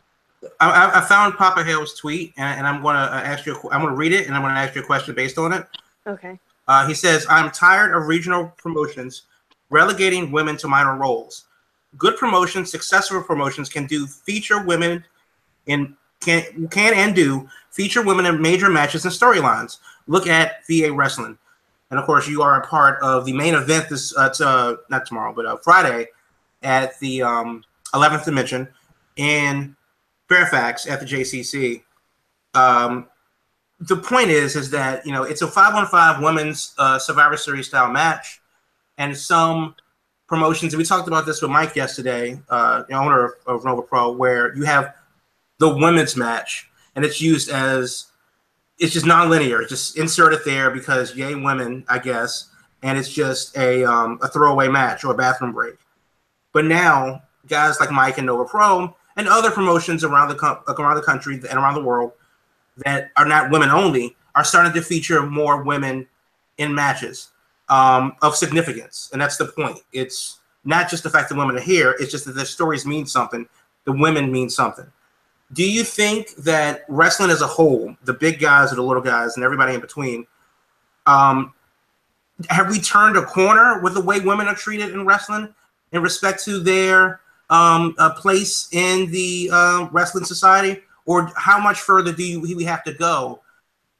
I, 0.59 0.91
I 0.95 1.01
found 1.01 1.36
Papa 1.36 1.63
Hale's 1.63 1.93
tweet, 1.93 2.34
and, 2.38 2.59
and 2.59 2.68
I'm 2.68 2.82
going 2.82 2.95
to 2.95 3.01
uh, 3.01 3.22
ask 3.22 3.45
you. 3.45 3.55
I'm 3.72 3.82
going 3.82 3.93
to 3.93 3.97
read 3.97 4.11
it, 4.11 4.28
and 4.28 4.36
I'm 4.36 4.41
going 4.41 4.53
to 4.53 4.59
ask 4.59 4.76
you 4.76 4.82
a 4.82 4.86
question 4.86 5.15
based 5.15 5.38
on 5.38 5.53
it. 5.53 5.65
Okay. 6.05 6.39
Uh, 6.68 6.88
he 6.88 6.93
says, 6.93 7.26
"I'm 7.30 7.51
tired 7.51 7.95
of 7.95 8.07
regional 8.07 8.53
promotions 8.57 9.24
relegating 9.70 10.32
women 10.32 10.57
to 10.57 10.68
minor 10.68 10.95
roles. 10.95 11.45
Good 11.97 12.18
promotions, 12.18 12.72
successful 12.72 13.22
promotions 13.24 13.70
can 13.70 13.86
do 13.88 14.07
feature 14.07 14.63
women 14.63 15.03
in 15.65 15.95
can 16.20 16.68
can 16.70 16.93
and 16.93 17.15
do 17.15 17.47
feature 17.72 18.01
women 18.01 18.26
in 18.26 18.41
major 18.41 18.70
matches 18.70 19.05
and 19.05 19.13
storylines. 19.13 19.78
Look 20.07 20.28
at 20.28 20.65
VA 20.68 20.91
Wrestling, 20.91 21.38
and 21.91 21.99
of 21.99 22.05
course, 22.05 22.28
you 22.28 22.41
are 22.41 22.61
a 22.61 22.68
part 22.68 23.01
of 23.01 23.26
the 23.26 23.34
main 23.34 23.55
event 23.55 23.89
this 23.89 24.15
uh, 24.18 24.30
to, 24.30 24.47
uh, 24.47 24.76
not 24.89 25.05
tomorrow, 25.05 25.34
but 25.34 25.45
uh, 25.45 25.57
Friday 25.57 26.07
at 26.63 26.99
the 26.99 27.22
um, 27.22 27.63
11th 27.93 28.26
Dimension 28.26 28.68
in 29.15 29.76
Fairfax 30.28 30.88
at 30.88 30.99
the 30.99 31.05
JCC. 31.05 31.84
Um, 32.53 33.07
the 33.80 33.97
point 33.97 34.30
is, 34.30 34.55
is 34.55 34.69
that 34.71 35.05
you 35.05 35.11
know 35.11 35.23
it's 35.23 35.41
a 35.41 35.47
five 35.47 35.75
on 35.75 35.86
five 35.88 36.21
women's 36.21 36.73
uh, 36.78 36.97
Survivor 36.97 37.38
Series 37.38 37.67
style 37.67 37.91
match, 37.91 38.41
and 38.97 39.15
some 39.15 39.75
promotions. 40.28 40.73
And 40.73 40.80
we 40.80 40.86
talked 40.86 41.07
about 41.07 41.25
this 41.25 41.41
with 41.41 41.51
Mike 41.51 41.75
yesterday, 41.75 42.39
uh, 42.49 42.84
the 42.89 42.95
owner 42.95 43.25
of, 43.25 43.32
of 43.45 43.65
Nova 43.65 43.82
Pro, 43.82 44.11
where 44.11 44.55
you 44.55 44.63
have 44.63 44.93
the 45.59 45.75
women's 45.75 46.15
match, 46.15 46.69
and 46.95 47.05
it's 47.05 47.21
used 47.21 47.49
as 47.49 48.07
it's 48.80 48.93
just 48.93 49.05
non-linear. 49.05 49.61
It's 49.61 49.69
Just 49.69 49.97
insert 49.97 50.34
it 50.34 50.45
there 50.45 50.69
because 50.69 51.15
yay 51.15 51.36
women, 51.36 51.84
I 51.88 51.99
guess, 51.99 52.49
and 52.84 52.97
it's 52.97 53.09
just 53.09 53.55
a 53.57 53.84
um, 53.84 54.19
a 54.21 54.28
throwaway 54.28 54.67
match 54.67 55.03
or 55.03 55.13
a 55.13 55.17
bathroom 55.17 55.51
break. 55.51 55.75
But 56.51 56.65
now 56.65 57.21
guys 57.47 57.80
like 57.80 57.91
Mike 57.91 58.17
and 58.17 58.28
Nova 58.28 58.45
Pro 58.45 58.95
and 59.15 59.28
other 59.28 59.51
promotions 59.51 60.03
around 60.03 60.30
the 60.30 60.36
co- 60.36 60.61
around 60.67 60.95
the 60.95 61.01
country 61.01 61.36
and 61.36 61.59
around 61.59 61.75
the 61.75 61.84
world 61.84 62.11
that 62.86 63.11
are 63.17 63.25
not 63.25 63.51
women 63.51 63.69
only 63.69 64.15
are 64.36 64.43
starting 64.43 64.73
to 64.73 64.82
feature 64.82 65.25
more 65.25 65.63
women 65.63 66.07
in 66.57 66.73
matches 66.73 67.32
um, 67.69 68.15
of 68.21 68.36
significance, 68.36 69.09
and 69.11 69.21
that's 69.21 69.38
the 69.38 69.45
point. 69.45 69.80
It's 69.93 70.39
not 70.63 70.89
just 70.89 71.03
the 71.03 71.09
fact 71.09 71.30
that 71.30 71.38
women 71.38 71.57
are 71.57 71.61
here; 71.61 71.95
it's 71.99 72.11
just 72.11 72.25
that 72.25 72.36
their 72.36 72.45
stories 72.45 72.86
mean 72.86 73.05
something. 73.05 73.47
The 73.86 73.93
women 73.93 74.32
mean 74.32 74.49
something. 74.49 74.86
Do 75.53 75.69
you 75.69 75.84
think 75.84 76.36
that 76.36 76.84
wrestling 76.89 77.30
as 77.30 77.41
a 77.41 77.47
whole, 77.47 77.95
the 78.03 78.13
big 78.13 78.39
guys 78.39 78.71
or 78.71 78.75
the 78.75 78.84
little 78.84 79.01
guys, 79.01 79.36
and 79.36 79.45
everybody 79.45 79.73
in 79.73 79.80
between, 79.80 80.28
um, 81.05 81.53
have 82.49 82.69
we 82.69 82.80
turned 82.80 83.17
a 83.17 83.23
corner 83.23 83.80
with 83.82 83.93
the 83.93 84.01
way 84.01 84.19
women 84.19 84.47
are 84.47 84.55
treated 84.55 84.91
in 84.91 85.05
wrestling 85.05 85.53
in 85.93 86.01
respect 86.01 86.43
to 86.43 86.59
their 86.59 87.21
um, 87.49 87.95
uh, 87.97 88.13
place 88.13 88.67
in 88.73 89.09
the 89.11 89.49
uh, 89.51 89.88
wrestling 89.91 90.25
society, 90.25 90.82
or 91.08 91.32
how 91.36 91.58
much 91.58 91.80
further 91.80 92.12
do 92.12 92.22
you, 92.22 92.41
we 92.41 92.66
have 92.66 92.84
to 92.84 92.93
go 92.93 93.41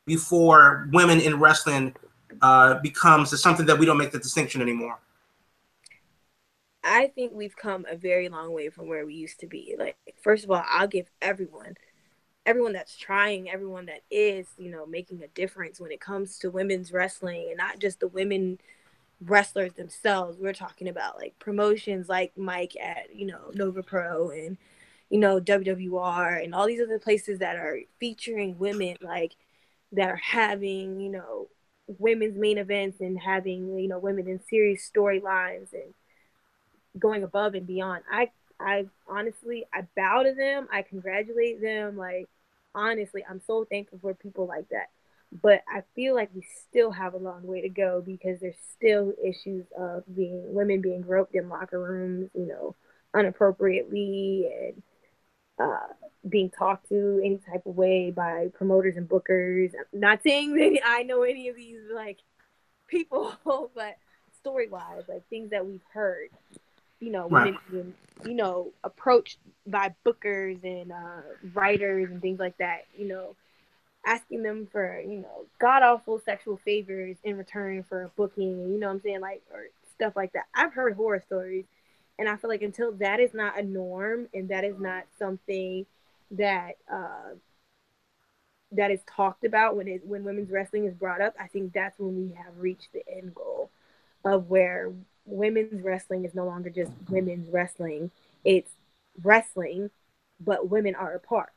before 0.06 0.88
women 0.92 1.20
in 1.20 1.40
wrestling 1.40 1.96
uh, 2.42 2.76
becomes 2.76 3.40
something 3.42 3.66
that 3.66 3.80
we 3.80 3.86
don't 3.86 3.98
make 3.98 4.12
the 4.12 4.20
distinction 4.20 4.62
anymore? 4.62 5.00
I 6.84 7.08
think 7.08 7.32
we've 7.34 7.56
come 7.56 7.86
a 7.90 7.96
very 7.96 8.30
long 8.30 8.54
way 8.54 8.70
from 8.70 8.88
where 8.88 9.06
we 9.06 9.16
used 9.16 9.40
to 9.40 9.48
be. 9.48 9.76
Like, 9.80 9.98
first 10.22 10.44
of 10.44 10.52
all, 10.52 10.64
I'll 10.70 10.88
give 10.88 11.10
everyone, 11.22 11.76
everyone 12.46 12.74
that's 12.74 12.96
trying, 12.96 13.50
everyone 13.50 13.86
that 13.88 14.02
is, 14.12 14.48
you 14.58 14.70
know, 14.70 14.86
making 14.86 15.24
a 15.24 15.28
difference 15.30 15.80
when 15.80 15.92
it 15.92 16.02
comes 16.02 16.38
to 16.40 16.52
women's 16.52 16.92
wrestling 16.92 17.48
and 17.50 17.58
not 17.58 17.80
just 17.80 18.02
the 18.02 18.08
women 18.10 18.60
wrestlers 19.22 19.74
themselves. 19.74 20.38
We're 20.38 20.54
talking 20.54 20.90
about 20.90 21.18
like 21.18 21.40
promotions 21.40 22.10
like 22.10 22.38
Mike 22.38 22.76
at, 22.82 23.16
you 23.16 23.26
know, 23.26 23.52
Nova 23.54 23.82
Pro 23.82 24.30
and, 24.30 24.58
you 25.10 25.20
know, 25.20 25.40
WWR 25.40 26.44
and 26.44 26.54
all 26.54 26.68
these 26.68 26.82
other 26.82 27.00
places 27.00 27.40
that 27.40 27.56
are 27.56 27.80
featuring 28.00 28.58
women, 28.58 28.98
like 29.02 29.36
that 29.94 30.10
are 30.10 30.18
having, 30.18 31.00
you 31.00 31.10
know, 31.10 31.48
women's 31.88 32.38
main 32.38 32.58
events 32.58 33.00
and 33.00 33.18
having, 33.20 33.78
you 33.80 33.88
know, 33.88 34.00
women 34.00 34.28
in 34.28 34.42
serious 34.50 34.90
storylines 34.94 35.72
and 35.74 35.94
going 37.00 37.24
above 37.24 37.54
and 37.56 37.68
beyond. 37.68 38.04
I 38.12 38.32
I 38.60 38.88
honestly 39.08 39.66
I 39.74 39.88
bow 39.96 40.24
to 40.24 40.34
them. 40.34 40.68
I 40.72 40.82
congratulate 40.82 41.62
them. 41.62 41.98
Like 41.98 42.28
honestly, 42.76 43.24
I'm 43.30 43.42
so 43.46 43.66
thankful 43.66 44.00
for 44.00 44.14
people 44.14 44.48
like 44.48 44.70
that. 44.70 44.88
But 45.42 45.62
I 45.68 45.84
feel 45.94 46.16
like 46.16 46.30
we 46.34 46.46
still 46.70 46.92
have 46.92 47.14
a 47.14 47.18
long 47.18 47.44
way 47.44 47.62
to 47.62 47.70
go 47.70 48.02
because 48.06 48.40
there's 48.40 48.56
still 48.74 49.14
issues 49.24 49.66
of 49.78 50.04
being 50.16 50.54
women 50.54 50.82
being 50.82 51.02
groped 51.02 51.36
in 51.36 51.50
locker 51.50 51.82
rooms, 51.82 52.30
you 52.34 52.48
know, 52.48 52.76
inappropriately 53.18 54.50
and 54.50 54.82
uh, 55.60 55.88
being 56.28 56.50
talked 56.50 56.90
to 56.90 57.22
any 57.24 57.38
type 57.38 57.66
of 57.66 57.76
way 57.76 58.12
by 58.12 58.50
promoters 58.54 58.98
and 58.98 59.08
bookers. 59.08 59.74
I'm 59.74 60.00
not 60.00 60.24
saying 60.24 60.56
that 60.56 60.82
I 60.86 61.04
know 61.04 61.24
any 61.24 61.50
of 61.50 61.56
these 61.56 61.80
like 61.94 62.20
people, 62.88 63.34
but 63.76 63.98
story 64.40 64.68
wise, 64.70 65.04
like 65.08 65.28
things 65.30 65.52
that 65.52 65.66
we've 65.66 65.82
heard 65.94 66.30
you 67.00 67.12
know, 67.12 67.28
Right. 67.28 67.56
women 67.72 67.94
you 68.26 68.34
know, 68.34 68.72
approached 68.84 69.38
by 69.68 69.94
bookers 70.04 70.64
and 70.64 70.92
uh, 70.92 71.22
writers 71.54 72.10
and 72.10 72.20
things 72.22 72.40
like 72.40 72.58
that, 72.58 72.86
you 72.98 73.08
know, 73.08 73.36
asking 74.06 74.42
them 74.42 74.68
for, 74.72 75.00
you 75.00 75.20
know, 75.20 75.46
god 75.60 75.84
awful 75.84 76.20
sexual 76.20 76.58
favors 76.58 77.18
in 77.24 77.38
return 77.38 77.84
for 77.84 78.04
a 78.04 78.08
booking, 78.10 78.72
you 78.74 78.80
know 78.80 78.88
what 78.88 78.94
I'm 78.94 79.02
saying? 79.02 79.22
Like, 79.22 79.44
or 79.54 79.66
stuff 79.94 80.16
like 80.16 80.34
that. 80.34 80.46
I've 80.56 80.74
heard 80.74 80.96
horror 80.96 81.22
stories, 81.28 81.66
and 82.20 82.30
I 82.30 82.36
feel 82.38 82.50
like 82.50 82.62
until 82.62 82.92
that 82.94 83.20
is 83.20 83.34
not 83.34 83.60
a 83.60 83.64
norm 83.64 84.28
and 84.34 84.50
that 84.50 84.64
is 84.64 84.80
not 84.80 85.06
something 85.20 85.86
that, 86.32 86.78
uh, 86.92 87.36
that 88.72 88.92
is 88.92 89.00
talked 89.08 89.46
about 89.46 89.78
when 89.78 89.88
it 89.88 90.06
when 90.06 90.24
women's 90.24 90.52
wrestling 90.52 90.86
is 90.86 90.94
brought 90.94 91.22
up, 91.22 91.34
I 91.40 91.48
think 91.48 91.74
that's 91.74 91.98
when 92.00 92.16
we 92.18 92.34
have 92.36 92.58
reached 92.58 92.90
the 92.94 93.04
end 93.10 93.34
goal 93.34 93.70
of 94.26 94.50
where 94.50 94.92
women's 95.26 95.82
wrestling 95.84 96.26
is 96.26 96.36
no 96.36 96.46
longer 96.46 96.70
just 96.70 96.92
women's 97.10 97.50
wrestling. 97.50 98.12
It's 98.44 98.72
wrestling, 99.24 99.90
but 100.40 100.70
women 100.70 100.96
are 100.96 101.14
a 101.16 101.20
part. 101.20 101.52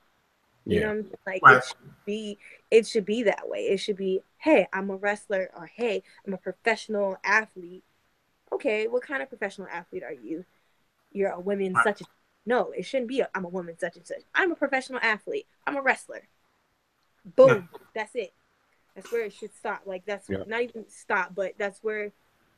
You 0.69 0.81
know 0.81 0.87
Yeah. 0.87 0.89
what 0.89 0.97
I'm 0.99 1.03
saying? 1.05 1.17
Like 1.27 1.43
Right. 1.43 1.57
it 1.57 1.65
should 1.65 1.77
be 2.07 2.39
it 2.71 2.87
should 2.87 3.05
be 3.07 3.25
that 3.25 3.49
way. 3.49 3.61
It 3.67 3.79
should 3.79 3.97
be, 3.97 4.23
hey, 4.39 4.69
I'm 4.73 4.91
a 4.91 4.97
wrestler 4.97 5.51
or 5.57 5.67
hey, 5.67 6.03
I'm 6.27 6.35
a 6.35 6.39
professional 6.39 7.17
athlete. 7.25 7.85
Okay, 8.61 8.89
what 8.89 9.03
kind 9.03 9.23
of 9.23 9.29
professional 9.31 9.69
athlete 9.69 10.03
are 10.03 10.13
you? 10.13 10.45
You're 11.13 11.31
a 11.31 11.41
woman 11.41 11.73
Right. 11.75 11.85
such 11.85 12.01
and 12.03 12.09
no, 12.47 12.73
it 12.73 12.85
shouldn't 12.85 13.09
be 13.09 13.21
a, 13.21 13.29
I'm 13.35 13.45
a 13.45 13.49
woman 13.49 13.79
such 13.79 13.97
and 13.97 14.07
such. 14.07 14.23
I'm 14.35 14.53
a 14.53 14.57
professional 14.57 15.01
athlete. 15.03 15.47
I'm 15.67 15.77
a 15.77 15.83
wrestler. 15.83 16.23
Boom. 17.37 17.69
That's 17.95 18.15
it. 18.15 18.33
That's 18.95 19.11
where 19.13 19.23
it 19.25 19.33
should 19.33 19.55
stop. 19.55 19.83
Like 19.87 20.05
that's 20.05 20.29
Yeah. 20.29 20.45
not 20.47 20.63
even 20.63 20.89
stop, 20.89 21.35
but 21.35 21.55
that's 21.59 21.83
where 21.83 22.13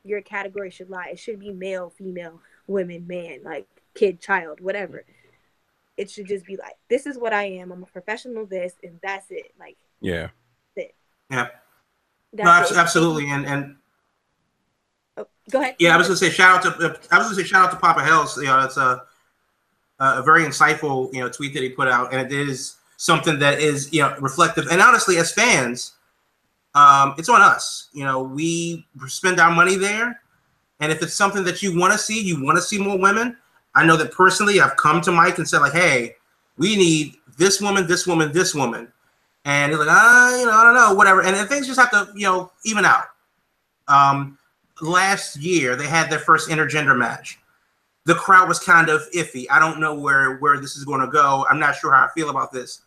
your 0.05 0.23
category 0.23 0.71
should 0.71 0.91
lie. 0.91 1.11
It 1.13 1.19
should 1.19 1.39
be 1.39 1.53
male, 1.53 1.91
female, 1.91 2.41
women, 2.67 3.07
man, 3.07 3.43
like 3.45 3.67
kid, 3.95 4.21
child, 4.21 4.61
whatever. 4.61 5.05
It 5.97 6.11
should 6.11 6.27
just 6.27 6.47
be 6.47 6.57
like, 6.57 6.77
this 6.89 7.07
is 7.07 7.19
what 7.19 7.33
I 7.33 7.45
am. 7.45 7.71
I'm 7.71 7.83
a 7.83 7.87
professional, 7.87 8.47
this, 8.47 8.75
and 8.83 8.99
that's 9.03 9.31
it. 9.31 9.53
Like, 9.59 9.77
Yeah. 10.01 10.31
Yeah. 11.31 11.49
that's 12.33 12.71
No, 12.71 12.77
it. 12.77 12.81
absolutely. 12.81 13.31
And 13.31 13.47
and 13.47 13.77
Oh, 15.17 15.27
go 15.51 15.61
ahead. 15.61 15.77
yeah, 15.79 15.95
I 15.95 15.99
was 15.99 16.07
gonna 16.07 16.17
say 16.17 16.31
shout 16.31 16.65
out 16.65 16.79
to 16.79 16.99
I 17.11 17.19
was 17.19 17.27
gonna 17.27 17.35
say 17.35 17.45
shout 17.45 17.65
out 17.67 17.71
to 17.73 17.77
Papa 17.77 18.03
Hales. 18.03 18.37
You 18.37 18.45
know, 18.45 18.61
it's 18.65 18.77
a 18.77 19.03
a 19.99 20.23
very 20.23 20.45
insightful 20.45 21.13
you 21.13 21.21
know 21.21 21.29
tweet 21.29 21.55
that 21.55 21.63
he 21.63 21.69
put 21.69 21.89
out, 21.89 22.13
and 22.13 22.21
it 22.21 22.33
is 22.33 22.77
something 22.97 23.39
that 23.41 23.61
is 23.61 23.93
you 23.93 24.01
know 24.01 24.15
reflective. 24.21 24.67
And 24.71 24.81
honestly, 24.81 25.19
as 25.19 25.33
fans, 25.33 25.95
um, 26.75 27.15
it's 27.19 27.29
on 27.29 27.43
us. 27.43 27.89
You 27.93 28.05
know, 28.05 28.23
we 28.23 28.87
spend 29.07 29.39
our 29.41 29.51
money 29.51 29.77
there, 29.77 30.21
and 30.81 30.91
if 30.91 31.03
it's 31.03 31.15
something 31.15 31.45
that 31.45 31.63
you 31.63 31.79
want 31.79 31.93
to 31.93 31.99
see, 31.99 32.21
you 32.23 32.43
want 32.43 32.57
to 32.57 32.63
see 32.63 32.79
more 32.79 32.99
women. 32.99 33.37
I 33.75 33.87
know 33.87 33.97
that 33.97 34.13
personally, 34.13 34.61
I've 34.61 34.77
come 34.77 35.01
to 35.03 35.13
Mike 35.13 35.39
and 35.39 35.49
said 35.49 35.59
like, 35.59 35.73
"Hey, 35.73 36.17
we 36.57 36.77
need 36.77 37.15
this 37.37 37.61
woman, 37.61 37.87
this 37.87 38.07
woman, 38.07 38.33
this 38.33 38.55
woman," 38.55 38.93
and 39.45 39.73
he's 39.73 39.79
like, 39.79 39.89
"Ah, 39.91 40.39
you 40.39 40.47
know, 40.47 40.53
I 40.53 40.65
don't 40.65 40.75
know, 40.75 40.95
whatever." 40.95 41.23
And, 41.23 41.37
and 41.37 41.49
things 41.49 41.67
just 41.67 41.79
have 41.79 41.91
to 41.91 42.09
you 42.15 42.27
know 42.27 42.51
even 42.65 42.85
out. 42.85 43.05
Um, 43.89 44.39
last 44.81 45.37
year 45.37 45.77
they 45.77 45.87
had 45.87 46.11
their 46.11 46.19
first 46.19 46.49
intergender 46.49 46.97
match. 46.97 47.39
The 48.05 48.15
crowd 48.15 48.49
was 48.49 48.59
kind 48.59 48.89
of 48.89 49.03
iffy. 49.15 49.47
I 49.51 49.59
don't 49.59 49.79
know 49.79 49.95
where 49.95 50.37
where 50.39 50.61
this 50.61 50.77
is 50.77 50.85
going 50.85 51.01
to 51.01 51.07
go. 51.07 51.47
I'm 51.49 51.61
not 51.61 51.77
sure 51.77 51.93
how 51.93 52.05
I 52.05 52.09
feel 52.15 52.31
about 52.31 52.53
this. 52.53 52.83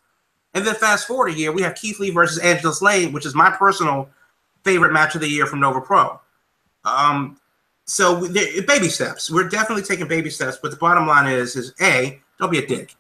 And 0.54 0.66
then 0.66 0.76
fast 0.76 1.08
forward 1.08 1.30
a 1.30 1.34
year, 1.34 1.52
we 1.52 1.62
have 1.62 1.76
Keith 1.76 2.00
Lee 2.00 2.12
versus 2.12 2.40
Angela 2.40 2.74
Slade, 2.74 3.14
which 3.14 3.26
is 3.26 3.36
my 3.36 3.50
personal 3.50 4.10
favorite 4.64 4.94
match 4.94 5.16
of 5.16 5.22
the 5.22 5.28
year 5.28 5.46
from 5.46 5.60
Nova 5.60 5.82
Pro. 5.82 6.20
Um, 6.86 7.38
so 7.86 8.28
baby 8.30 8.90
steps. 8.90 9.30
We're 9.30 9.48
definitely 9.48 9.84
taking 9.84 10.08
baby 10.08 10.30
steps, 10.30 10.58
but 10.62 10.72
the 10.72 10.78
bottom 10.78 11.08
line 11.08 11.32
is 11.32 11.56
is 11.56 11.74
a 11.82 12.20
don't 12.40 12.52
be 12.52 12.60
a 12.60 12.66
dick. 12.66 12.96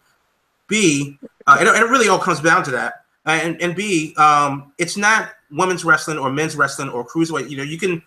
B 0.67 1.17
uh, 1.47 1.57
it, 1.59 1.67
it 1.67 1.89
really 1.89 2.07
all 2.07 2.19
comes 2.19 2.39
down 2.39 2.63
to 2.65 2.71
that. 2.71 3.05
And 3.25 3.59
and 3.61 3.75
B 3.75 4.13
um, 4.17 4.73
it's 4.77 4.95
not 4.95 5.31
women's 5.51 5.83
wrestling 5.83 6.19
or 6.19 6.31
men's 6.31 6.55
wrestling 6.55 6.89
or 6.89 7.05
cruiserweight. 7.05 7.49
You 7.49 7.57
know 7.57 7.63
you 7.63 7.79
can 7.79 8.01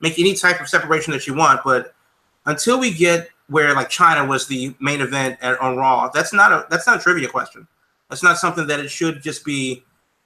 make 0.00 0.18
any 0.18 0.34
type 0.34 0.60
of 0.60 0.68
separation 0.68 1.12
that 1.12 1.26
you 1.26 1.34
want, 1.34 1.60
but 1.64 1.94
until 2.46 2.78
we 2.78 2.92
get 2.92 3.28
where 3.48 3.74
like 3.74 3.90
Chyna 3.90 4.26
was 4.26 4.46
the 4.46 4.74
main 4.80 5.00
event 5.00 5.38
at, 5.42 5.58
on 5.60 5.76
Raw, 5.76 6.08
that's 6.08 6.32
not 6.32 6.52
a 6.52 6.66
that's 6.70 6.86
not 6.86 6.98
a 6.98 7.02
trivia 7.02 7.28
question. 7.28 7.66
That's 8.10 8.22
not 8.22 8.38
something 8.38 8.66
that 8.66 8.80
it 8.80 8.88
should 8.88 9.22
just 9.22 9.44
be. 9.44 9.82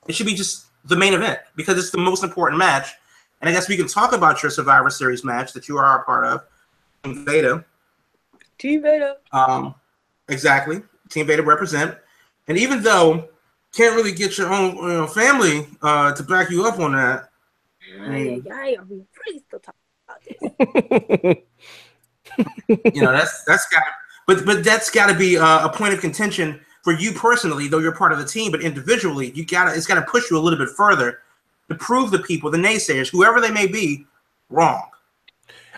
It 0.06 0.14
should 0.14 0.26
be 0.26 0.34
just 0.34 0.66
the 0.84 0.96
main 0.96 1.14
event 1.14 1.40
because 1.56 1.78
it's 1.78 1.90
the 1.90 1.98
most 1.98 2.24
important 2.24 2.58
match. 2.58 2.94
And 3.40 3.48
I 3.48 3.52
guess 3.52 3.68
we 3.68 3.76
can 3.76 3.86
talk 3.86 4.12
about 4.12 4.42
your 4.42 4.50
Survivor 4.50 4.90
Series 4.90 5.24
match 5.24 5.52
that 5.52 5.68
you 5.68 5.78
are 5.78 6.00
a 6.00 6.04
part 6.04 6.24
of, 6.24 6.42
Team 7.04 7.24
Veda. 7.24 7.64
Team 8.58 8.82
Veda. 8.82 9.16
Um, 9.32 9.74
exactly, 10.28 10.82
Team 11.08 11.26
Veda 11.26 11.42
represent. 11.42 11.96
And 12.48 12.58
even 12.58 12.82
though 12.82 13.28
can't 13.74 13.94
really 13.94 14.12
get 14.12 14.38
your 14.38 14.52
own 14.52 14.76
you 14.76 14.88
know, 14.88 15.06
family 15.06 15.66
uh, 15.82 16.12
to 16.12 16.22
back 16.22 16.50
you 16.50 16.66
up 16.66 16.80
on 16.80 16.92
that, 16.92 17.30
Ay, 18.00 18.42
ay, 18.46 18.52
ay, 18.52 18.76
are 18.78 18.84
we 18.84 19.02
really 19.26 19.42
still 19.46 19.60
talking 19.60 19.80
about 20.06 20.20
this? 20.24 21.36
you 22.94 23.02
know 23.02 23.12
that's 23.12 23.44
that's 23.44 23.66
got 23.68 23.82
but 24.26 24.44
but 24.44 24.62
that's 24.62 24.90
got 24.90 25.06
to 25.10 25.18
be 25.18 25.36
a, 25.36 25.42
a 25.42 25.72
point 25.72 25.94
of 25.94 26.00
contention 26.00 26.60
for 26.82 26.92
you 26.92 27.12
personally, 27.12 27.68
though 27.68 27.78
you're 27.78 27.94
part 27.94 28.12
of 28.12 28.18
the 28.18 28.24
team. 28.24 28.52
But 28.52 28.62
individually, 28.62 29.32
you 29.34 29.44
got 29.44 29.70
to 29.70 29.76
it's 29.76 29.86
got 29.86 29.96
to 29.96 30.02
push 30.02 30.30
you 30.30 30.38
a 30.38 30.40
little 30.40 30.58
bit 30.58 30.68
further 30.76 31.20
to 31.68 31.74
prove 31.74 32.10
the 32.10 32.18
people, 32.20 32.50
the 32.50 32.58
naysayers, 32.58 33.10
whoever 33.10 33.40
they 33.40 33.50
may 33.50 33.66
be, 33.66 34.06
wrong. 34.50 34.88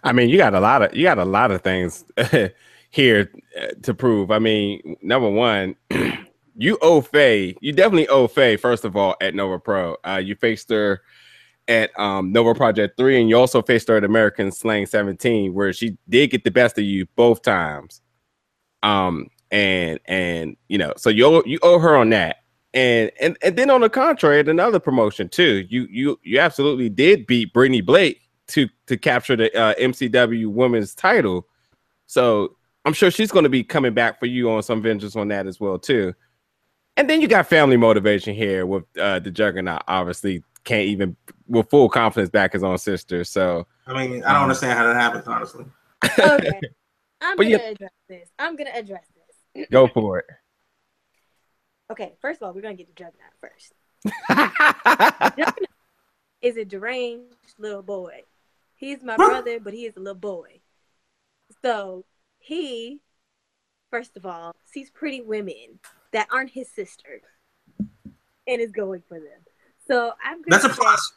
I 0.03 0.13
mean, 0.13 0.29
you 0.29 0.37
got 0.39 0.55
a 0.55 0.61
lot 0.61 0.83
of 0.83 0.95
you 0.95 1.05
got 1.05 1.19
a 1.19 1.25
lot 1.25 1.51
of 1.51 1.63
things 1.63 2.05
here 2.91 3.31
uh, 3.61 3.69
to 3.83 3.95
prove. 3.95 4.31
I 4.31 4.39
mean, 4.39 4.97
number 5.03 5.29
one, 5.29 5.77
you 6.57 6.79
owe 6.83 7.01
Faye. 7.01 7.57
You 7.61 7.73
definitely 7.73 8.09
owe 8.09 8.27
Faye. 8.27 8.57
First 8.57 8.85
of 8.85 8.97
all, 8.97 9.17
at 9.21 9.35
Nova 9.35 9.59
Pro, 9.59 9.97
uh, 10.05 10.21
you 10.23 10.35
faced 10.35 10.71
her 10.71 11.03
at 11.71 11.99
um, 11.99 12.33
Nova 12.33 12.55
Project 12.55 12.97
Three, 12.97 13.19
and 13.21 13.31
you 13.31 13.39
also 13.39 13.63
faced 13.63 13.89
her 13.89 13.97
at 13.97 14.05
American 14.05 14.51
Slang 14.51 14.85
17, 14.87 15.55
where 15.55 15.73
she 15.73 15.97
did 16.09 16.31
get 16.31 16.45
the 16.45 16.51
best 16.51 16.77
of 16.77 16.85
you 16.85 17.07
both 17.15 17.43
times. 17.43 18.03
Um, 18.83 19.29
and 19.51 20.01
and 20.07 20.57
you 20.69 20.77
know, 20.79 20.93
so 20.97 21.09
you 21.09 21.25
owe, 21.25 21.43
you 21.47 21.59
owe 21.63 21.79
her 21.79 21.97
on 21.97 22.11
that. 22.11 22.39
And 22.75 23.11
and 23.21 23.37
and 23.43 23.57
then 23.57 23.71
on 23.71 23.81
the 23.81 23.89
contrary, 23.89 24.41
at 24.41 24.49
another 24.49 24.81
promotion 24.81 25.29
too, 25.29 25.67
you 25.69 25.87
you 25.91 26.19
you 26.23 26.41
absolutely 26.41 26.89
did 26.89 27.27
beat 27.27 27.53
Brittany 27.53 27.81
Blake 27.81 28.21
to 28.49 28.69
to 28.87 28.97
capture 28.97 29.37
the 29.37 29.57
uh, 29.57 29.75
MCW 29.75 30.49
Women's 30.49 30.95
title. 30.95 31.47
So 32.07 32.57
I'm 32.85 32.93
sure 32.93 33.11
she's 33.11 33.31
going 33.31 33.45
to 33.45 33.49
be 33.49 33.63
coming 33.63 33.95
back 33.95 34.19
for 34.19 34.27
you 34.27 34.51
on 34.51 34.63
some 34.63 34.83
vengeance 34.83 35.15
on 35.15 35.29
that 35.29 35.47
as 35.47 35.61
well 35.61 35.79
too. 35.79 36.15
And 36.97 37.09
then 37.09 37.21
you 37.21 37.29
got 37.29 37.47
family 37.47 37.77
motivation 37.77 38.35
here 38.35 38.67
with 38.67 38.85
uh, 38.99 39.21
the 39.21 39.31
Juggernaut. 39.31 39.83
Obviously, 39.89 40.43
can't 40.65 40.87
even 40.87 41.17
with 41.49 41.71
full 41.71 41.89
confidence 41.89 42.31
back 42.31 42.53
his 42.53 42.63
own 42.63 42.79
sister. 42.79 43.25
So 43.25 43.67
I 43.87 43.93
mean, 43.95 44.25
I 44.25 44.33
don't 44.33 44.43
understand 44.43 44.79
how 44.79 44.85
that 44.87 44.97
happens, 44.97 45.27
honestly. 45.27 45.65
Okay. 46.19 46.61
I'm 47.21 47.37
gonna 47.37 47.49
yeah- 47.51 47.57
address 47.59 47.93
this. 48.09 48.29
I'm 48.39 48.57
gonna 48.57 48.71
address 48.75 49.05
this. 49.55 49.67
go 49.71 49.87
for 49.89 50.21
it. 50.21 50.27
Okay, 51.91 52.15
first 52.21 52.41
of 52.41 52.47
all, 52.47 52.55
we're 52.55 52.63
gonna 52.63 52.75
get 52.75 52.87
to 52.87 52.95
Juggernaut 52.95 53.33
first. 53.41 53.75
Juggernaut 55.37 55.69
is 56.41 56.57
a 56.57 56.65
deranged 56.65 57.35
little 57.59 57.83
boy. 57.83 58.23
He's 58.75 59.03
my 59.03 59.17
brother, 59.17 59.61
but 59.61 59.75
he 59.75 59.85
is 59.85 59.97
a 59.97 60.01
little 60.01 60.15
boy. 60.15 60.61
So 61.63 62.05
he, 62.39 63.01
first 63.91 64.17
of 64.17 64.25
all, 64.25 64.55
sees 64.65 64.89
pretty 64.89 65.21
women 65.21 65.81
that 66.13 66.29
aren't 66.33 66.51
his 66.51 66.71
sister 66.71 67.21
and 67.79 68.61
is 68.61 68.73
going 68.73 69.03
for 69.07 69.19
them. 69.19 69.45
So 69.91 70.13
I'm 70.25 70.41
gonna 70.43 70.45
That's 70.51 70.65
a 70.65 70.69
say- 70.69 70.75
plus. 70.81 71.13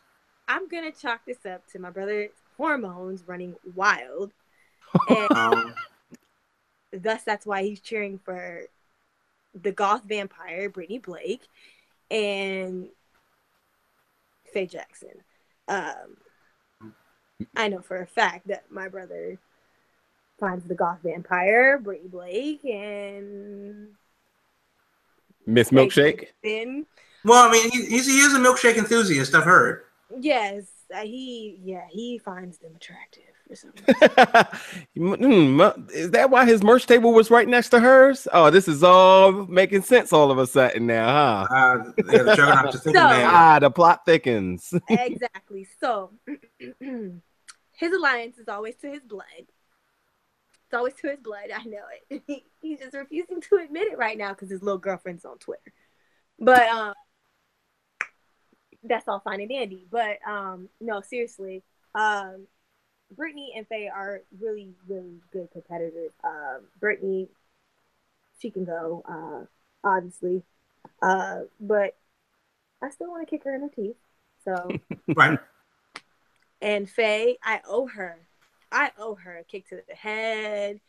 I'm 0.47 0.67
gonna 0.67 0.91
chalk 0.91 1.21
this 1.27 1.45
up 1.45 1.65
to 1.71 1.79
my 1.79 1.89
brother's 1.91 2.31
hormones 2.57 3.23
running 3.27 3.55
wild. 3.75 4.31
And 5.09 5.31
Um, 5.31 5.75
thus 6.91 7.23
that's 7.23 7.45
why 7.45 7.63
he's 7.63 7.79
cheering 7.81 8.19
for 8.23 8.63
the 9.59 9.71
goth 9.71 10.03
vampire 10.05 10.69
Brittany 10.69 10.99
Blake 10.99 11.47
and 12.11 12.89
Faye 14.53 14.67
Jackson. 14.67 15.23
Um, 15.67 16.17
I 17.55 17.69
know 17.69 17.81
for 17.81 18.01
a 18.01 18.07
fact 18.07 18.47
that 18.47 18.71
my 18.71 18.87
brother 18.87 19.37
finds 20.39 20.65
the 20.67 20.75
goth 20.75 20.99
vampire 21.03 21.79
Brittany 21.79 22.09
Blake 22.09 22.65
and 22.65 23.89
Miss 25.47 25.69
Faye 25.69 25.75
Milkshake. 25.75 26.19
Jackson. 26.43 26.85
Well, 27.25 27.47
I 27.47 27.51
mean, 27.51 27.71
he, 27.71 27.85
he's, 27.85 28.05
he 28.07 28.19
is 28.19 28.33
a 28.33 28.39
milkshake 28.39 28.77
enthusiast. 28.77 29.33
I've 29.35 29.43
heard. 29.43 29.83
Yes, 30.19 30.65
uh, 30.93 31.01
he 31.01 31.59
yeah 31.63 31.85
he 31.89 32.19
finds 32.19 32.59
them 32.59 32.75
attractive 32.75 33.23
for 33.47 33.55
some. 33.55 33.73
Mm, 34.95 35.91
is 35.91 36.11
that 36.11 36.29
why 36.29 36.45
his 36.45 36.63
merch 36.63 36.85
table 36.85 37.13
was 37.13 37.31
right 37.31 37.47
next 37.47 37.69
to 37.69 37.79
hers? 37.79 38.27
Oh, 38.31 38.49
this 38.51 38.67
is 38.67 38.83
all 38.83 39.31
making 39.31 39.81
sense 39.81 40.13
all 40.13 40.29
of 40.29 40.37
a 40.37 40.45
sudden 40.45 40.85
now, 40.85 41.45
huh? 41.49 41.55
Uh, 41.55 41.91
yeah, 42.11 42.23
the 42.23 42.35
Juggernaut 42.35 42.71
just 42.71 42.83
thinking, 42.83 43.01
So- 43.01 43.07
man. 43.07 43.27
Ah, 43.27 43.59
the 43.59 43.71
plot 43.71 44.05
thickens. 44.05 44.73
exactly. 44.89 45.67
So 45.79 46.11
his 46.79 47.91
alliance 47.91 48.37
is 48.37 48.47
always 48.47 48.75
to 48.77 48.89
his 48.91 49.01
blood. 49.01 49.25
It's 49.39 50.73
always 50.73 50.93
to 51.01 51.09
his 51.09 51.19
blood. 51.19 51.49
I 51.55 51.63
know 51.63 51.83
it. 52.09 52.21
He, 52.27 52.45
he's 52.61 52.79
just 52.79 52.95
refusing 52.95 53.41
to 53.41 53.55
admit 53.57 53.91
it 53.91 53.97
right 53.97 54.17
now 54.17 54.29
because 54.29 54.49
his 54.49 54.61
little 54.61 54.79
girlfriend's 54.79 55.25
on 55.25 55.37
Twitter. 55.39 55.73
But 56.39 56.67
um, 56.67 56.93
that's 58.83 59.07
all 59.07 59.19
fine 59.19 59.41
and 59.41 59.49
dandy. 59.49 59.85
But 59.89 60.17
um, 60.27 60.69
no, 60.81 61.01
seriously, 61.01 61.63
um, 61.95 62.47
Brittany 63.15 63.53
and 63.55 63.67
Faye 63.67 63.89
are 63.93 64.21
really, 64.39 64.73
really 64.87 65.21
good 65.31 65.49
competitors. 65.51 66.11
Um, 66.23 66.61
Brittany, 66.79 67.29
she 68.39 68.49
can 68.49 68.65
go, 68.65 69.03
uh, 69.07 69.87
obviously, 69.87 70.43
uh, 71.01 71.41
but 71.59 71.95
I 72.81 72.89
still 72.89 73.09
want 73.09 73.27
to 73.27 73.29
kick 73.29 73.43
her 73.45 73.55
in 73.55 73.61
her 73.61 73.69
teeth. 73.69 73.95
So. 74.43 74.71
Right. 75.15 75.37
And 76.61 76.89
Faye, 76.89 77.37
I 77.43 77.59
owe 77.67 77.87
her. 77.87 78.17
I 78.71 78.91
owe 78.97 79.15
her 79.15 79.37
a 79.37 79.43
kick 79.43 79.67
to 79.69 79.81
the 79.87 79.95
head. 79.95 80.79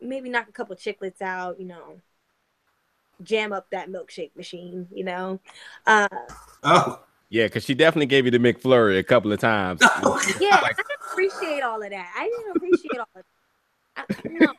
Maybe 0.00 0.30
knock 0.30 0.48
a 0.48 0.52
couple 0.52 0.74
chiclets 0.76 1.20
out, 1.20 1.60
you 1.60 1.66
know. 1.66 2.00
Jam 3.22 3.52
up 3.52 3.68
that 3.70 3.90
milkshake 3.90 4.34
machine, 4.34 4.88
you 4.92 5.04
know. 5.04 5.40
Uh, 5.86 6.08
Oh. 6.64 7.00
Yeah, 7.34 7.46
because 7.46 7.64
she 7.64 7.74
definitely 7.74 8.06
gave 8.06 8.24
you 8.24 8.30
the 8.30 8.38
McFlurry 8.38 8.96
a 8.98 9.02
couple 9.02 9.32
of 9.32 9.40
times. 9.40 9.80
yeah, 10.40 10.60
Like- 10.60 10.78
I 10.78 10.82
appreciate 11.12 11.62
all 11.62 11.82
of 11.82 11.90
that. 11.90 12.12
I 12.16 12.28
didn't 12.28 12.56
appreciate 12.56 12.98
all 12.98 13.08
of 13.16 13.24
that. 13.96 14.06
I, 14.24 14.28
no, 14.28 14.52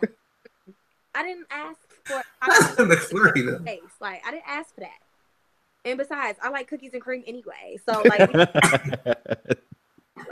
I 1.15 1.23
didn't 1.23 1.47
ask 1.49 1.79
for 2.03 2.21
That's 2.47 2.75
McFlurry, 2.75 3.45
though. 3.45 3.63
face. 3.63 3.79
Like 4.01 4.21
I 4.27 4.31
didn't 4.31 4.47
ask 4.47 4.73
for 4.75 4.81
that. 4.81 4.99
And 5.85 5.97
besides, 5.97 6.37
I 6.41 6.49
like 6.49 6.67
cookies 6.67 6.91
and 6.93 7.01
cream 7.01 7.23
anyway. 7.27 7.77
So 7.85 8.01
like 8.05 8.29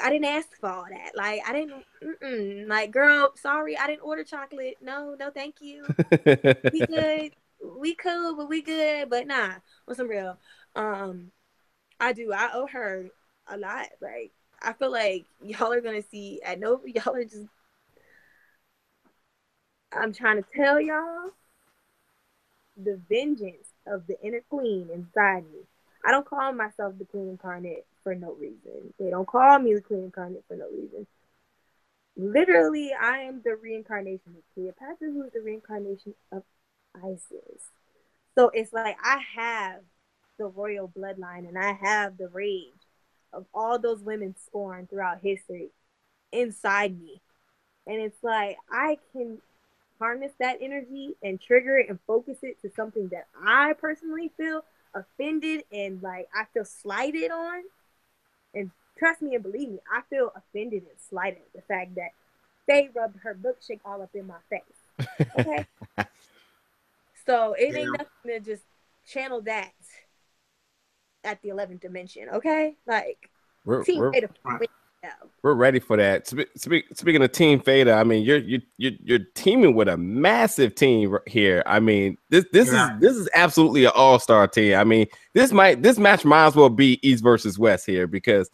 I 0.02 0.10
didn't 0.10 0.26
ask 0.26 0.50
for 0.60 0.70
all 0.70 0.86
that. 0.90 1.12
Like 1.16 1.42
I 1.48 1.54
didn't. 1.54 1.84
Mm-mm. 2.04 2.68
Like 2.68 2.92
girl, 2.92 3.32
sorry, 3.36 3.78
I 3.78 3.88
didn't 3.88 4.02
order 4.04 4.24
chocolate. 4.24 4.78
No, 4.82 5.16
no, 5.20 5.30
thank 5.30 5.56
you. 5.62 5.86
We 6.72 6.80
good. 6.88 7.32
We 7.80 7.96
cool, 7.96 8.36
but 8.36 8.50
we 8.50 8.62
good. 8.62 9.10
But 9.10 9.28
nah, 9.28 9.54
on 9.88 9.96
some 9.96 10.08
real. 10.10 10.38
Um, 10.76 11.32
I 12.04 12.12
do. 12.14 12.34
I 12.34 12.50
owe 12.54 12.68
her 12.68 13.06
a 13.48 13.58
lot. 13.58 13.88
Like 14.02 14.32
I 14.62 14.74
feel 14.74 14.92
like 14.92 15.26
y'all 15.42 15.72
are 15.72 15.82
gonna 15.82 16.04
see 16.12 16.42
at 16.44 16.60
Nova. 16.60 16.84
Y'all 16.92 17.16
are 17.16 17.24
just. 17.24 17.48
I'm 19.92 20.12
trying 20.12 20.42
to 20.42 20.50
tell 20.56 20.82
y'all 20.82 21.30
the 22.76 23.00
vengeance 23.08 23.70
of 23.86 24.08
the 24.08 24.20
inner 24.24 24.42
queen 24.50 24.90
inside 24.94 25.44
me. 25.44 25.60
I 26.04 26.12
don't 26.12 26.26
call 26.26 26.52
myself 26.52 26.98
the 26.98 27.06
queen 27.06 27.30
incarnate 27.30 27.86
for 28.04 28.16
no 28.16 28.34
reason. 28.34 28.94
They 29.00 29.10
don't 29.10 29.28
call 29.28 29.60
me 29.60 29.76
the 29.76 29.82
queen 29.82 30.06
incarnate 30.06 30.44
for 30.48 30.58
no 30.58 30.66
reason. 30.70 31.06
Literally, 32.18 32.92
I 32.92 33.20
am 33.20 33.42
the 33.44 33.56
reincarnation 33.56 34.36
of 34.36 34.44
Cleopatra, 34.54 35.12
who 35.12 35.24
is 35.24 35.32
the 35.32 35.42
reincarnation 35.42 36.16
of 36.32 36.44
Isis. 36.96 37.62
So 38.36 38.50
it's 38.54 38.74
like 38.74 38.98
I 39.02 39.20
have 39.36 39.82
the 40.38 40.46
royal 40.46 40.88
bloodline 40.90 41.48
and 41.48 41.58
I 41.58 41.74
have 41.74 42.18
the 42.18 42.28
rage 42.30 42.72
of 43.32 43.46
all 43.54 43.80
those 43.80 44.02
women 44.02 44.36
scorned 44.46 44.90
throughout 44.90 45.20
history 45.22 45.70
inside 46.32 47.00
me. 47.00 47.22
And 47.88 48.02
it's 48.02 48.24
like 48.24 48.58
I 48.72 48.98
can 49.12 49.40
harness 50.00 50.32
that 50.40 50.58
energy 50.62 51.16
and 51.22 51.40
trigger 51.40 51.78
it 51.78 51.90
and 51.90 52.00
focus 52.08 52.38
it 52.42 52.62
to 52.62 52.72
something 52.76 53.10
that 53.10 53.28
I 53.46 53.74
personally 53.74 54.32
feel 54.38 54.64
offended 54.94 55.64
and 55.72 56.02
like 56.02 56.28
I 56.36 56.46
feel 56.54 56.66
slighted 56.66 57.32
on. 57.32 57.64
And 58.54 58.72
trust 58.98 59.22
me 59.22 59.36
and 59.36 59.44
believe 59.44 59.70
me, 59.70 59.80
I 59.92 60.02
feel 60.10 60.32
offended 60.36 60.84
and 60.84 61.00
slighted 61.10 61.44
the 61.56 61.62
fact 61.62 61.96
that 61.96 62.12
they 62.68 62.90
rubbed 62.96 63.20
her 63.24 63.36
milkshake 63.36 63.80
all 63.86 64.02
up 64.02 64.12
in 64.14 64.28
my 64.28 64.36
face. 64.50 64.62
Okay. 65.36 65.66
so 67.26 67.54
it 67.58 67.76
ain't 67.76 67.92
Yeah. 67.92 67.98
nothing 67.98 68.08
to 68.28 68.40
just 68.40 68.64
channel 69.06 69.42
that 69.42 69.72
at 71.24 71.42
the 71.42 71.50
11th 71.50 71.82
dimension. 71.82 72.30
Okay. 72.30 72.76
Like, 72.88 73.30
we're, 73.66 73.84
team 73.84 74.00
we're, 74.00 74.12
Veda 74.12 74.30
Right. 74.44 74.70
we're 75.42 75.54
ready 75.54 75.80
for 75.80 75.98
that. 75.98 76.28
Spe- 76.28 76.56
speak, 76.56 76.86
speaking 76.94 77.22
of 77.24 77.32
Team 77.32 77.60
Veda, 77.62 77.94
I 77.94 78.04
mean, 78.04 78.24
you're 78.24 78.38
you're 78.38 78.62
you're, 78.78 78.92
you're 79.04 79.20
teaming 79.36 79.76
with 79.76 79.88
a 79.90 79.98
massive 79.98 80.76
team 80.76 81.18
here. 81.28 81.64
I 81.66 81.80
mean, 81.80 82.18
this 82.30 82.46
this 82.54 82.72
Yeah. 82.72 82.96
is 82.96 83.02
this 83.02 83.16
is 83.18 83.30
absolutely 83.34 83.86
an 83.86 83.92
all 83.96 84.20
star 84.20 84.48
team. 84.48 84.78
I 84.78 84.84
mean, 84.84 85.08
this 85.34 85.52
might 85.52 85.82
this 85.82 85.98
match 85.98 86.24
might 86.26 86.46
as 86.48 86.56
well 86.56 86.70
be 86.70 87.00
East 87.08 87.24
versus 87.24 87.58
West 87.60 87.86
here 87.86 88.08
because, 88.08 88.50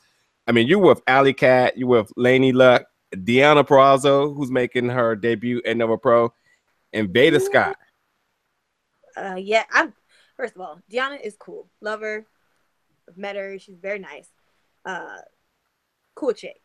I 0.47 0.51
mean, 0.51 0.67
you're 0.67 0.79
with 0.79 1.01
Alley 1.07 1.33
Cat, 1.33 1.77
you're 1.77 1.87
with 1.87 2.11
Laney 2.15 2.51
Luck, 2.51 2.83
Deonna 3.15 3.63
Purrazzo, 3.67 4.35
who's 4.35 4.49
making 4.51 4.89
her 4.89 5.15
debut 5.15 5.61
at 5.65 5.77
Nova 5.77 5.97
Pro, 5.97 6.33
and 6.93 7.09
Veda 7.11 7.39
Scott. 7.39 7.77
Uh, 9.17 9.35
yeah, 9.35 9.63
I'm. 9.71 9.93
First 10.37 10.55
of 10.55 10.61
all, 10.61 10.79
Deonna 10.91 11.19
is 11.21 11.35
cool. 11.37 11.67
Love 11.81 12.01
her. 12.01 12.25
I've 13.09 13.17
met 13.17 13.35
her. 13.35 13.57
She's 13.59 13.77
very 13.81 13.99
nice. 13.99 14.29
Uh, 14.85 15.17
cool 16.15 16.33
chick. 16.33 16.61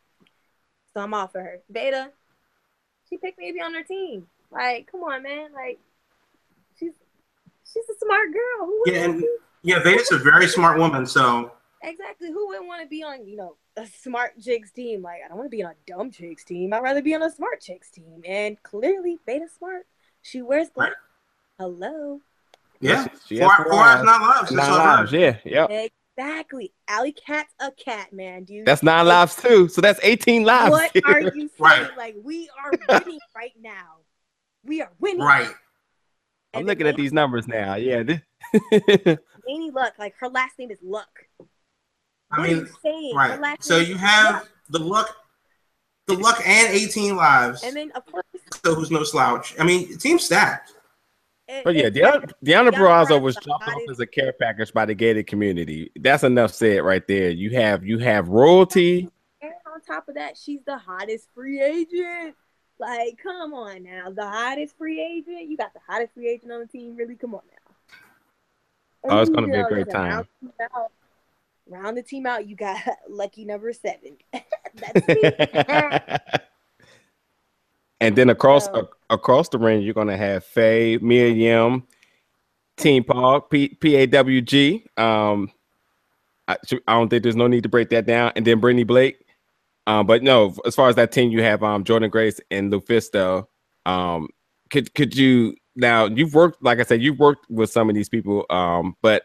So 0.92 1.00
I'm 1.00 1.14
all 1.14 1.26
for 1.26 1.40
her. 1.40 1.60
Veda, 1.70 2.10
she 3.08 3.16
picked 3.18 3.38
me 3.38 3.48
to 3.48 3.54
be 3.54 3.60
on 3.60 3.74
her 3.74 3.82
team. 3.82 4.26
Like, 4.50 4.88
come 4.90 5.02
on, 5.02 5.22
man. 5.22 5.52
Like, 5.52 5.78
she's 6.78 6.92
she's 7.64 7.84
a 7.88 7.98
smart 8.04 8.28
girl. 8.32 8.66
Who 8.66 8.82
Yeah, 8.86 9.06
wouldn't- 9.06 9.14
and 9.24 9.24
yeah, 9.62 9.80
Veda's 9.82 10.12
a 10.12 10.18
very 10.18 10.46
smart 10.46 10.78
woman. 10.78 11.06
So 11.06 11.52
exactly. 11.82 12.30
Who 12.30 12.48
wouldn't 12.48 12.66
want 12.66 12.82
to 12.82 12.88
be 12.88 13.02
on, 13.02 13.26
you 13.26 13.36
know, 13.36 13.56
a 13.76 13.86
smart 13.86 14.38
chicks 14.40 14.70
team? 14.70 15.02
Like, 15.02 15.20
I 15.24 15.28
don't 15.28 15.38
want 15.38 15.50
to 15.50 15.56
be 15.56 15.64
on 15.64 15.72
a 15.72 15.90
dumb 15.90 16.10
chicks 16.10 16.44
team. 16.44 16.72
I'd 16.72 16.82
rather 16.82 17.02
be 17.02 17.14
on 17.14 17.22
a 17.22 17.30
smart 17.30 17.60
chicks 17.60 17.90
team. 17.90 18.22
And 18.26 18.62
clearly, 18.62 19.18
Veda's 19.26 19.52
smart. 19.58 19.86
She 20.22 20.42
wears 20.42 20.68
black. 20.70 20.88
Right. 20.90 20.96
Hello. 21.58 22.20
yeah, 22.80 23.06
she 23.26 23.38
four, 23.38 23.48
has 23.50 23.56
four 23.64 23.72
four 23.72 23.80
eyes, 23.82 23.98
eyes. 23.98 24.04
not 24.04 24.20
lives. 24.20 24.50
Nine 24.52 24.56
That's 24.56 24.70
what 24.70 24.80
I 24.80 24.96
lives. 25.00 25.10
heard. 25.12 25.20
Yeah, 25.20 25.36
yep. 25.44 25.70
Exactly. 25.70 25.90
Alley 26.18 27.12
Cat's 27.12 27.52
a 27.60 27.70
cat, 27.72 28.12
man, 28.12 28.44
dude. 28.44 28.66
That's 28.66 28.82
nine 28.82 29.06
lives 29.06 29.36
too. 29.36 29.68
So 29.68 29.80
that's 29.80 30.00
18 30.02 30.44
lives. 30.44 30.70
What 30.70 30.90
are 31.04 31.20
you 31.20 31.30
saying? 31.32 31.50
Right. 31.58 31.96
Like, 31.96 32.16
we 32.22 32.48
are 32.64 32.72
winning 32.88 33.18
right 33.36 33.52
now. 33.60 33.96
We 34.64 34.80
are 34.82 34.90
winning. 35.00 35.20
Right. 35.20 35.50
I'm 36.54 36.64
looking 36.66 36.86
at 36.86 36.96
these 36.96 37.12
numbers 37.12 37.48
now. 37.48 37.74
Yeah. 37.74 38.02
this- 38.04 38.20
Amy 39.48 39.70
Luck, 39.72 39.94
like 39.98 40.14
her 40.20 40.28
last 40.28 40.58
name 40.58 40.70
is 40.70 40.78
Luck. 40.82 41.08
I 42.30 42.38
What 42.38 42.38
are 42.38 42.42
mean, 42.52 42.56
you 42.60 42.68
saying? 42.82 43.10
Her 43.14 43.18
right. 43.18 43.40
last 43.40 43.64
So 43.64 43.78
name 43.78 43.88
you 43.90 43.96
have 43.96 44.34
Luck. 44.34 44.48
the 44.70 44.78
luck, 44.78 45.16
the 46.06 46.14
luck, 46.14 46.40
and 46.46 46.72
18 46.72 47.16
lives. 47.16 47.62
and 47.62 47.76
then 47.76 47.90
of 47.92 48.06
course, 48.06 48.24
So 48.64 48.74
who's 48.74 48.90
no 48.90 49.02
slouch? 49.04 49.54
I 49.58 49.64
mean, 49.64 49.98
team 49.98 50.18
stacked. 50.18 50.72
It- 51.46 51.64
But 51.64 51.74
yeah, 51.74 51.90
Deonna, 51.90 52.32
Deonna 52.44 52.70
Purrazzo 52.72 53.20
was 53.20 53.36
dropped 53.36 53.68
off 53.68 53.82
as 53.90 54.00
a 54.00 54.06
care 54.06 54.32
package 54.32 54.72
by 54.72 54.86
the 54.86 54.94
gated 54.94 55.26
community. 55.26 55.90
That's 55.96 56.24
enough 56.24 56.52
said 56.54 56.78
right 56.82 57.06
there. 57.06 57.30
You 57.30 57.50
have 57.50 57.84
you 57.84 57.98
have 57.98 58.28
royalty. 58.28 59.08
and 59.42 59.52
on 59.72 59.80
top 59.82 60.08
of 60.08 60.14
that, 60.14 60.38
she's 60.38 60.60
the 60.64 60.78
hottest 60.78 61.28
free 61.34 61.60
agent. 61.60 62.34
Like, 62.78 63.18
come 63.22 63.52
on 63.54 63.82
now, 63.84 64.10
the 64.10 64.26
hottest 64.26 64.76
free 64.78 65.00
agent. 65.00 65.48
You 65.48 65.56
got 65.56 65.72
the 65.74 65.80
hottest 65.86 66.14
free 66.14 66.28
agent 66.28 66.50
on 66.50 66.60
the 66.60 66.66
team. 66.66 66.96
Really, 66.96 67.14
come 67.14 67.34
on 67.34 67.42
now. 67.50 69.10
Oh, 69.10 69.20
it's 69.20 69.30
gonna 69.30 69.46
be 69.48 69.52
a 69.58 69.64
great 69.64 69.90
time. 69.90 70.10
Round, 70.10 70.26
the 70.40 70.48
team 70.48 70.52
out- 70.74 70.90
round 71.68 71.96
the 71.98 72.02
team 72.02 72.26
out. 72.26 72.48
You 72.48 72.56
got 72.56 72.78
lucky 73.08 73.44
number 73.44 73.72
seven. 73.74 74.16
That's 74.74 75.08
me. 75.08 76.38
and 78.04 78.16
then 78.16 78.28
across 78.28 78.68
a- 78.68 78.88
across 79.08 79.48
the 79.48 79.58
ring, 79.58 79.80
you're 79.80 79.94
gonna 79.94 80.16
have 80.16 80.44
Faye, 80.44 80.98
Mia 80.98 81.28
Yim, 81.28 81.84
Team 82.76 83.02
Paul, 83.02 83.40
P- 83.40 83.76
PAWG. 83.80 84.98
Um, 84.98 85.50
I, 86.46 86.56
I 86.86 86.92
don't 86.92 87.08
think 87.08 87.22
there's 87.22 87.34
no 87.34 87.46
need 87.46 87.62
to 87.62 87.68
break 87.70 87.88
that 87.90 88.04
down. 88.04 88.32
And 88.36 88.46
then 88.46 88.60
Brittany 88.60 88.84
Blake. 88.84 89.24
Um, 89.86 90.06
but 90.06 90.22
no, 90.22 90.54
as 90.66 90.74
far 90.74 90.90
as 90.90 90.96
that 90.96 91.12
team, 91.12 91.30
you 91.30 91.42
have 91.42 91.62
um 91.62 91.82
Jordynne 91.82 92.10
Grace 92.10 92.40
and 92.50 92.70
Lufisto. 92.70 93.46
Um, 93.86 94.28
could 94.68 94.92
could 94.94 95.16
you 95.16 95.54
now 95.74 96.04
you've 96.04 96.34
worked 96.34 96.62
like 96.62 96.80
I 96.80 96.82
said, 96.82 97.00
you've 97.00 97.18
worked 97.18 97.50
with 97.50 97.70
some 97.70 97.88
of 97.88 97.94
these 97.94 98.10
people. 98.10 98.44
Um, 98.50 98.96
but 99.00 99.24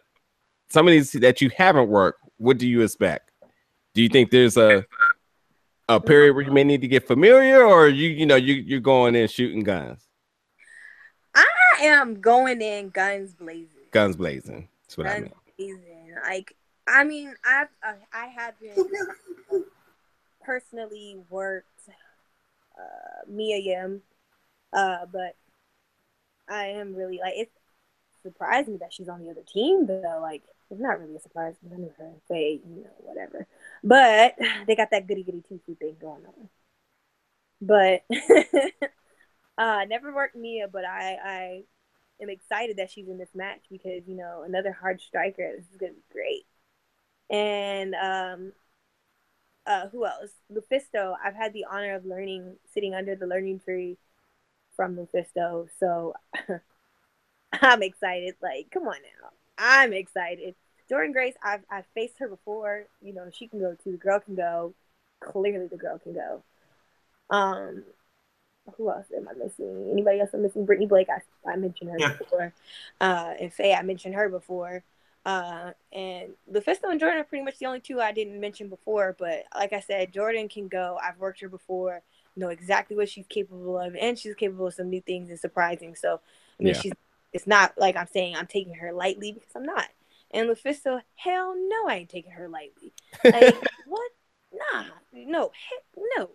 some 0.70 0.88
of 0.88 0.92
these 0.92 1.12
that 1.14 1.42
you 1.42 1.50
haven't 1.56 1.90
worked, 1.90 2.22
what 2.38 2.58
do 2.58 2.68
you 2.68 2.82
expect? 2.82 3.32
Do 3.94 4.02
you 4.02 4.08
think 4.10 4.32
there's 4.32 4.56
a 4.56 4.86
a 5.90 6.00
period 6.00 6.36
where 6.36 6.46
you 6.46 6.52
may 6.52 6.64
need 6.64 6.82
to 6.82 6.88
get 6.88 7.06
familiar, 7.06 7.64
or 7.64 7.88
you 7.88 8.10
you 8.10 8.26
know 8.26 8.36
you 8.36 8.54
you're 8.54 8.80
going 8.80 9.16
in 9.16 9.28
shooting 9.28 9.64
guns, 9.64 10.08
I 11.36 11.46
am 11.82 12.22
going 12.22 12.62
in 12.62 12.90
guns 12.90 13.34
blazing. 13.34 13.88
guns 13.92 14.16
blazing. 14.16 14.70
That's 14.84 14.98
what 14.98 15.08
I 15.08 15.20
mean. 15.22 15.34
blazing. 15.58 16.16
Like, 16.24 16.56
I 16.88 17.04
mean, 17.04 17.34
I've 17.46 17.70
uh, 17.86 17.94
I 18.14 18.28
haven't 18.28 18.92
personally 20.44 21.18
worked 21.30 21.68
uh, 22.78 23.26
Mia 23.28 23.58
Yim, 23.58 24.02
uh, 24.72 25.06
but 25.12 25.36
I 26.48 26.68
am 26.68 26.96
really 26.96 27.20
like 27.20 27.34
it's 27.36 27.52
surprised 28.22 28.68
me 28.68 28.78
that 28.78 28.94
she's 28.94 29.10
on 29.10 29.24
the 29.24 29.32
other 29.32 29.44
team. 29.52 29.88
Though, 29.88 30.20
like, 30.22 30.44
it's 30.70 30.80
not 30.80 31.00
really 31.00 31.16
a 31.16 31.20
surprise 31.20 31.56
because 31.60 31.76
I 31.76 31.82
knew 31.82 31.94
her. 31.98 32.12
They, 32.30 32.62
you 32.64 32.84
know, 32.84 32.90
whatever. 33.00 33.48
But 33.84 34.36
they 34.68 34.76
got 34.76 34.92
that 34.92 35.08
goody 35.08 35.24
goody 35.24 35.44
two 35.48 35.60
thing 35.80 35.96
going 36.00 36.26
on. 36.26 36.50
But 37.62 38.04
uh, 39.58 39.86
never 39.88 40.14
worked 40.14 40.36
Mia, 40.36 40.68
but 40.68 40.86
I 40.86 41.18
I 41.24 41.64
am 42.22 42.30
excited 42.30 42.78
that 42.78 42.92
she's 42.92 43.08
in 43.08 43.18
this 43.18 43.36
match 43.36 43.62
because 43.70 44.08
you 44.08 44.16
know 44.16 44.44
another 44.46 44.72
hard 44.72 45.02
striker. 45.02 45.54
This 45.56 45.66
is 45.72 45.78
gonna 45.78 45.94
be 45.94 46.04
great. 46.12 46.46
And 47.30 47.96
um, 47.96 48.54
uh, 49.66 49.88
who 49.90 50.06
else? 50.06 50.32
Lufisto. 50.52 51.16
I've 51.24 51.36
had 51.36 51.54
the 51.54 51.66
honor 51.70 51.96
of 51.96 52.06
learning, 52.06 52.56
sitting 52.74 52.96
under 52.96 53.16
the 53.16 53.28
learning 53.28 53.60
tree 53.60 53.98
from 54.76 54.96
Lufisto. 54.98 55.68
So 55.80 56.14
I'm 57.54 57.84
excited. 57.84 58.36
Like, 58.42 58.70
come 58.72 58.88
on 58.88 58.96
now, 58.96 59.30
I'm 59.58 59.94
excited. 59.94 60.56
Jordynne 60.90 61.14
Grace, 61.14 61.36
I've 61.44 61.62
I've 61.70 61.86
faced 61.94 62.20
her 62.20 62.28
before. 62.28 62.86
You 63.02 63.14
know, 63.14 63.30
she 63.32 63.48
can 63.48 63.60
go 63.60 63.76
too. 63.84 63.92
The 63.92 63.98
girl 63.98 64.20
can 64.20 64.36
go. 64.36 64.74
Clearly, 65.22 65.68
the 65.68 65.78
girl 65.78 66.00
can 66.00 66.14
go. 66.14 66.44
Um, 67.30 67.84
who 68.78 68.90
else 68.90 69.08
am 69.16 69.28
I 69.28 69.34
missing? 69.34 69.90
Anybody 69.92 70.20
else 70.20 70.30
I'm 70.34 70.42
missing? 70.42 70.66
Brittany 70.66 70.88
Blake, 70.88 71.08
I, 71.10 71.50
I 71.50 71.56
mentioned 71.56 71.92
her 71.92 72.00
Yeah. 72.00 72.14
before. 72.18 72.54
Uh, 73.02 73.34
and 73.40 73.54
Faye, 73.54 73.74
I 73.74 73.82
mentioned 73.82 74.16
her 74.16 74.30
before. 74.30 74.84
Uh, 75.26 75.72
and 75.92 76.30
Lufisto 76.52 76.90
and 76.90 77.00
Jordynne 77.00 77.20
are 77.20 77.24
pretty 77.24 77.44
much 77.44 77.60
the 77.60 77.66
only 77.66 77.82
two 77.82 78.00
I 78.00 78.12
didn't 78.12 78.40
mention 78.40 78.70
before. 78.70 79.16
But 79.18 79.44
like 79.56 79.74
I 79.74 79.80
said, 79.80 80.14
Jordynne 80.14 80.50
can 80.50 80.68
go. 80.68 80.98
I've 81.04 81.20
worked 81.20 81.42
her 81.42 81.50
before, 81.50 82.02
know 82.36 82.50
exactly 82.50 82.96
what 82.96 83.10
she's 83.10 83.28
capable 83.28 83.78
of, 83.80 83.96
and 83.96 84.18
she's 84.18 84.36
capable 84.36 84.68
of 84.68 84.74
some 84.74 84.90
new 84.90 85.02
things 85.02 85.30
and 85.30 85.40
surprising. 85.40 85.96
So, 85.96 86.22
I 86.60 86.64
mean, 86.64 86.74
Yeah. 86.74 86.80
she's 86.82 86.94
it's 87.32 87.46
not 87.46 87.78
like 87.78 87.96
I'm 87.96 88.08
saying 88.08 88.36
I'm 88.36 88.48
taking 88.48 88.74
her 88.76 88.92
lightly 88.92 89.32
because 89.34 89.56
I'm 89.56 89.64
not. 89.64 89.88
And 90.32 90.50
Lufisto, 90.50 91.02
hell 91.16 91.56
no, 91.58 91.88
I 91.88 91.98
ain't 91.98 92.10
taking 92.10 92.32
her 92.32 92.48
lightly. 92.48 92.94
Like, 93.24 93.56
what? 93.86 94.12
Nah, 94.52 94.84
no, 95.14 95.52
heck 95.70 96.04
no. 96.18 96.32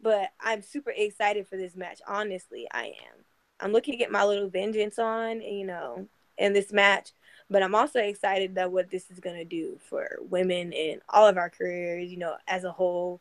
But 0.00 0.30
I'm 0.40 0.62
super 0.62 0.92
excited 0.96 1.48
for 1.48 1.56
this 1.56 1.74
match. 1.74 2.00
Honestly, 2.06 2.66
I 2.72 2.86
am. 2.86 3.24
I'm 3.60 3.72
looking 3.72 3.92
to 3.92 3.98
get 3.98 4.12
my 4.12 4.24
little 4.24 4.48
vengeance 4.48 4.98
on, 4.98 5.40
you 5.40 5.66
know, 5.66 6.06
in 6.36 6.52
this 6.52 6.72
match. 6.72 7.12
But 7.50 7.62
I'm 7.62 7.74
also 7.74 7.98
excited 8.00 8.54
that 8.54 8.70
what 8.70 8.90
this 8.90 9.10
is 9.10 9.18
gonna 9.20 9.44
do 9.44 9.78
for 9.88 10.18
women 10.20 10.72
in 10.72 11.00
all 11.08 11.26
of 11.26 11.36
our 11.36 11.50
careers, 11.50 12.10
you 12.10 12.18
know, 12.18 12.36
as 12.46 12.64
a 12.64 12.70
whole. 12.72 13.20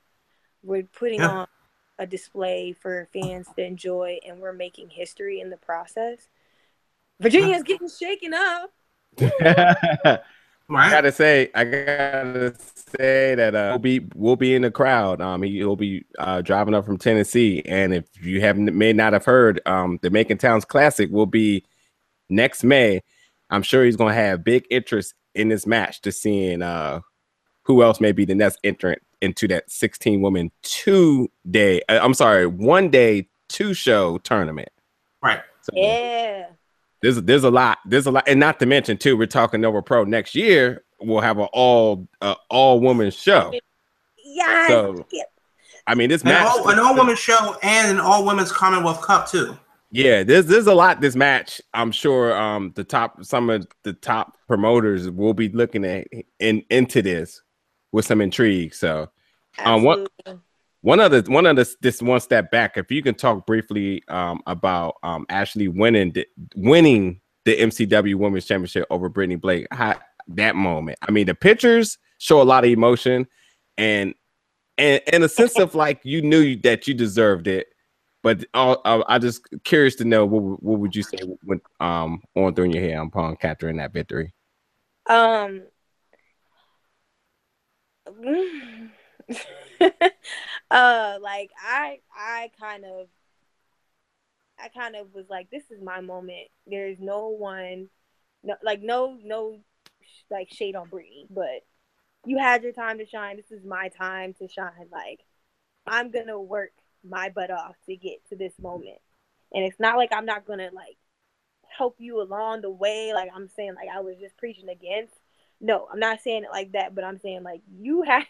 We're 0.64 0.84
putting 0.84 1.22
Yeah. 1.22 1.30
on 1.30 1.48
a 1.98 2.06
display 2.06 2.74
for 2.74 3.08
fans 3.12 3.48
to 3.56 3.64
enjoy, 3.64 4.20
and 4.26 4.40
we're 4.40 4.54
making 4.54 4.90
history 4.90 5.40
in 5.40 5.50
the 5.50 5.58
process. 5.58 6.30
Virginia's 7.20 7.64
getting 7.64 7.90
shaken 7.90 8.34
up. 8.36 8.72
I 10.70 10.90
gotta 10.90 11.12
say, 11.12 11.50
I 11.56 11.64
gotta 11.64 12.54
say 12.58 13.36
that 13.36 13.56
uh, 13.56 13.70
we'll 13.72 13.80
be 13.80 14.08
we'll 14.16 14.36
be 14.36 14.54
in 14.54 14.64
the 14.64 14.72
crowd. 14.72 15.22
Um, 15.22 15.42
he, 15.44 15.64
will 15.64 15.76
be 15.78 16.06
uh, 16.20 16.42
driving 16.42 16.74
up 16.74 16.86
from 16.86 16.98
Tennessee, 16.98 17.62
and 17.66 17.94
if 17.94 18.06
you 18.22 18.42
haven't 18.42 18.74
may 18.76 18.94
not 18.94 19.14
have 19.14 19.26
heard, 19.26 19.62
um, 19.66 20.00
the 20.02 20.10
Macon 20.10 20.38
Towns 20.38 20.66
Classic 20.66 21.10
will 21.10 21.26
be 21.26 21.64
next 22.30 22.64
May. 22.64 23.02
I'm 23.50 23.64
sure 23.64 23.86
he's 23.86 23.96
gonna 23.96 24.14
have 24.14 24.44
big 24.44 24.66
interest 24.70 25.14
in 25.36 25.50
this 25.50 25.66
match 25.66 26.02
to 26.02 26.12
seeing 26.12 26.62
uh 26.62 27.00
who 27.64 27.84
else 27.84 28.00
may 28.00 28.12
be 28.12 28.26
the 28.26 28.36
next 28.36 28.60
entrant 28.64 29.02
into 29.22 29.48
that 29.48 29.70
16 29.70 30.22
woman 30.22 30.52
two 30.64 31.30
day. 31.50 31.82
uh, 31.90 32.00
I'm 32.02 32.14
sorry, 32.14 32.46
one 32.46 32.90
day 32.90 33.30
two 33.50 33.74
show 33.74 34.18
tournament. 34.20 34.70
Right. 35.22 35.42
So, 35.62 35.72
Yeah. 35.74 36.48
There's 37.02 37.22
there's 37.24 37.44
a 37.44 37.52
lot 37.52 37.78
there's 37.86 38.06
a 38.08 38.12
lot 38.12 38.24
and 38.28 38.40
not 38.40 38.60
to 38.60 38.66
mention 38.66 38.98
too 38.98 39.16
we're 39.18 39.26
talking 39.28 39.62
Nova 39.62 39.82
Pro 39.82 40.04
next 40.04 40.36
year 40.36 40.84
we'll 41.00 41.22
have 41.22 41.38
an 41.38 41.48
all 41.54 42.08
uh, 42.22 42.36
all 42.50 42.80
woman 42.80 43.12
show 43.12 43.52
Yeah. 44.24 44.68
So, 44.68 45.06
I 45.86 45.96
mean 45.96 46.10
this 46.10 46.22
An 46.24 46.30
match 46.30 46.48
all, 46.48 46.70
an 46.70 46.80
all 46.80 46.96
women 46.96 47.16
show 47.16 47.56
and 47.64 47.92
an 47.92 48.00
all 48.00 48.26
women's 48.26 48.52
Commonwealth 48.52 49.02
Cup 49.02 49.28
too. 49.30 49.58
yeah 49.92 50.24
there's 50.24 50.46
there's 50.48 50.68
a 50.68 50.74
lot 50.74 51.00
this 51.02 51.16
match 51.16 51.62
I'm 51.74 51.92
sure 51.92 52.36
um 52.36 52.72
the 52.76 52.84
top 52.84 53.24
some 53.24 53.50
of 53.50 53.68
the 53.84 53.94
top 53.94 54.38
promoters 54.48 55.10
will 55.10 55.34
be 55.34 55.50
looking 55.50 55.86
at 55.86 56.08
in 56.40 56.64
into 56.70 57.02
this 57.02 57.42
with 57.92 58.06
some 58.06 58.22
intrigue 58.22 58.74
so 58.74 59.10
Um, 59.64 59.84
what- 59.84 60.00
absolutely. 60.00 60.34
one 60.34 60.42
other 60.86 61.22
one 61.24 61.46
of 61.46 61.56
the 61.56 61.76
this 61.82 62.02
one 62.02 62.20
step 62.20 62.52
back 62.52 62.78
if 62.78 62.92
you 62.92 63.02
can 63.02 63.16
talk 63.16 63.46
briefly 63.46 64.04
um 64.08 64.42
about 64.48 64.96
um 65.04 65.26
Ashley 65.30 65.68
winning 65.68 66.12
the, 66.12 66.28
winning 66.56 67.22
the 67.46 67.58
MCW 67.58 68.16
Women's 68.16 68.46
Championship 68.46 68.86
over 68.90 69.10
Brittany 69.10 69.36
Blake 69.36 69.68
how, 69.72 69.96
that 70.30 70.56
moment 70.56 70.98
I 71.02 71.12
mean 71.12 71.26
the 71.26 71.36
pictures 71.36 71.98
show 72.20 72.42
a 72.42 72.44
lot 72.44 72.64
of 72.64 72.70
emotion 72.70 73.28
and 73.78 74.14
and 74.78 75.02
and 75.12 75.24
a 75.24 75.30
sense 75.30 75.58
of 75.58 75.76
like 75.76 76.02
you 76.04 76.22
knew 76.22 76.56
that 76.58 76.88
you 76.88 76.94
deserved 76.94 77.48
it 77.48 77.68
but 78.24 78.44
uh, 78.54 78.76
uh, 78.84 79.04
I 79.08 79.20
just 79.20 79.42
curious 79.64 79.96
to 79.96 80.06
know 80.06 80.26
what 80.26 80.62
what 80.64 80.80
would 80.80 80.96
you 80.96 81.04
say 81.04 81.20
when 81.44 81.62
um 81.80 82.22
on 82.36 82.54
through 82.54 82.72
your 82.72 82.84
hair 82.84 83.00
on 83.00 83.08
upon 83.08 83.36
capturing 83.38 83.78
that 83.78 83.94
victory 83.94 84.34
Um. 85.08 85.64
uh, 90.72 91.18
like 91.22 91.52
I, 91.62 92.00
I 92.16 92.52
kind 92.60 92.86
of 92.86 93.08
I 94.60 94.70
kind 94.70 94.96
of 94.96 95.14
was 95.14 95.26
like, 95.30 95.50
this 95.50 95.70
is 95.70 95.82
my 95.82 96.02
moment. 96.02 96.48
There's 96.66 97.00
no 97.00 97.30
one, 97.30 97.90
no, 98.44 98.56
like 98.64 98.82
no, 98.82 99.18
no, 99.24 99.60
like 100.32 100.50
shade 100.52 100.76
on 100.76 100.90
Brittany, 100.90 101.28
but 101.30 101.64
you 102.26 102.38
had 102.38 102.64
your 102.64 102.74
time 102.74 102.98
to 102.98 103.06
shine. 103.06 103.38
This 103.38 103.52
is 103.52 103.66
my 103.66 103.90
time 103.90 104.34
to 104.40 104.48
shine. 104.48 104.90
Like 104.92 105.22
I'm 105.86 106.12
gonna 106.12 106.40
work 106.42 106.72
my 107.08 107.30
butt 107.30 107.52
off 107.52 107.76
to 107.88 107.96
get 107.96 108.28
to 108.30 108.36
this 108.36 108.54
moment, 108.62 109.00
and 109.54 109.64
it's 109.64 109.80
not 109.80 109.98
like 109.98 110.10
I'm 110.12 110.26
not 110.26 110.46
gonna 110.46 110.70
like 110.74 110.98
help 111.78 111.96
you 112.00 112.22
along 112.22 112.62
the 112.62 112.72
way. 112.72 113.14
Like 113.14 113.30
I'm 113.36 113.48
saying, 113.50 113.76
like 113.76 113.90
I 113.96 114.02
was 114.02 114.18
just 114.20 114.38
preaching 114.38 114.70
against. 114.70 115.14
No, 115.60 115.88
I'm 115.92 116.00
not 116.00 116.22
saying 116.22 116.44
it 116.44 116.52
like 116.52 116.74
that, 116.74 116.94
but 116.96 117.04
I'm 117.04 117.20
saying 117.20 117.44
like 117.44 117.62
you 117.80 118.02
had 118.08 118.26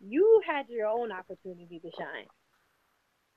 you 0.00 0.42
had 0.46 0.68
your 0.68 0.86
own 0.86 1.12
opportunity 1.12 1.78
to 1.80 1.90
shine. 1.96 2.26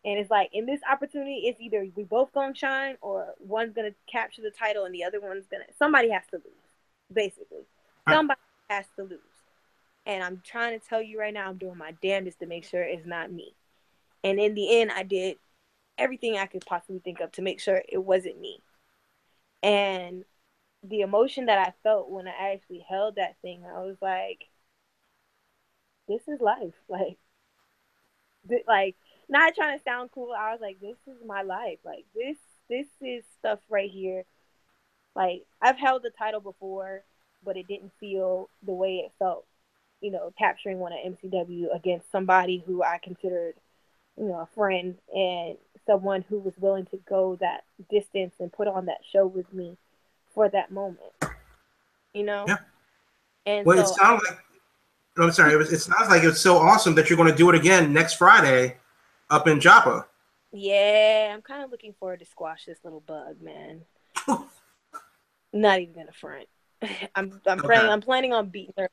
And 0.03 0.17
it's 0.17 0.31
like 0.31 0.49
in 0.53 0.65
this 0.65 0.81
opportunity, 0.89 1.43
it's 1.45 1.61
either 1.61 1.85
we 1.95 2.03
both 2.03 2.33
gonna 2.33 2.55
shine 2.55 2.97
or 3.01 3.33
one's 3.39 3.73
gonna 3.73 3.93
capture 4.11 4.41
the 4.41 4.51
title 4.51 4.85
and 4.85 4.93
the 4.93 5.03
other 5.03 5.21
one's 5.21 5.45
gonna 5.47 5.65
somebody 5.77 6.09
has 6.09 6.23
to 6.31 6.37
lose. 6.37 6.71
Basically. 7.11 7.65
Somebody 8.09 8.39
has 8.69 8.85
to 8.95 9.03
lose. 9.03 9.19
And 10.05 10.23
I'm 10.23 10.41
trying 10.43 10.79
to 10.79 10.85
tell 10.85 11.01
you 11.01 11.19
right 11.19 11.33
now, 11.33 11.47
I'm 11.47 11.57
doing 11.57 11.77
my 11.77 11.93
damnedest 12.01 12.39
to 12.39 12.47
make 12.47 12.65
sure 12.65 12.81
it's 12.81 13.05
not 13.05 13.31
me. 13.31 13.53
And 14.23 14.39
in 14.39 14.55
the 14.55 14.81
end, 14.81 14.91
I 14.91 15.03
did 15.03 15.37
everything 15.97 16.37
I 16.37 16.47
could 16.47 16.65
possibly 16.65 16.99
think 16.99 17.19
of 17.19 17.31
to 17.33 17.41
make 17.41 17.59
sure 17.59 17.83
it 17.87 17.99
wasn't 17.99 18.39
me. 18.39 18.59
And 19.61 20.25
the 20.83 21.01
emotion 21.01 21.45
that 21.45 21.59
I 21.59 21.73
felt 21.83 22.09
when 22.09 22.27
I 22.27 22.53
actually 22.53 22.83
held 22.89 23.15
that 23.15 23.35
thing, 23.41 23.63
I 23.65 23.79
was 23.81 23.97
like, 24.01 24.45
this 26.11 26.27
is 26.27 26.41
life. 26.41 26.73
Like, 26.89 27.17
th- 28.49 28.65
like 28.67 28.95
not 29.29 29.55
trying 29.55 29.77
to 29.77 29.83
sound 29.83 30.09
cool. 30.13 30.33
I 30.37 30.51
was 30.51 30.61
like, 30.61 30.79
this 30.81 30.97
is 31.07 31.25
my 31.25 31.41
life. 31.41 31.79
Like 31.85 32.05
this, 32.13 32.37
this 32.69 32.87
is 33.01 33.23
stuff 33.39 33.59
right 33.69 33.89
here. 33.89 34.25
Like 35.15 35.45
I've 35.61 35.77
held 35.77 36.03
the 36.03 36.09
title 36.09 36.41
before, 36.41 37.03
but 37.43 37.57
it 37.57 37.67
didn't 37.67 37.91
feel 37.99 38.49
the 38.65 38.73
way 38.73 39.03
it 39.05 39.11
felt. 39.19 39.45
You 40.01 40.11
know, 40.11 40.33
capturing 40.37 40.79
one 40.79 40.93
at 40.93 41.05
MCW 41.05 41.75
against 41.75 42.11
somebody 42.11 42.63
who 42.65 42.81
I 42.81 42.99
considered, 43.03 43.53
you 44.17 44.25
know, 44.25 44.39
a 44.39 44.47
friend 44.55 44.95
and 45.13 45.57
someone 45.85 46.25
who 46.27 46.39
was 46.39 46.53
willing 46.57 46.87
to 46.87 46.97
go 47.07 47.37
that 47.39 47.63
distance 47.89 48.33
and 48.39 48.51
put 48.51 48.67
on 48.67 48.87
that 48.87 49.01
show 49.13 49.27
with 49.27 49.51
me 49.53 49.77
for 50.33 50.49
that 50.49 50.71
moment. 50.71 51.13
You 52.13 52.23
know. 52.23 52.45
Yeah. 52.47 52.57
And 53.45 53.65
Well, 53.65 53.79
it 53.79 53.87
so 53.87 53.95
sounds 53.95 54.23
like. 54.27 54.39
Oh, 55.17 55.23
I'm 55.23 55.31
sorry. 55.31 55.53
It, 55.53 55.57
was, 55.57 55.71
it 55.71 55.79
sounds 55.79 56.09
like 56.09 56.23
it's 56.23 56.41
so 56.41 56.57
awesome 56.57 56.95
that 56.95 57.09
you're 57.09 57.17
going 57.17 57.31
to 57.31 57.35
do 57.35 57.49
it 57.49 57.55
again 57.55 57.93
next 57.93 58.15
Friday, 58.15 58.77
up 59.29 59.47
in 59.47 59.59
Joppa. 59.59 60.07
Yeah, 60.53 61.31
I'm 61.33 61.41
kind 61.41 61.63
of 61.63 61.71
looking 61.71 61.93
forward 61.93 62.19
to 62.19 62.25
squash 62.25 62.65
this 62.65 62.79
little 62.83 62.99
bug, 63.01 63.41
man. 63.41 63.85
Not 65.53 65.79
even 65.81 65.93
gonna 65.93 66.11
front. 66.13 66.47
I'm 67.15 67.41
I'm 67.45 67.61
Okay. 67.63 67.67
planning 67.67 67.89
I'm 67.91 68.01
planning 68.01 68.33
on 68.33 68.49
beating 68.49 68.73
her, 68.77 68.89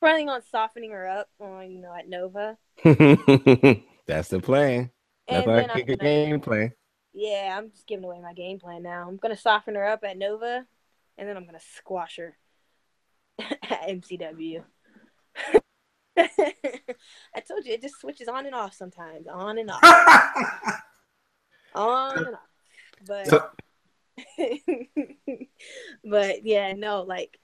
planning 0.00 0.28
on 0.28 0.42
softening 0.42 0.92
her 0.92 1.08
up 1.08 1.28
on 1.40 1.70
you 1.72 1.80
know 1.80 1.94
at 1.94 2.08
Nova, 2.08 2.58
That's 4.06 4.28
the 4.28 4.40
plan. 4.40 4.90
That's 5.28 5.46
and 5.46 5.48
our 5.48 5.62
then 5.62 5.70
I'm 5.70 5.84
gonna, 5.86 5.96
game 5.96 6.40
plan. 6.40 6.72
yeah, 7.12 7.56
I'm 7.58 7.70
just 7.70 7.86
giving 7.86 8.04
away 8.04 8.20
my 8.20 8.34
game 8.34 8.58
plan 8.58 8.82
now. 8.82 9.08
I'm 9.08 9.16
gonna 9.16 9.36
soften 9.36 9.74
her 9.74 9.86
up 9.86 10.04
at 10.04 10.18
Nova, 10.18 10.66
and 11.16 11.28
then 11.28 11.36
I'm 11.36 11.46
gonna 11.46 11.60
squash 11.76 12.16
her 12.16 12.36
at 13.38 13.88
MCW. 13.88 14.64
I 16.18 17.40
told 17.46 17.64
you 17.64 17.74
it 17.74 17.82
just 17.82 18.00
switches 18.00 18.28
on 18.28 18.46
and 18.46 18.54
off 18.54 18.74
sometimes, 18.74 19.26
on 19.28 19.58
and 19.58 19.70
off, 19.70 19.82
on 21.74 22.18
and 22.18 22.34
off. 22.34 22.40
But 23.06 23.26
So- 23.28 23.50
but 26.04 26.44
yeah, 26.44 26.72
no, 26.72 27.02
like 27.02 27.38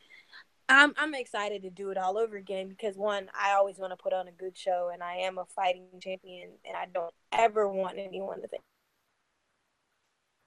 I'm 0.69 0.93
I'm 0.97 1.15
excited 1.15 1.63
to 1.63 1.71
do 1.71 1.91
it 1.91 1.99
all 1.99 2.19
over 2.19 2.37
again 2.37 2.69
because 2.69 2.97
one, 2.97 3.29
I 3.39 3.53
always 3.53 3.79
want 3.79 3.93
to 3.93 3.97
put 3.97 4.13
on 4.13 4.27
a 4.29 4.33
good 4.33 4.57
show 4.57 4.91
and 4.93 5.03
I 5.03 5.17
am 5.19 5.39
a 5.39 5.45
fighting 5.45 5.87
champion 6.01 6.51
and 6.65 6.77
I 6.77 6.87
don't 6.93 7.15
ever 7.33 7.69
want 7.69 7.99
anyone 7.99 8.41
to 8.43 8.49
think 8.49 8.63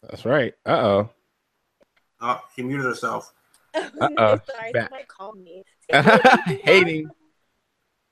That's 0.03 0.25
right. 0.25 0.53
Uh 0.65 0.69
oh. 0.71 1.09
oh, 2.21 2.41
she 2.55 2.63
muted 2.63 2.85
herself. 2.85 3.33
Uh-oh, 3.73 4.39
sorry, 4.49 4.71
back. 4.73 4.89
somebody 4.89 5.03
call 5.07 5.33
me. 5.33 5.63
See, 5.81 5.97
people 6.01 6.11
always- 6.11 6.61
Hating. 6.63 7.09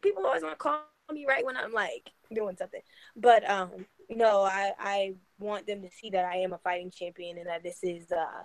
People 0.05 0.25
always 0.25 0.43
want 0.43 0.53
to 0.53 0.57
call 0.57 0.81
me 1.11 1.25
right 1.27 1.45
when 1.45 1.57
I'm 1.57 1.73
like 1.73 2.11
doing 2.33 2.55
something. 2.57 2.81
But 3.15 3.49
um 3.49 3.85
no, 4.09 4.43
I 4.43 4.73
I 4.79 5.13
want 5.39 5.65
them 5.67 5.81
to 5.81 5.89
see 5.91 6.11
that 6.11 6.25
I 6.25 6.37
am 6.37 6.53
a 6.53 6.59
fighting 6.59 6.91
champion 6.91 7.37
and 7.39 7.47
that 7.47 7.63
this 7.63 7.79
is 7.83 8.11
uh 8.11 8.43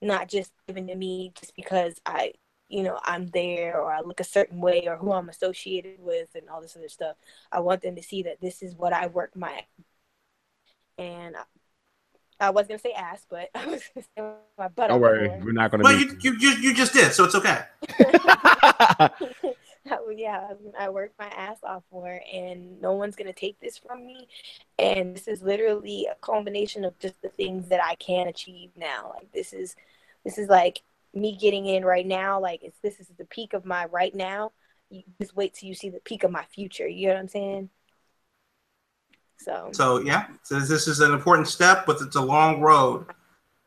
not 0.00 0.28
just 0.28 0.52
given 0.66 0.86
to 0.86 0.94
me 0.94 1.32
just 1.38 1.54
because 1.54 2.00
I 2.06 2.32
you 2.68 2.82
know 2.82 2.98
I'm 3.04 3.28
there 3.28 3.78
or 3.78 3.92
I 3.92 4.00
look 4.00 4.20
a 4.20 4.24
certain 4.24 4.60
way 4.60 4.88
or 4.88 4.96
who 4.96 5.12
I'm 5.12 5.28
associated 5.28 6.00
with 6.00 6.28
and 6.34 6.48
all 6.48 6.62
this 6.62 6.76
other 6.76 6.88
stuff. 6.88 7.16
I 7.52 7.60
want 7.60 7.82
them 7.82 7.96
to 7.96 8.02
see 8.02 8.22
that 8.22 8.40
this 8.40 8.62
is 8.62 8.74
what 8.74 8.92
I 8.94 9.08
work 9.08 9.36
my 9.36 9.64
and 10.96 11.36
I, 11.36 11.42
I 12.40 12.50
was 12.50 12.66
gonna 12.66 12.78
say 12.78 12.92
ass, 12.92 13.26
but 13.28 13.50
I 13.54 13.66
was 13.66 13.82
gonna 13.94 14.06
say 14.16 14.22
my 14.58 14.68
butt. 14.68 14.88
Don't 14.88 15.00
worry. 15.00 15.28
for. 15.28 15.44
We're 15.44 15.52
not 15.52 15.70
gonna 15.70 15.84
Well, 15.84 15.96
meet 15.98 16.22
you, 16.24 16.32
you 16.32 16.38
you 16.38 16.50
you 16.60 16.74
just 16.74 16.92
did, 16.94 17.12
so 17.12 17.24
it's 17.24 17.34
okay. 17.34 17.64
yeah, 20.16 20.48
I 20.78 20.88
worked 20.90 21.18
my 21.18 21.28
ass 21.28 21.58
off 21.62 21.82
for, 21.90 22.20
and 22.32 22.80
no 22.80 22.92
one's 22.92 23.16
gonna 23.16 23.32
take 23.32 23.58
this 23.60 23.78
from 23.78 24.06
me. 24.06 24.28
And 24.78 25.14
this 25.16 25.28
is 25.28 25.42
literally 25.42 26.06
a 26.10 26.14
combination 26.16 26.84
of 26.84 26.98
just 26.98 27.20
the 27.22 27.28
things 27.30 27.68
that 27.68 27.82
I 27.82 27.94
can 27.96 28.28
achieve 28.28 28.70
now. 28.76 29.12
Like 29.14 29.32
this 29.32 29.52
is, 29.52 29.76
this 30.24 30.38
is 30.38 30.48
like 30.48 30.82
me 31.14 31.36
getting 31.36 31.66
in 31.66 31.84
right 31.84 32.06
now. 32.06 32.40
Like 32.40 32.62
it's 32.62 32.78
this 32.80 33.00
is 33.00 33.08
the 33.18 33.24
peak 33.24 33.52
of 33.52 33.64
my 33.64 33.86
right 33.86 34.14
now. 34.14 34.52
You 34.90 35.02
just 35.20 35.36
wait 35.36 35.54
till 35.54 35.68
you 35.68 35.74
see 35.74 35.88
the 35.88 36.00
peak 36.00 36.24
of 36.24 36.30
my 36.30 36.44
future. 36.54 36.88
You 36.88 37.08
know 37.08 37.14
what 37.14 37.20
I'm 37.20 37.28
saying? 37.28 37.70
So 39.38 39.70
So 39.72 40.00
yeah, 40.00 40.26
so 40.42 40.60
this 40.60 40.86
is 40.88 41.00
an 41.00 41.12
important 41.12 41.48
step, 41.48 41.86
but 41.86 42.00
it's 42.00 42.16
a 42.16 42.20
long 42.20 42.60
road. 42.60 43.06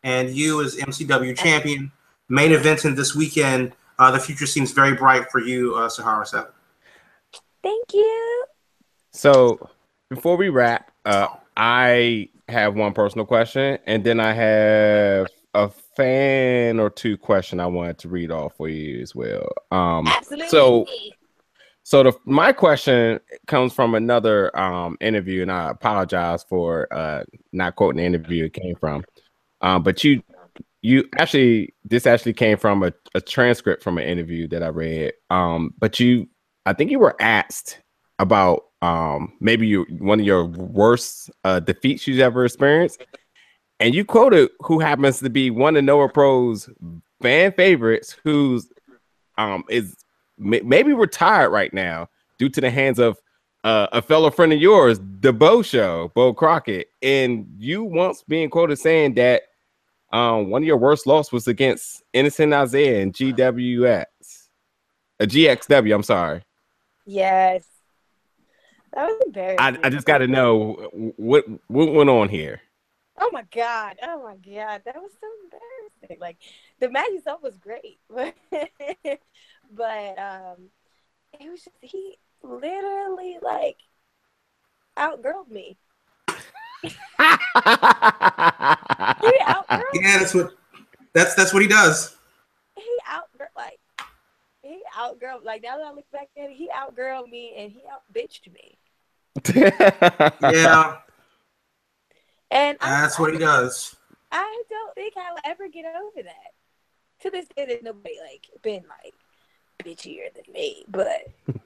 And 0.04 0.30
you, 0.30 0.62
as 0.62 0.76
MCW 0.76 1.38
champion, 1.38 1.92
main 2.28 2.52
event 2.52 2.84
in 2.84 2.94
this 2.94 3.16
weekend, 3.16 3.74
uh, 4.00 4.12
the 4.12 4.20
future 4.20 4.46
seems 4.46 4.72
very 4.72 4.96
bright 4.96 5.32
for 5.32 5.40
you, 5.40 5.76
uh, 5.76 5.90
Sahara 5.90 6.26
Seven. 6.26 6.52
thank 7.62 7.94
you. 7.94 8.46
So 9.12 9.70
before 10.10 10.38
we 10.38 10.50
wrap, 10.50 10.92
uh, 11.06 11.28
I 11.56 12.30
have 12.50 12.76
one 12.76 12.94
personal 12.94 13.26
question, 13.26 13.78
and 13.86 14.04
then 14.04 14.20
I 14.20 14.34
have 14.34 15.28
a 15.54 15.70
fan 15.96 16.80
or 16.80 16.90
two 16.90 17.18
question 17.18 17.60
I 17.60 17.68
wanted 17.68 18.00
to 18.00 18.10
read 18.10 18.32
off 18.32 18.56
for 18.58 18.68
you 18.68 19.02
as 19.02 19.14
well. 19.14 19.48
Um, 19.72 20.08
Absolutely. 20.08 20.48
So, 20.50 20.86
so 21.84 22.04
the 22.04 22.14
my 22.26 22.52
question 22.52 23.20
comes 23.48 23.74
from 23.74 23.96
another 23.96 24.58
um 24.58 24.98
interview, 25.00 25.42
and 25.44 25.52
I 25.52 25.70
apologize 25.70 26.44
for 26.44 26.88
uh 26.92 27.24
not 27.52 27.76
quoting 27.76 27.98
the 27.98 28.04
interview 28.04 28.46
it 28.46 28.54
came 28.54 28.76
from. 28.76 29.04
Um, 29.62 29.84
but 29.84 30.04
you 30.04 30.24
you 30.84 31.06
actually 31.18 31.74
this 31.86 32.06
actually 32.06 32.34
came 32.34 32.58
from 32.58 32.84
a, 32.84 32.94
a 33.16 33.22
transcript 33.22 33.82
from 33.82 33.98
an 33.98 34.04
interview 34.04 34.48
that 34.50 34.62
I 34.62 34.68
read. 34.68 35.14
Um, 35.32 35.74
but 35.80 36.00
you 36.00 36.28
I 36.66 36.74
think 36.74 36.92
you 36.92 37.00
were 37.00 37.16
asked 37.20 37.80
about 38.20 38.66
um 38.82 39.34
maybe 39.40 39.66
you 39.66 39.86
one 39.98 40.20
of 40.20 40.26
your 40.26 40.46
worst 40.46 41.32
uh 41.46 41.62
defeats 41.62 42.06
you've 42.06 42.20
ever 42.20 42.46
experienced. 42.46 43.04
And 43.80 43.96
you 43.96 44.06
quoted 44.06 44.50
who 44.60 44.80
happens 44.80 45.20
to 45.20 45.30
be 45.30 45.50
one 45.50 45.76
of 45.76 45.84
Nova 45.84 46.12
Pro's 46.12 46.70
fan 47.22 47.54
favorites, 47.54 48.16
who's 48.24 48.70
um 49.38 49.64
is 49.70 49.96
may- 50.38 50.62
maybe 50.62 50.92
retired 50.92 51.50
right 51.50 51.74
now 51.74 52.10
due 52.38 52.50
to 52.50 52.62
the 52.62 52.70
hands 52.70 53.00
of 53.00 53.18
uh, 53.64 53.88
a 53.94 54.02
fellow 54.02 54.30
friend 54.30 54.52
of 54.52 54.60
yours, 54.60 55.00
the 55.22 55.32
Bo 55.32 55.62
Show, 55.62 56.12
Bo 56.14 56.34
Crockett, 56.34 56.88
and 57.02 57.48
you 57.58 57.86
once 57.86 58.22
being 58.28 58.50
quoted 58.50 58.78
saying 58.78 59.14
that 59.14 59.44
um, 60.14 60.50
one 60.50 60.62
of 60.62 60.68
your 60.68 60.78
worst 60.78 61.08
loss 61.08 61.32
was 61.32 61.48
against 61.48 62.04
Innocent 62.14 62.54
Isaiah 62.54 63.02
and 63.02 63.12
GWS, 63.12 64.06
a 65.20 65.26
GXW. 65.26 65.96
I'm 65.96 66.04
sorry. 66.04 66.44
Yes. 67.06 67.66
That 68.94 69.08
was 69.08 69.22
embarrassing. 69.26 69.60
I, 69.60 69.88
I 69.88 69.90
just 69.90 70.06
got 70.06 70.20
to 70.20 70.28
know 70.28 70.90
what 71.18 71.46
what 71.68 71.92
went 71.92 72.12
on 72.12 72.30
here. 72.30 72.62
Oh 73.18 73.30
my 73.34 73.44
god! 73.52 73.98
Oh 74.04 74.24
my 74.24 74.36
god! 74.36 74.84
That 74.86 74.96
was 75.02 75.12
so 75.20 75.28
embarrassing. 75.44 76.20
Like 76.20 76.38
the 76.80 76.90
match 76.90 77.10
itself 77.10 77.42
was 77.42 77.58
great, 77.58 78.00
but 78.08 78.36
but 79.72 80.20
um, 80.20 80.70
it 81.40 81.50
was 81.50 81.64
just 81.64 81.76
he 81.82 82.20
literally 82.44 83.40
like 83.42 83.78
outgirled 84.98 85.50
me. 85.50 85.78
He 86.84 86.90
outgirled. 89.48 89.84
Yeah, 89.94 90.20
that's 90.20 90.34
what 90.34 90.54
that's 91.14 91.36
that's 91.36 91.54
what 91.54 91.62
he 91.62 91.68
does. 91.68 92.16
He 92.76 92.98
outgirl 93.10 93.48
like 93.56 93.80
he 94.62 94.82
outgirled. 94.98 95.44
Like 95.44 95.64
now 95.64 95.78
that 95.78 95.86
I 95.86 95.94
look 95.94 96.10
back 96.12 96.30
at 96.38 96.50
it, 96.50 96.56
he 96.56 96.70
outgirled 96.72 97.30
me 97.30 97.54
and 97.58 97.72
he 97.72 97.82
out 97.92 98.04
bitched 98.14 98.52
me. 98.52 98.78
Yeah, 100.42 100.98
And 102.52 102.78
I, 102.82 103.02
That's 103.02 103.18
what 103.18 103.34
he 103.34 103.40
does. 103.40 103.96
I 104.32 104.64
don't 104.70 104.96
think 104.96 105.14
I'll 105.18 105.38
ever 105.46 105.68
get 105.70 105.86
over 105.86 106.24
that. 106.24 106.54
To 107.22 107.30
this 107.30 107.48
day, 107.56 107.66
there's 107.66 107.84
nobody 107.84 108.16
like 108.22 108.48
been 108.62 108.84
like 109.04 109.14
bitchier 109.84 110.34
than 110.34 110.54
me, 110.54 110.84
but 110.88 111.28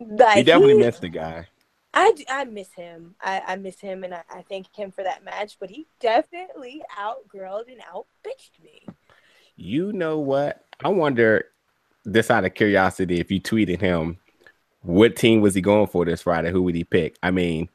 like 0.00 0.36
you 0.36 0.44
definitely 0.44 0.74
he- 0.74 0.80
missed 0.80 1.00
the 1.00 1.08
guy. 1.08 1.48
I, 1.96 2.12
d- 2.12 2.26
I 2.28 2.44
miss 2.44 2.72
him. 2.72 3.14
I, 3.20 3.42
I 3.46 3.56
miss 3.56 3.80
him, 3.80 4.04
and 4.04 4.14
I, 4.14 4.22
I 4.30 4.44
thank 4.48 4.66
him 4.76 4.92
for 4.92 5.02
that 5.02 5.24
match. 5.24 5.56
But 5.58 5.70
he 5.70 5.86
definitely 5.98 6.82
outgrilled 6.98 7.72
and 7.72 7.80
outbitched 7.92 8.58
me. 8.62 8.86
You 9.56 9.92
know 9.92 10.18
what? 10.18 10.62
I 10.84 10.88
wonder, 10.88 11.46
this 12.04 12.30
out 12.30 12.44
of 12.44 12.54
curiosity, 12.54 13.18
if 13.18 13.30
you 13.30 13.40
tweeted 13.40 13.80
him, 13.80 14.18
what 14.82 15.16
team 15.16 15.40
was 15.40 15.54
he 15.54 15.62
going 15.62 15.86
for 15.86 16.04
this 16.04 16.22
Friday? 16.22 16.50
Who 16.50 16.62
would 16.64 16.74
he 16.74 16.84
pick? 16.84 17.16
I 17.22 17.30
mean, 17.30 17.68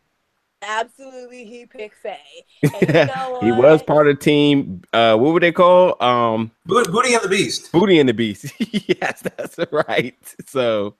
Absolutely, 0.63 1.45
he 1.45 1.65
picked 1.65 1.95
Faye. 1.95 2.17
And 2.63 2.87
you 2.87 2.93
know 2.93 3.39
he 3.41 3.51
was 3.51 3.81
part 3.81 4.07
of 4.07 4.19
team. 4.19 4.83
Uh, 4.93 5.17
what 5.17 5.33
would 5.33 5.41
they 5.41 5.51
call? 5.51 6.01
Um, 6.03 6.51
Bo- 6.65 6.85
Booty 6.85 7.15
and 7.15 7.23
the 7.23 7.29
Beast. 7.29 7.71
Booty 7.71 7.99
and 7.99 8.07
the 8.07 8.13
Beast. 8.13 8.53
yes, 8.59 9.23
that's 9.23 9.57
right. 9.71 10.15
So, 10.45 10.95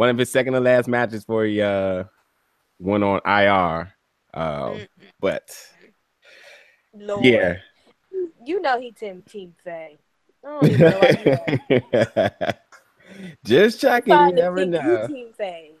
one 0.00 0.08
of 0.08 0.16
his 0.16 0.32
second 0.32 0.54
to 0.54 0.60
last 0.60 0.88
matches 0.88 1.24
for 1.24 1.44
he 1.44 1.60
uh 1.60 2.04
went 2.78 3.04
on 3.04 3.20
IR. 3.26 3.92
Uh, 4.32 4.70
Mm, 4.70 4.88
but 5.20 5.54
Lord. 6.98 7.22
yeah. 7.22 7.56
You 8.42 8.62
know 8.62 8.80
he 8.80 8.92
team 8.92 9.22
Team 9.30 9.54
Faye. 9.62 9.98
I 10.42 10.48
don't 10.48 10.70
even 10.70 10.88
know 10.88 10.98
why 11.00 11.10
you 11.10 11.26
know. 12.32 13.34
Just 13.44 13.78
checking. 13.78 14.18
You 14.18 14.32
never 14.32 14.56
think 14.56 14.72
you 14.72 14.80
know. 14.80 15.06
Team 15.06 15.32
Faye. 15.36 15.72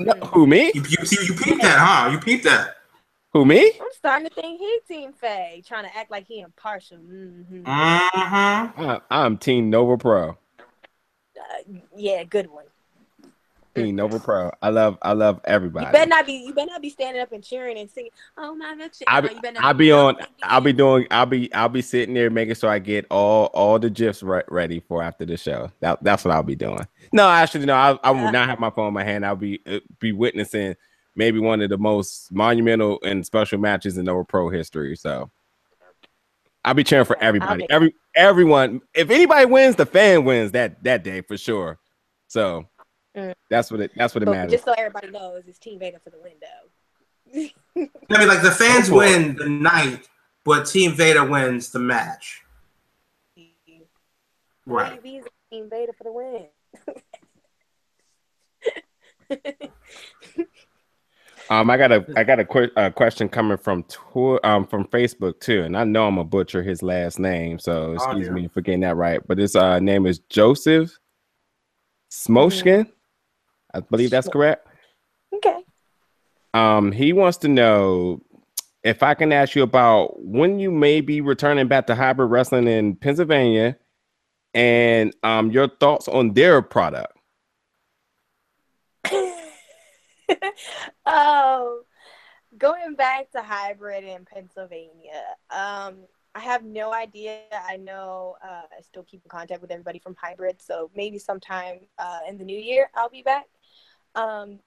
No, 0.00 0.12
who 0.32 0.48
me? 0.48 0.72
You, 0.74 0.82
you, 0.82 0.96
you, 1.12 1.18
you 1.28 1.34
peeped 1.34 1.62
that, 1.62 1.78
huh? 1.78 2.10
You 2.10 2.18
peeped 2.18 2.42
that. 2.42 2.74
Who 3.34 3.44
me? 3.44 3.70
I'm 3.80 3.86
starting 3.92 4.28
to 4.28 4.34
think 4.34 4.58
he 4.58 4.80
Team 4.88 5.12
Faye, 5.12 5.62
trying 5.64 5.84
to 5.84 5.96
act 5.96 6.10
like 6.10 6.26
he 6.26 6.40
impartial. 6.40 6.96
hmm 6.98 7.62
Mm-hmm. 7.62 8.82
I, 8.82 9.00
I'm 9.12 9.38
Team 9.38 9.70
Nova 9.70 9.96
Pro. 9.96 10.30
Uh, 11.38 11.72
yeah, 11.94 12.24
good 12.24 12.50
one. 12.50 12.64
Team 13.76 13.96
Nova 13.96 14.18
Pro. 14.18 14.50
I 14.62 14.70
love. 14.70 14.98
I 15.02 15.12
love 15.12 15.40
everybody. 15.44 15.86
You 15.86 15.92
better 15.92 16.08
not 16.08 16.26
be. 16.26 16.32
You 16.32 16.54
better 16.54 16.70
not 16.70 16.82
be 16.82 16.90
standing 16.90 17.22
up 17.22 17.32
and 17.32 17.44
cheering 17.44 17.78
and 17.78 17.90
singing. 17.90 18.10
Oh 18.36 18.54
my. 18.54 18.76
I'll 19.06 19.22
No, 19.22 19.28
be, 19.28 19.34
not 19.34 19.64
I'll 19.64 19.74
be 19.74 19.92
on. 19.92 20.16
I'll 20.42 20.60
be 20.60 20.72
doing. 20.72 21.06
I'll 21.10 21.26
be. 21.26 21.52
I'll 21.54 21.68
be 21.68 21.82
sitting 21.82 22.14
there 22.14 22.30
making 22.30 22.54
sure 22.54 22.70
I 22.70 22.78
get 22.78 23.06
all 23.10 23.46
all 23.46 23.78
the 23.78 23.90
gifs 23.90 24.22
re- 24.22 24.42
ready 24.48 24.80
for 24.80 25.02
after 25.02 25.24
the 25.24 25.36
show. 25.36 25.70
That 25.80 26.02
that's 26.02 26.24
what 26.24 26.34
I'll 26.34 26.42
be 26.42 26.56
doing. 26.56 26.86
No, 27.12 27.28
actually, 27.28 27.66
no. 27.66 27.74
I, 27.74 27.98
I 28.02 28.10
will 28.10 28.32
not 28.32 28.48
have 28.48 28.58
my 28.58 28.70
phone 28.70 28.88
in 28.88 28.94
my 28.94 29.04
hand. 29.04 29.24
I'll 29.24 29.36
be 29.36 29.60
uh, 29.66 29.80
be 30.00 30.12
witnessing 30.12 30.74
maybe 31.14 31.38
one 31.38 31.62
of 31.62 31.70
the 31.70 31.78
most 31.78 32.30
monumental 32.32 32.98
and 33.02 33.24
special 33.24 33.58
matches 33.58 33.98
in 33.98 34.04
Nova 34.04 34.24
Pro 34.24 34.48
history. 34.48 34.96
So 34.96 35.30
I'll 36.64 36.74
be 36.74 36.84
cheering 36.84 37.04
for 37.06 37.18
everybody. 37.22 37.66
Every 37.70 37.94
everyone. 38.14 38.80
If 38.94 39.10
anybody 39.10 39.46
wins, 39.46 39.76
the 39.76 39.86
fan 39.86 40.24
wins 40.24 40.52
that 40.52 40.82
that 40.84 41.04
day 41.04 41.20
for 41.22 41.36
sure. 41.36 41.78
So 42.28 42.68
Mm. 43.16 43.34
that's 43.48 43.70
what 43.70 43.80
it. 43.80 43.90
That's 43.96 44.14
what 44.14 44.22
it 44.22 44.26
But 44.26 44.32
matters. 44.32 44.52
just 44.52 44.64
so 44.64 44.74
everybody 44.76 45.10
knows, 45.10 45.44
it's 45.46 45.58
Team 45.58 45.78
Veda 45.78 45.98
for 45.98 46.10
the 46.10 46.18
window. 46.18 46.46
I 47.34 48.18
mean, 48.18 48.28
like 48.28 48.42
the 48.42 48.50
fans 48.50 48.88
Go 48.90 48.98
win 48.98 49.34
the 49.36 49.48
night, 49.48 50.08
but 50.44 50.66
Team 50.66 50.92
Veda 50.92 51.24
wins 51.24 51.70
the 51.70 51.78
match. 51.78 52.42
Right. 54.66 55.02
Maybe 55.02 55.22
Team 55.50 55.68
Veda 55.70 55.92
for 55.96 56.04
the 56.04 56.12
win. 56.12 56.46
Um, 61.48 61.70
I 61.70 61.76
got 61.76 61.92
a 61.92 62.04
I 62.16 62.24
got 62.24 62.40
a, 62.40 62.44
que- 62.44 62.72
a 62.76 62.90
question 62.90 63.28
coming 63.28 63.56
from 63.56 63.84
tour 63.84 64.40
um 64.42 64.66
from 64.66 64.84
Facebook 64.86 65.38
too, 65.38 65.62
and 65.62 65.76
I 65.76 65.84
know 65.84 66.08
I'm 66.08 66.18
a 66.18 66.24
butcher 66.24 66.60
his 66.60 66.82
last 66.82 67.20
name, 67.20 67.60
so 67.60 67.92
excuse 67.92 68.26
dear. 68.26 68.32
me 68.34 68.48
for 68.48 68.60
getting 68.62 68.80
that 68.80 68.96
right. 68.96 69.20
But 69.24 69.38
his 69.38 69.54
uh 69.54 69.78
name 69.78 70.06
is 70.06 70.18
Joseph 70.28 70.90
Smoshkin. 72.10 72.90
I 73.72 73.80
believe 73.80 74.10
that's 74.10 74.28
correct. 74.28 74.66
okay. 75.34 75.62
Um, 76.54 76.92
he 76.92 77.12
wants 77.12 77.38
to 77.38 77.48
know 77.48 78.22
if 78.82 79.02
I 79.02 79.14
can 79.14 79.32
ask 79.32 79.54
you 79.54 79.62
about 79.62 80.22
when 80.24 80.58
you 80.58 80.70
may 80.70 81.00
be 81.00 81.20
returning 81.20 81.68
back 81.68 81.86
to 81.88 81.94
hybrid 81.94 82.30
wrestling 82.30 82.68
in 82.68 82.96
Pennsylvania, 82.96 83.76
and 84.54 85.14
um 85.22 85.50
your 85.50 85.68
thoughts 85.68 86.08
on 86.08 86.32
their 86.32 86.62
product. 86.62 87.12
um, 91.06 91.82
going 92.58 92.94
back 92.94 93.30
to 93.32 93.42
hybrid 93.42 94.04
in 94.04 94.24
Pennsylvania, 94.24 95.22
um, 95.50 95.98
I 96.34 96.40
have 96.40 96.64
no 96.64 96.92
idea. 96.92 97.40
I 97.68 97.76
know 97.76 98.36
uh, 98.42 98.62
I 98.76 98.80
still 98.82 99.04
keep 99.04 99.22
in 99.24 99.28
contact 99.28 99.60
with 99.60 99.70
everybody 99.70 99.98
from 99.98 100.16
hybrid, 100.18 100.60
so 100.60 100.90
maybe 100.94 101.18
sometime 101.18 101.80
uh, 101.98 102.20
in 102.28 102.38
the 102.38 102.44
new 102.44 102.58
year 102.58 102.90
I'll 102.94 103.10
be 103.10 103.22
back. 103.22 103.46
Um, 104.16 104.58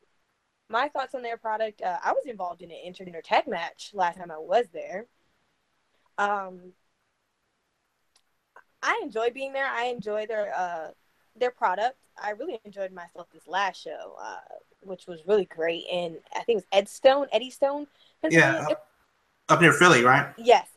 my 0.70 0.88
thoughts 0.88 1.16
on 1.16 1.24
their 1.24 1.38
product. 1.38 1.82
Uh, 1.82 1.97
I 2.04 2.14
was 2.14 2.26
involved 2.26 2.62
in 2.62 2.72
an 2.72 2.78
intergender 2.88 3.22
tag 3.24 3.47
match 3.47 3.91
last 3.93 4.18
time 4.18 4.32
I 4.32 4.38
was 4.38 4.68
there. 4.72 5.08
Um, 6.18 6.74
I 8.82 9.00
enjoy 9.04 9.32
being 9.32 9.52
there. 9.52 9.68
I 9.68 9.86
enjoy 9.86 10.26
their 10.28 10.54
uh, 10.56 10.91
their 11.36 11.52
product. 11.52 11.97
I 12.22 12.32
really 12.32 12.60
enjoyed 12.64 12.91
myself 12.91 13.28
this 13.34 13.47
last 13.47 13.84
show, 13.84 14.16
uh, 14.22 14.39
which 14.82 15.08
was 15.08 15.22
really 15.28 15.45
great. 15.45 15.86
And 15.91 16.18
I 16.36 16.41
think 16.43 16.50
it 16.50 16.56
was 16.56 16.66
Ed 16.72 16.88
Stone, 16.88 17.28
Eddie 17.32 17.50
Stone. 17.50 17.88
Yeah, 18.30 18.68
Up 19.47 19.62
near 19.62 19.74
Philly, 19.74 20.04
right? 20.04 20.34
Yes, 20.38 20.68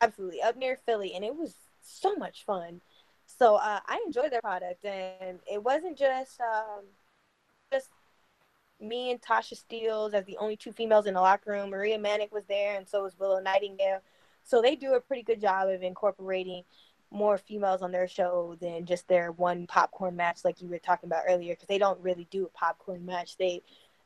absolutely. 0.00 0.42
Up 0.42 0.56
near 0.56 0.76
Philly, 0.84 1.14
and 1.14 1.24
it 1.24 1.34
was 1.34 1.54
so 1.82 2.14
much 2.16 2.44
fun. 2.44 2.80
So 3.26 3.56
uh, 3.56 3.80
I 3.86 4.02
enjoyed 4.06 4.30
their 4.30 4.40
product, 4.40 4.84
and 4.84 5.38
it 5.50 5.62
wasn't 5.62 5.96
just 5.96 6.40
um, 6.40 6.84
just 6.84 7.05
me 8.80 9.10
and 9.10 9.20
Tasha 9.20 9.60
Steelz 9.60 10.14
as 10.14 10.24
the 10.24 10.36
only 10.38 10.56
two 10.56 10.72
females 10.72 11.06
in 11.06 11.14
the 11.14 11.20
locker 11.20 11.52
room. 11.52 11.70
Maria 11.70 11.98
Manic 11.98 12.32
was 12.32 12.44
there, 12.48 12.76
and 12.76 12.88
so 12.88 13.02
was 13.02 13.18
Willow 13.18 13.40
Nightingale. 13.40 14.00
So 14.44 14.62
they 14.62 14.76
do 14.76 14.94
a 14.94 15.00
pretty 15.00 15.22
good 15.22 15.40
job 15.40 15.68
of 15.68 15.82
incorporating 15.82 16.62
more 17.10 17.38
females 17.38 17.82
on 17.82 17.92
their 17.92 18.08
show 18.08 18.56
than 18.60 18.84
just 18.84 19.08
their 19.08 19.32
one 19.32 19.66
popcorn 19.66 20.16
match, 20.16 20.40
like 20.44 20.60
you 20.60 20.68
were 20.68 20.78
talking 20.78 21.08
about 21.08 21.24
earlier, 21.28 21.54
because 21.54 21.68
they 21.68 21.78
don't 21.78 22.00
really 22.00 22.26
do 22.30 22.44
a 22.44 22.58
popcorn 22.58 23.04
match. 23.06 23.36
They 23.36 23.62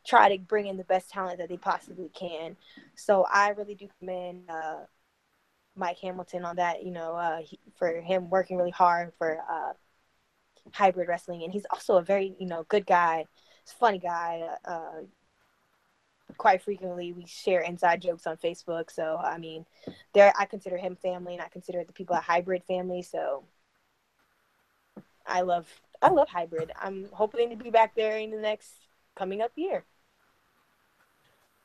try 0.07 0.35
to 0.35 0.43
bring 0.43 0.67
in 0.67 0.77
the 0.77 0.85
best 0.85 1.11
talent 1.11 1.39
that 1.39 1.49
they 1.49 1.57
possibly 1.57 2.11
can. 2.11 2.57
So 2.95 3.27
I 3.33 3.51
really 3.51 3.75
do 3.75 3.89
commend 3.99 4.45
uh, 4.49 4.81
Mike 5.77 5.99
Hamilton 5.99 6.45
on 6.45 6.57
that. 6.57 6.85
You 6.85 6.93
know, 6.93 7.17
uh, 7.17 7.39
he, 7.43 7.59
for 7.77 8.01
him 8.01 8.31
working 8.31 8.57
really 8.57 8.71
hard 8.71 9.13
for 9.19 9.39
uh, 9.51 9.73
hybrid 10.73 11.09
wrestling, 11.09 11.43
and 11.43 11.53
he's 11.53 11.67
also 11.71 11.97
a 11.97 12.03
very 12.03 12.35
you 12.39 12.47
know 12.47 12.65
good 12.69 12.87
guy. 12.87 13.27
He's 13.71 13.77
a 13.77 13.79
funny 13.79 13.99
guy. 13.99 14.43
Uh, 14.65 15.03
quite 16.37 16.63
frequently, 16.63 17.13
we 17.13 17.25
share 17.27 17.61
inside 17.61 18.03
jokes 18.03 18.27
on 18.27 18.37
Facebook. 18.37 18.91
So 18.91 19.17
I 19.17 19.39
mean, 19.39 19.65
there 20.13 20.33
I 20.39 20.45
consider 20.45 20.77
him 20.77 20.97
family, 20.97 21.35
and 21.35 21.43
I 21.43 21.49
consider 21.49 21.85
the 21.85 21.93
people 21.93 22.17
at 22.17 22.25
Hybrid 22.25 22.65
family. 22.65 23.03
So 23.03 23.45
I 25.27 25.43
love 25.43 25.69
I 26.03 26.11
love 26.11 26.29
Hybrid. 26.29 26.73
I'm 26.81 27.07
hoping 27.13 27.51
to 27.51 27.57
be 27.57 27.71
back 27.71 27.95
there 27.95 28.19
in 28.19 28.31
the 28.31 28.39
next 28.39 28.73
coming 29.15 29.41
up 29.41 29.53
year. 29.55 29.85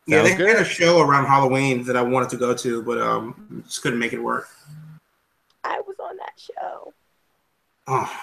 Yeah, 0.07 0.21
they 0.21 0.35
Sounds 0.35 0.41
had 0.41 0.57
a 0.57 0.65
show 0.65 1.01
around 1.01 1.25
Halloween 1.25 1.83
that 1.85 1.97
I 1.97 2.03
wanted 2.03 2.29
to 2.29 2.37
go 2.37 2.53
to, 2.53 2.83
but 2.83 3.01
um, 3.01 3.63
just 3.65 3.81
couldn't 3.81 3.97
make 3.97 4.13
it 4.13 4.19
work. 4.19 4.47
I 5.63 5.81
was 5.81 5.95
on 5.99 6.15
that 6.17 6.33
show. 6.37 6.93
Oh, 7.87 8.21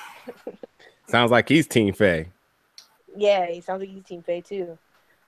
Sounds 1.08 1.32
like 1.32 1.48
he's 1.48 1.66
Team 1.66 1.92
Faye. 1.92 2.28
Yeah, 3.16 3.46
he 3.46 3.60
sounds 3.60 3.80
like 3.80 3.90
he's 3.90 4.04
Team 4.04 4.22
Faye 4.22 4.40
too. 4.40 4.78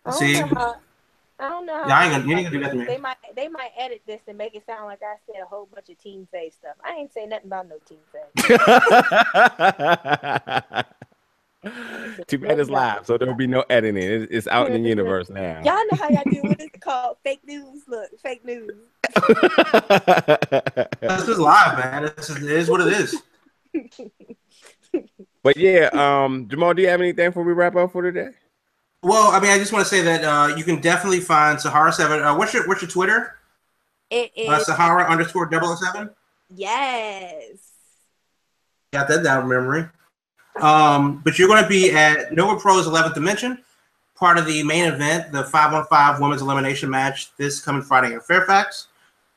I 0.05 0.11
don't 0.11 0.19
See? 0.19 0.41
know 0.41 0.47
how. 0.47 0.77
I 1.39 1.49
don't 1.49 1.67
know. 1.67 1.75
How 1.83 1.89
Yeah, 1.89 1.99
I 1.99 2.05
ain't 2.05 2.13
gonna- 2.13 2.29
you 2.29 2.37
ain't 2.37 2.47
gonna 2.47 2.59
do 2.59 2.63
that 2.65 2.71
to 2.71 2.77
me. 2.77 2.85
They 2.85 2.99
might 2.99 3.17
they 3.35 3.49
might 3.49 3.71
edit 3.77 4.03
this 4.07 4.21
and 4.29 4.39
make 4.39 4.55
it 4.55 4.65
sound 4.67 4.85
like 4.87 5.03
I 5.03 5.17
said 5.27 5.43
a 5.43 5.47
whole 5.47 5.67
bunch 5.75 5.89
of 5.91 5.99
Team 5.99 6.29
Faye 6.31 6.51
stuff. 6.51 6.77
I 6.85 6.95
ain't 6.97 7.13
say 7.13 7.27
nothing 7.27 7.47
about 7.49 7.69
no 7.69 7.77
Team 7.87 7.99
Faye. 8.13 8.21
Too 12.29 12.37
bad 12.39 12.61
it's 12.61 12.69
live, 12.69 13.07
so 13.07 13.17
there'll 13.17 13.35
be 13.35 13.47
no 13.47 13.65
editing. 13.71 13.97
It- 14.03 14.29
It's 14.31 14.47
out 14.47 14.71
in 14.71 14.83
the 14.83 14.89
universe 14.89 15.31
now. 15.31 15.63
Y'all 15.65 15.83
know 15.91 15.97
how 15.99 16.11
y'all 16.11 16.23
do 16.31 16.43
what 16.43 16.61
is 16.61 16.67
it 16.67 16.81
called? 16.81 17.17
Fake 17.25 17.41
news. 17.47 17.83
Look, 17.89 18.11
fake 18.21 18.45
news. 18.45 18.71
this 21.01 21.29
is 21.29 21.39
live, 21.39 21.79
man. 21.79 22.13
This 22.17 22.29
is, 22.31 22.37
it 22.37 22.51
is 22.51 22.69
what 22.71 22.81
it 22.83 22.89
is. 22.93 23.17
but 25.45 25.57
yeah, 25.57 25.89
um, 25.93 26.49
Jamal, 26.49 26.75
do 26.75 26.83
you 26.83 26.89
have 26.89 27.01
anything 27.01 27.29
before 27.29 27.45
we 27.45 27.53
wrap 27.53 27.77
up 27.77 27.93
for 27.93 28.03
today? 28.03 28.31
Well, 29.03 29.31
I 29.31 29.39
mean, 29.39 29.51
I 29.51 29.59
just 29.59 29.73
want 29.73 29.85
to 29.87 29.89
say 29.89 30.01
that 30.03 30.25
uh, 30.25 30.57
you 30.57 30.65
can 30.65 30.81
definitely 30.81 31.21
find 31.21 31.61
Sahara 31.61 31.93
Seven. 31.93 32.23
Uh, 32.23 32.37
what's 32.37 32.53
your 32.53 32.67
what's 32.67 32.83
your 32.83 32.91
Twitter? 32.91 33.37
It 34.11 34.33
is 34.35 34.49
Uh, 34.49 34.59
Sahara 34.59 35.05
underscore 35.05 35.49
007? 35.53 36.11
yes. 36.49 37.45
Got 38.93 39.09
that 39.09 39.23
down 39.23 39.43
in 39.45 39.49
memory. 39.49 39.89
Um, 40.61 41.21
but 41.25 41.39
you're 41.39 41.49
going 41.49 41.63
to 41.63 41.69
be 41.69 41.91
at 41.93 42.33
Nova 42.33 42.59
Pro's 42.61 42.87
11th 42.87 43.15
Dimension 43.15 43.63
part 44.15 44.39
of 44.39 44.47
the 44.47 44.63
main 44.63 44.85
event, 44.85 45.33
the 45.33 45.45
515 45.45 46.23
women's 46.23 46.41
elimination 46.43 46.89
match 46.89 47.35
this 47.37 47.61
coming 47.61 47.83
Friday 47.83 48.15
in 48.15 48.21
Fairfax. 48.21 48.89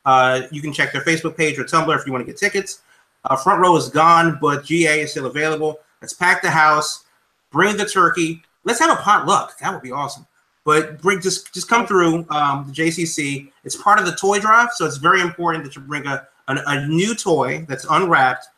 Uh, 0.04 0.42
you 0.50 0.62
can 0.62 0.72
check 0.72 0.92
their 0.92 1.02
Facebook 1.02 1.36
page 1.36 1.58
or 1.58 1.64
Tumblr 1.64 1.94
if 1.98 2.06
you 2.06 2.12
want 2.12 2.24
to 2.24 2.32
get 2.32 2.38
tickets. 2.38 2.82
Uh, 3.24 3.36
front 3.36 3.60
row 3.60 3.76
is 3.76 3.88
gone, 3.88 4.38
but 4.40 4.64
GA 4.64 5.00
is 5.02 5.10
still 5.10 5.26
available. 5.26 5.80
Let's 6.00 6.12
pack 6.12 6.42
the 6.42 6.50
house, 6.50 7.04
bring 7.50 7.76
the 7.76 7.86
turkey. 7.86 8.42
Let's 8.64 8.80
have 8.80 8.90
a 8.90 9.00
potluck. 9.00 9.58
That 9.58 9.72
would 9.72 9.82
be 9.82 9.92
awesome. 9.92 10.26
But 10.64 11.00
bring 11.00 11.20
just 11.20 11.52
just 11.54 11.68
come 11.68 11.86
through 11.86 12.26
um, 12.30 12.66
the 12.66 12.72
JCC. 12.72 13.50
It's 13.64 13.76
part 13.76 13.98
of 13.98 14.06
the 14.06 14.12
toy 14.12 14.38
drive, 14.38 14.70
so 14.74 14.84
it's 14.84 14.98
very 14.98 15.20
important 15.20 15.64
that 15.64 15.74
you 15.74 15.82
bring 15.82 16.06
a, 16.06 16.26
a, 16.48 16.58
a 16.66 16.86
new 16.86 17.14
toy 17.14 17.64
that's 17.68 17.86
unwrapped 17.88 18.48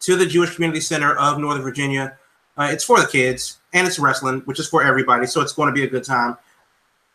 to 0.00 0.16
the 0.16 0.26
Jewish 0.26 0.54
Community 0.54 0.80
Center 0.80 1.16
of 1.16 1.38
Northern 1.38 1.62
Virginia. 1.62 2.18
Uh, 2.56 2.68
it's 2.70 2.84
for 2.84 3.00
the 3.00 3.06
kids 3.06 3.58
and 3.72 3.86
it's 3.86 3.98
wrestling, 3.98 4.40
which 4.40 4.58
is 4.58 4.68
for 4.68 4.82
everybody. 4.82 5.26
So 5.26 5.40
it's 5.40 5.52
going 5.52 5.68
to 5.68 5.72
be 5.72 5.84
a 5.84 5.88
good 5.88 6.04
time. 6.04 6.36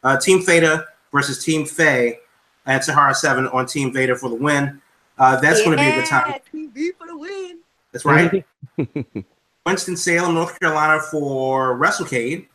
Uh, 0.04 0.18
Team 0.18 0.46
Veda 0.46 0.86
versus 1.12 1.44
Team 1.44 1.66
Faye 1.66 2.20
and 2.66 2.84
Sahara 2.84 3.14
7 3.14 3.48
on 3.48 3.66
Team 3.66 3.94
Veda 3.94 4.16
for 4.16 4.30
the 4.30 4.36
win. 4.36 4.82
Uh, 5.18 5.40
that's 5.40 5.62
going 5.64 5.78
to 5.78 5.84
be 5.84 5.90
a 5.90 5.96
good 5.96 6.06
time. 6.06 6.40
TV 6.54 6.90
for 6.98 7.08
the 7.08 7.18
win. 7.18 7.60
That's 7.92 8.06
right. 8.06 8.46
Winston-Salem, 9.68 10.34
North 10.34 10.60
Carolina 10.60 11.02
for 11.12 11.78
WrestleCade 11.78 12.48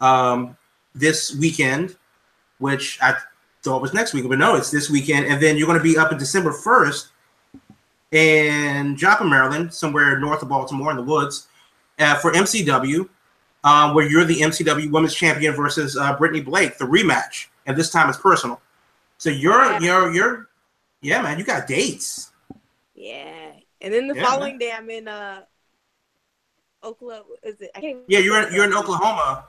um, 0.00 0.56
this 0.94 1.34
weekend, 1.36 1.96
which 2.58 2.98
I 3.02 3.14
thought 3.62 3.82
was 3.82 3.94
next 3.94 4.14
week, 4.14 4.28
but 4.28 4.38
no, 4.38 4.54
it's 4.56 4.70
this 4.70 4.90
weekend. 4.90 5.26
And 5.26 5.42
then 5.42 5.56
you're 5.56 5.66
going 5.66 5.78
to 5.78 5.82
be 5.84 5.98
up 5.98 6.12
in 6.12 6.18
December 6.18 6.52
1st 6.52 7.08
in 8.12 8.96
Joppa, 8.96 9.24
Maryland, 9.24 9.72
somewhere 9.72 10.18
north 10.18 10.42
of 10.42 10.48
Baltimore 10.48 10.90
in 10.90 10.96
the 10.96 11.02
woods, 11.02 11.48
uh, 11.98 12.16
for 12.16 12.32
MCW, 12.32 13.08
um, 13.64 13.94
where 13.94 14.08
you're 14.08 14.24
the 14.24 14.40
MCW 14.40 14.90
Women's 14.90 15.14
Champion 15.14 15.54
versus 15.54 15.96
uh, 15.96 16.16
Brittany 16.16 16.40
Blake, 16.42 16.78
the 16.78 16.84
rematch, 16.84 17.48
and 17.66 17.76
this 17.76 17.90
time 17.90 18.08
it's 18.08 18.18
personal. 18.18 18.60
So 19.18 19.30
you're 19.30 19.80
you're 19.80 20.12
you're 20.14 20.48
yeah, 21.02 21.22
man, 21.22 21.38
you 21.38 21.44
got 21.44 21.66
dates. 21.66 22.32
Yeah. 22.94 23.52
And 23.80 23.94
then 23.94 24.08
the 24.08 24.14
Yeah, 24.14 24.24
following 24.24 24.58
day, 24.58 24.72
I'm 24.72 24.90
in 24.90 25.08
uh, 25.08 25.44
Oklahoma. 26.84 27.24
Is 27.42 27.60
it? 27.60 27.70
I 27.74 27.80
can't 27.80 27.98
Yeah, 28.08 28.20
you're 28.20 28.40
in, 28.46 28.54
you're 28.54 28.64
in 28.64 28.72
Oklahoma, 28.74 29.44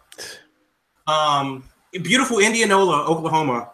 um, 1.08 1.64
beautiful 1.92 2.40
Indianola, 2.40 3.06
Oklahoma, 3.06 3.72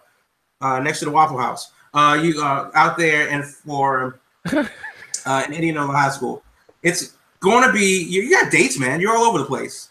uh, 0.62 0.80
next 0.80 1.00
to 1.00 1.06
the 1.06 1.12
Waffle 1.12 1.38
House. 1.38 1.72
Uh, 1.94 2.20
you 2.22 2.42
uh, 2.42 2.70
out 2.76 2.98
there 2.98 3.30
and 3.30 3.46
for 3.46 4.20
uh, 4.54 5.44
in 5.48 5.54
Indianola 5.54 5.94
High 5.94 6.10
School. 6.10 6.44
It's 6.84 7.16
going 7.40 7.66
to 7.66 7.72
be 7.74 8.04
you, 8.04 8.22
you 8.24 8.32
got 8.42 8.52
dates, 8.52 8.78
man. 8.80 9.00
You're 9.00 9.16
all 9.16 9.24
over 9.24 9.40
the 9.40 9.46
place. 9.46 9.90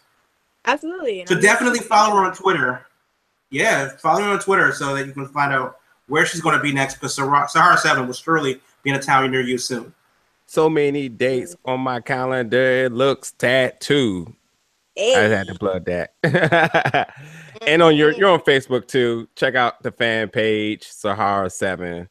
Absolutely. 0.66 1.20
and 1.20 1.28
So 1.28 1.34
I'm 1.36 1.40
definitely 1.42 1.78
just- 1.80 1.88
follow 1.88 2.16
her 2.16 2.24
on 2.24 2.34
Twitter. 2.34 2.86
Yeah, 3.50 3.88
follow 3.98 4.20
her 4.22 4.30
on 4.30 4.40
Twitter 4.40 4.72
so 4.72 4.94
that 4.94 5.06
you 5.06 5.12
can 5.12 5.28
find 5.28 5.52
out 5.52 5.76
where 6.08 6.26
she's 6.26 6.40
going 6.40 6.56
to 6.56 6.62
be 6.62 6.72
next. 6.72 6.94
Because 6.94 7.14
Sahara, 7.14 7.48
Sahara 7.48 7.76
Seven 7.78 8.06
will 8.06 8.14
surely 8.14 8.60
be 8.82 8.90
in 8.90 8.96
a 8.96 9.02
town 9.02 9.30
near 9.30 9.42
you 9.42 9.58
soon. 9.58 9.94
So 10.46 10.68
many 10.68 11.08
dates 11.08 11.56
on 11.64 11.80
my 11.80 12.00
calendar. 12.00 12.84
It 12.84 12.92
looks 12.92 13.32
tattoo. 13.32 14.34
I 14.96 15.02
had 15.02 15.48
to 15.48 15.54
plug 15.56 15.86
that. 15.86 16.14
and 17.66 17.82
on 17.82 17.96
your 17.96 18.12
you're 18.12 18.30
on 18.30 18.40
Facebook 18.40 18.86
too. 18.86 19.28
Check 19.34 19.54
out 19.56 19.82
the 19.82 19.90
fan 19.90 20.28
page, 20.28 20.84
Sahara 20.86 21.50
Seven. 21.50 22.08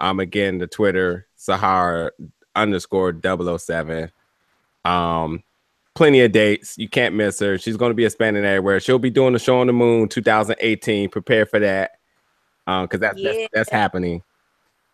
Um 0.00 0.20
again 0.20 0.58
the 0.58 0.66
Twitter, 0.66 1.26
Sahara 1.36 2.10
underscore 2.56 3.12
007. 3.22 4.10
Um 4.84 5.42
plenty 5.94 6.22
of 6.22 6.32
dates. 6.32 6.78
You 6.78 6.88
can't 6.88 7.14
miss 7.14 7.38
her. 7.40 7.58
She's 7.58 7.76
gonna 7.76 7.92
be 7.94 8.06
expanding 8.06 8.44
everywhere. 8.44 8.80
She'll 8.80 8.98
be 8.98 9.10
doing 9.10 9.34
the 9.34 9.38
show 9.38 9.60
on 9.60 9.66
the 9.66 9.72
moon 9.74 10.08
2018. 10.08 11.10
Prepare 11.10 11.44
for 11.44 11.58
that. 11.58 11.92
Um, 12.66 12.84
because 12.84 13.00
that's, 13.00 13.20
Yeah. 13.20 13.32
that's 13.32 13.48
that's 13.52 13.70
happening. 13.70 14.22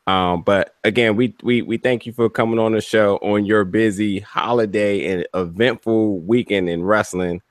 Um, 0.08 0.40
but 0.40 0.74
again, 0.84 1.16
we 1.16 1.36
we 1.42 1.60
we 1.60 1.76
thank 1.76 2.06
you 2.06 2.14
for 2.14 2.30
coming 2.30 2.58
on 2.58 2.72
the 2.72 2.80
show 2.80 3.18
on 3.18 3.44
your 3.44 3.66
busy 3.66 4.20
holiday 4.20 5.04
and 5.12 5.26
eventful 5.34 6.20
weekend 6.20 6.70
in 6.70 6.82
wrestling. 6.82 7.42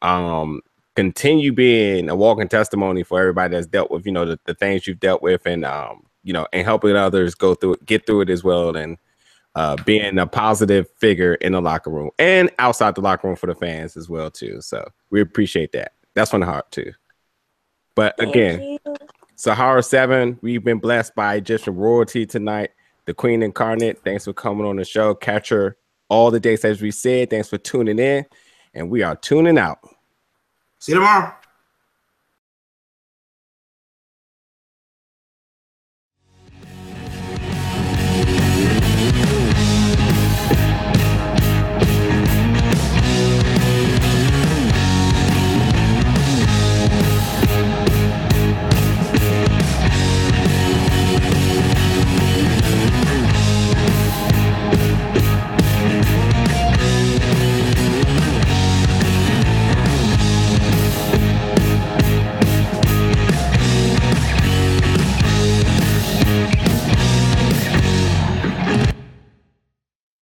Um, 0.00 0.62
continue 0.96 1.52
being 1.52 2.08
a 2.08 2.16
walking 2.16 2.48
testimony 2.48 3.02
for 3.02 3.20
everybody 3.20 3.54
that's 3.54 3.66
dealt 3.66 3.90
with, 3.90 4.06
you 4.06 4.12
know, 4.12 4.24
the, 4.24 4.40
the 4.46 4.54
things 4.54 4.86
you've 4.86 4.98
dealt 4.98 5.20
with 5.20 5.44
and 5.44 5.62
um, 5.62 6.06
you 6.24 6.32
know, 6.32 6.46
and 6.54 6.64
helping 6.64 6.96
others 6.96 7.34
go 7.34 7.54
through 7.54 7.74
it, 7.74 7.84
get 7.84 8.06
through 8.06 8.22
it 8.22 8.30
as 8.30 8.42
well, 8.42 8.74
and 8.74 8.96
uh 9.54 9.76
being 9.84 10.18
a 10.18 10.26
positive 10.26 10.88
figure 10.96 11.34
in 11.34 11.52
the 11.52 11.60
locker 11.60 11.90
room 11.90 12.08
and 12.18 12.50
outside 12.58 12.94
the 12.94 13.00
locker 13.02 13.26
room 13.28 13.36
for 13.36 13.46
the 13.46 13.54
fans 13.54 13.98
as 13.98 14.08
well, 14.08 14.30
too. 14.30 14.62
So 14.62 14.88
we 15.10 15.20
appreciate 15.20 15.72
that. 15.72 15.92
That's 16.14 16.30
from 16.30 16.40
the 16.40 16.46
heart 16.46 16.70
too. 16.72 16.92
But 17.94 18.18
again. 18.18 18.78
Sahara 19.40 19.82
7, 19.82 20.38
we've 20.42 20.62
been 20.62 20.76
blessed 20.76 21.14
by 21.14 21.36
Egyptian 21.36 21.74
royalty 21.74 22.26
tonight. 22.26 22.72
The 23.06 23.14
Queen 23.14 23.42
Incarnate, 23.42 23.98
thanks 24.04 24.26
for 24.26 24.34
coming 24.34 24.66
on 24.66 24.76
the 24.76 24.84
show. 24.84 25.14
Catch 25.14 25.48
her 25.48 25.78
all 26.10 26.30
the 26.30 26.38
dates 26.38 26.62
as 26.66 26.82
we 26.82 26.90
said. 26.90 27.30
Thanks 27.30 27.48
for 27.48 27.56
tuning 27.56 27.98
in. 27.98 28.26
And 28.74 28.90
we 28.90 29.02
are 29.02 29.16
tuning 29.16 29.56
out. 29.56 29.78
See 30.78 30.92
you 30.92 30.98
tomorrow. 30.98 31.34